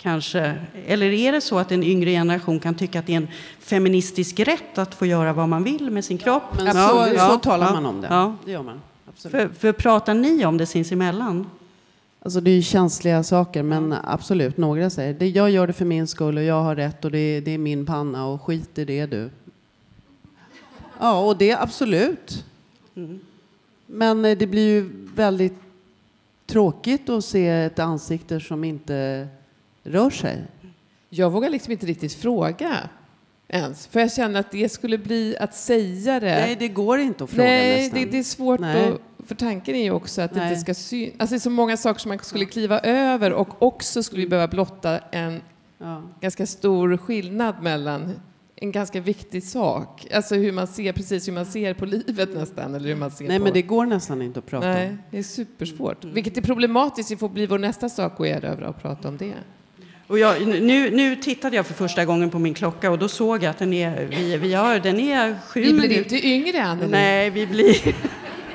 kanske, 0.06 0.54
eller 0.86 1.06
är 1.06 1.32
det 1.32 1.40
så 1.40 1.58
att 1.58 1.72
en 1.72 1.82
yngre 1.82 2.10
generation 2.10 2.60
kan 2.60 2.74
tycka 2.74 2.98
att 2.98 3.06
det 3.06 3.12
är 3.12 3.16
en 3.16 3.28
feministisk 3.58 4.40
rätt 4.40 4.78
att 4.78 4.94
få 4.94 5.06
göra 5.06 5.32
vad 5.32 5.48
man 5.48 5.64
vill 5.64 5.90
med 5.90 6.04
sin 6.04 6.18
kropp? 6.18 6.42
Men 6.56 6.72
så, 6.72 7.08
ja, 7.16 7.28
så 7.30 7.38
talar 7.38 7.72
man 7.72 7.86
om 7.86 8.00
det. 8.00 8.08
Ja. 8.10 8.36
Det 8.44 8.50
gör 8.50 8.62
man. 8.62 8.80
För, 9.16 9.48
för 9.48 9.72
pratar 9.72 10.14
ni 10.14 10.44
om 10.44 10.58
det 10.58 10.66
sinsemellan? 10.66 11.46
Alltså 12.22 12.40
det 12.40 12.50
är 12.50 12.54
ju 12.54 12.62
känsliga 12.62 13.22
saker, 13.22 13.62
men 13.62 13.94
absolut, 14.04 14.56
några 14.56 14.90
säger 14.90 15.14
det, 15.14 15.28
jag 15.28 15.50
gör 15.50 15.66
det 15.66 15.72
för 15.72 15.84
min 15.84 16.06
skull 16.06 16.36
och 16.36 16.44
jag 16.44 16.62
har 16.62 16.76
rätt 16.76 17.04
och 17.04 17.10
det, 17.10 17.40
det 17.40 17.50
är 17.50 17.58
min 17.58 17.86
panna 17.86 18.26
och 18.26 18.42
skit 18.42 18.78
i 18.78 18.84
det 18.84 19.06
du. 19.06 19.30
Ja, 21.00 21.20
och 21.20 21.36
det 21.36 21.52
absolut. 21.52 22.44
Men 23.86 24.24
eh, 24.24 24.38
det 24.38 24.46
blir 24.46 24.68
ju 24.68 24.90
väldigt 25.14 25.58
tråkigt 26.46 27.08
att 27.08 27.24
se 27.24 27.48
ett 27.48 27.78
ansikte 27.78 28.40
som 28.40 28.64
inte 28.64 29.28
rör 29.86 30.10
sig. 30.10 30.44
Jag 31.08 31.30
vågar 31.30 31.50
liksom 31.50 31.72
inte 31.72 31.86
riktigt 31.86 32.12
fråga 32.14 32.88
ens, 33.48 33.86
för 33.86 34.00
jag 34.00 34.12
känner 34.12 34.40
att 34.40 34.50
det 34.50 34.68
skulle 34.68 34.98
bli 34.98 35.36
att 35.40 35.54
säga 35.54 36.20
det. 36.20 36.26
Nej, 36.26 36.56
det 36.58 36.68
går 36.68 36.98
inte 36.98 37.24
att 37.24 37.30
fråga 37.30 37.44
Nej, 37.48 37.82
nästan. 37.82 38.00
det, 38.00 38.06
det 38.10 38.18
är 38.18 38.22
svårt 38.22 38.60
Nej. 38.60 38.88
att, 38.88 39.26
för 39.26 39.34
tanken 39.34 39.74
är 39.74 39.82
ju 39.82 39.90
också 39.90 40.22
att 40.22 40.34
det 40.34 40.40
Nej. 40.40 40.48
inte 40.48 40.60
ska 40.60 40.74
synas. 40.74 41.14
Alltså 41.18 41.34
det 41.34 41.38
är 41.38 41.40
så 41.40 41.50
många 41.50 41.76
saker 41.76 42.00
som 42.00 42.08
man 42.08 42.18
skulle 42.18 42.44
kliva 42.44 42.78
över 42.80 43.32
och 43.32 43.62
också 43.62 44.02
skulle 44.02 44.22
vi 44.22 44.28
behöva 44.28 44.48
blotta 44.48 44.98
en 44.98 45.40
Ja. 45.78 46.02
ganska 46.20 46.46
stor 46.46 46.96
skillnad 46.96 47.62
mellan 47.62 48.12
en 48.56 48.72
ganska 48.72 49.00
viktig 49.00 49.42
sak. 49.44 50.06
Alltså 50.14 50.34
hur 50.34 50.52
man 50.52 50.66
ser, 50.66 50.92
precis 50.92 51.28
hur 51.28 51.32
man 51.32 51.46
ser 51.46 51.74
på 51.74 51.86
livet 51.86 52.34
nästan, 52.34 52.74
eller 52.74 52.88
hur 52.88 52.96
man 52.96 53.10
ser 53.10 53.28
Nej, 53.28 53.38
på... 53.38 53.44
men 53.44 53.52
det 53.52 53.62
går 53.62 53.86
nästan 53.86 54.22
inte 54.22 54.38
att 54.38 54.46
prata 54.46 54.66
Nej, 54.66 54.88
om. 54.88 54.98
det 55.10 55.18
är 55.18 55.22
supersvårt. 55.22 56.04
Vilket 56.04 56.36
är 56.36 56.42
problematiskt, 56.42 57.08
det 57.08 57.16
får 57.16 57.28
bli 57.28 57.46
vår 57.46 57.58
nästa 57.58 57.88
sak 57.88 58.20
att 58.20 58.26
erövra 58.26 58.68
och 58.68 58.82
prata 58.82 59.08
om 59.08 59.16
det. 59.16 59.34
Och 60.08 60.18
jag, 60.18 60.46
nu, 60.46 60.90
nu 60.90 61.16
tittade 61.16 61.56
jag 61.56 61.66
för 61.66 61.74
första 61.74 62.04
gången 62.04 62.30
på 62.30 62.38
min 62.38 62.54
klocka 62.54 62.90
och 62.90 62.98
då 62.98 63.08
såg 63.08 63.42
jag 63.42 63.50
att 63.50 63.58
den 63.58 63.72
är, 63.72 64.06
vi, 64.10 64.36
vi 64.36 64.54
har, 64.54 64.78
den 64.78 65.00
är 65.00 65.36
sju 65.48 65.60
Vi 65.62 65.72
blir 65.72 65.98
inte 65.98 66.26
yngre, 66.26 66.62
Anneli. 66.62 66.90
Nej, 66.90 67.30
vi 67.30 67.46
blir, 67.46 67.94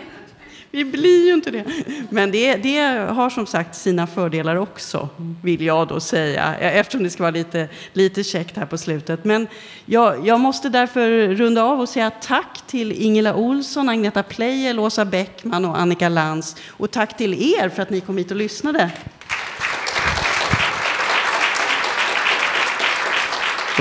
vi 0.71 0.85
blir 0.85 1.25
ju 1.25 1.33
inte 1.33 1.51
det. 1.51 1.65
Men 2.09 2.31
det, 2.31 2.55
det 2.55 2.79
har 3.09 3.29
som 3.29 3.45
sagt 3.45 3.75
sina 3.75 4.07
fördelar 4.07 4.55
också, 4.55 5.09
vill 5.43 5.61
jag 5.61 5.87
då 5.87 5.99
säga, 5.99 6.55
eftersom 6.55 7.03
det 7.03 7.09
ska 7.09 7.23
vara 7.23 7.31
lite, 7.31 7.69
lite 7.93 8.23
käckt 8.23 8.57
här 8.57 8.65
på 8.65 8.77
slutet. 8.77 9.25
Men 9.25 9.47
jag, 9.85 10.27
jag 10.27 10.39
måste 10.39 10.69
därför 10.69 11.27
runda 11.27 11.63
av 11.63 11.79
och 11.79 11.89
säga 11.89 12.09
tack 12.09 12.67
till 12.67 12.91
Ingela 12.91 13.35
Olsson, 13.35 13.89
Agneta 13.89 14.23
Pleijel, 14.23 14.79
Åsa 14.79 15.05
Bäckman 15.05 15.65
och 15.65 15.79
Annika 15.79 16.09
Lantz. 16.09 16.55
Och 16.67 16.91
tack 16.91 17.17
till 17.17 17.33
er 17.33 17.69
för 17.69 17.81
att 17.81 17.89
ni 17.89 18.01
kom 18.01 18.17
hit 18.17 18.31
och 18.31 18.37
lyssnade. 18.37 18.91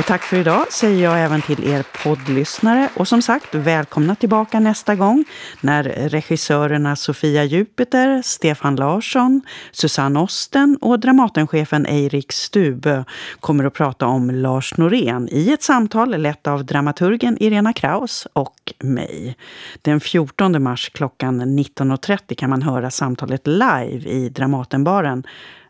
Och 0.00 0.06
tack 0.06 0.22
för 0.22 0.36
idag 0.36 0.72
säger 0.72 1.04
jag 1.04 1.20
även 1.20 1.42
till 1.42 1.68
er 1.68 1.84
poddlyssnare. 2.04 2.88
Och 2.96 3.08
som 3.08 3.22
sagt, 3.22 3.54
välkomna 3.54 4.14
tillbaka 4.14 4.60
nästa 4.60 4.94
gång 4.94 5.24
när 5.60 5.82
regissörerna 5.84 6.96
Sofia 6.96 7.44
Jupiter, 7.44 8.22
Stefan 8.22 8.76
Larsson, 8.76 9.42
Susanne 9.72 10.20
Osten 10.20 10.78
och 10.80 11.00
Dramatenchefen 11.00 11.86
Eirik 11.86 12.32
Stube 12.32 13.04
kommer 13.40 13.64
att 13.64 13.74
prata 13.74 14.06
om 14.06 14.30
Lars 14.30 14.76
Norén 14.76 15.28
i 15.32 15.52
ett 15.52 15.62
samtal 15.62 16.22
lett 16.22 16.46
av 16.46 16.64
dramaturgen 16.64 17.36
Irena 17.40 17.72
Kraus 17.72 18.26
och 18.32 18.72
mig. 18.78 19.36
Den 19.82 20.00
14 20.00 20.62
mars 20.62 20.90
klockan 20.94 21.58
19.30 21.58 22.34
kan 22.34 22.50
man 22.50 22.62
höra 22.62 22.90
samtalet 22.90 23.46
live 23.46 24.10
i 24.10 24.28
Dramatenbaren. 24.28 25.24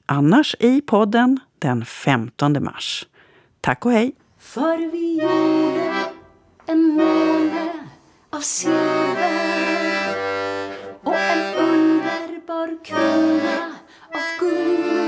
Annars 0.06 0.56
i 0.58 0.80
podden 0.80 1.40
den 1.58 1.84
15 1.84 2.64
mars. 2.64 3.06
Tack 3.60 3.86
och 3.86 3.92
hej! 3.92 4.19
För 4.54 4.90
vi 4.90 5.20
gjorde 5.20 6.04
en 6.66 6.82
måne 6.82 7.72
av 8.30 8.40
silver 8.40 10.14
och 11.02 11.14
en 11.14 11.54
underbar 11.54 12.84
krona 12.84 13.72
av 14.14 14.40
guld. 14.40 14.99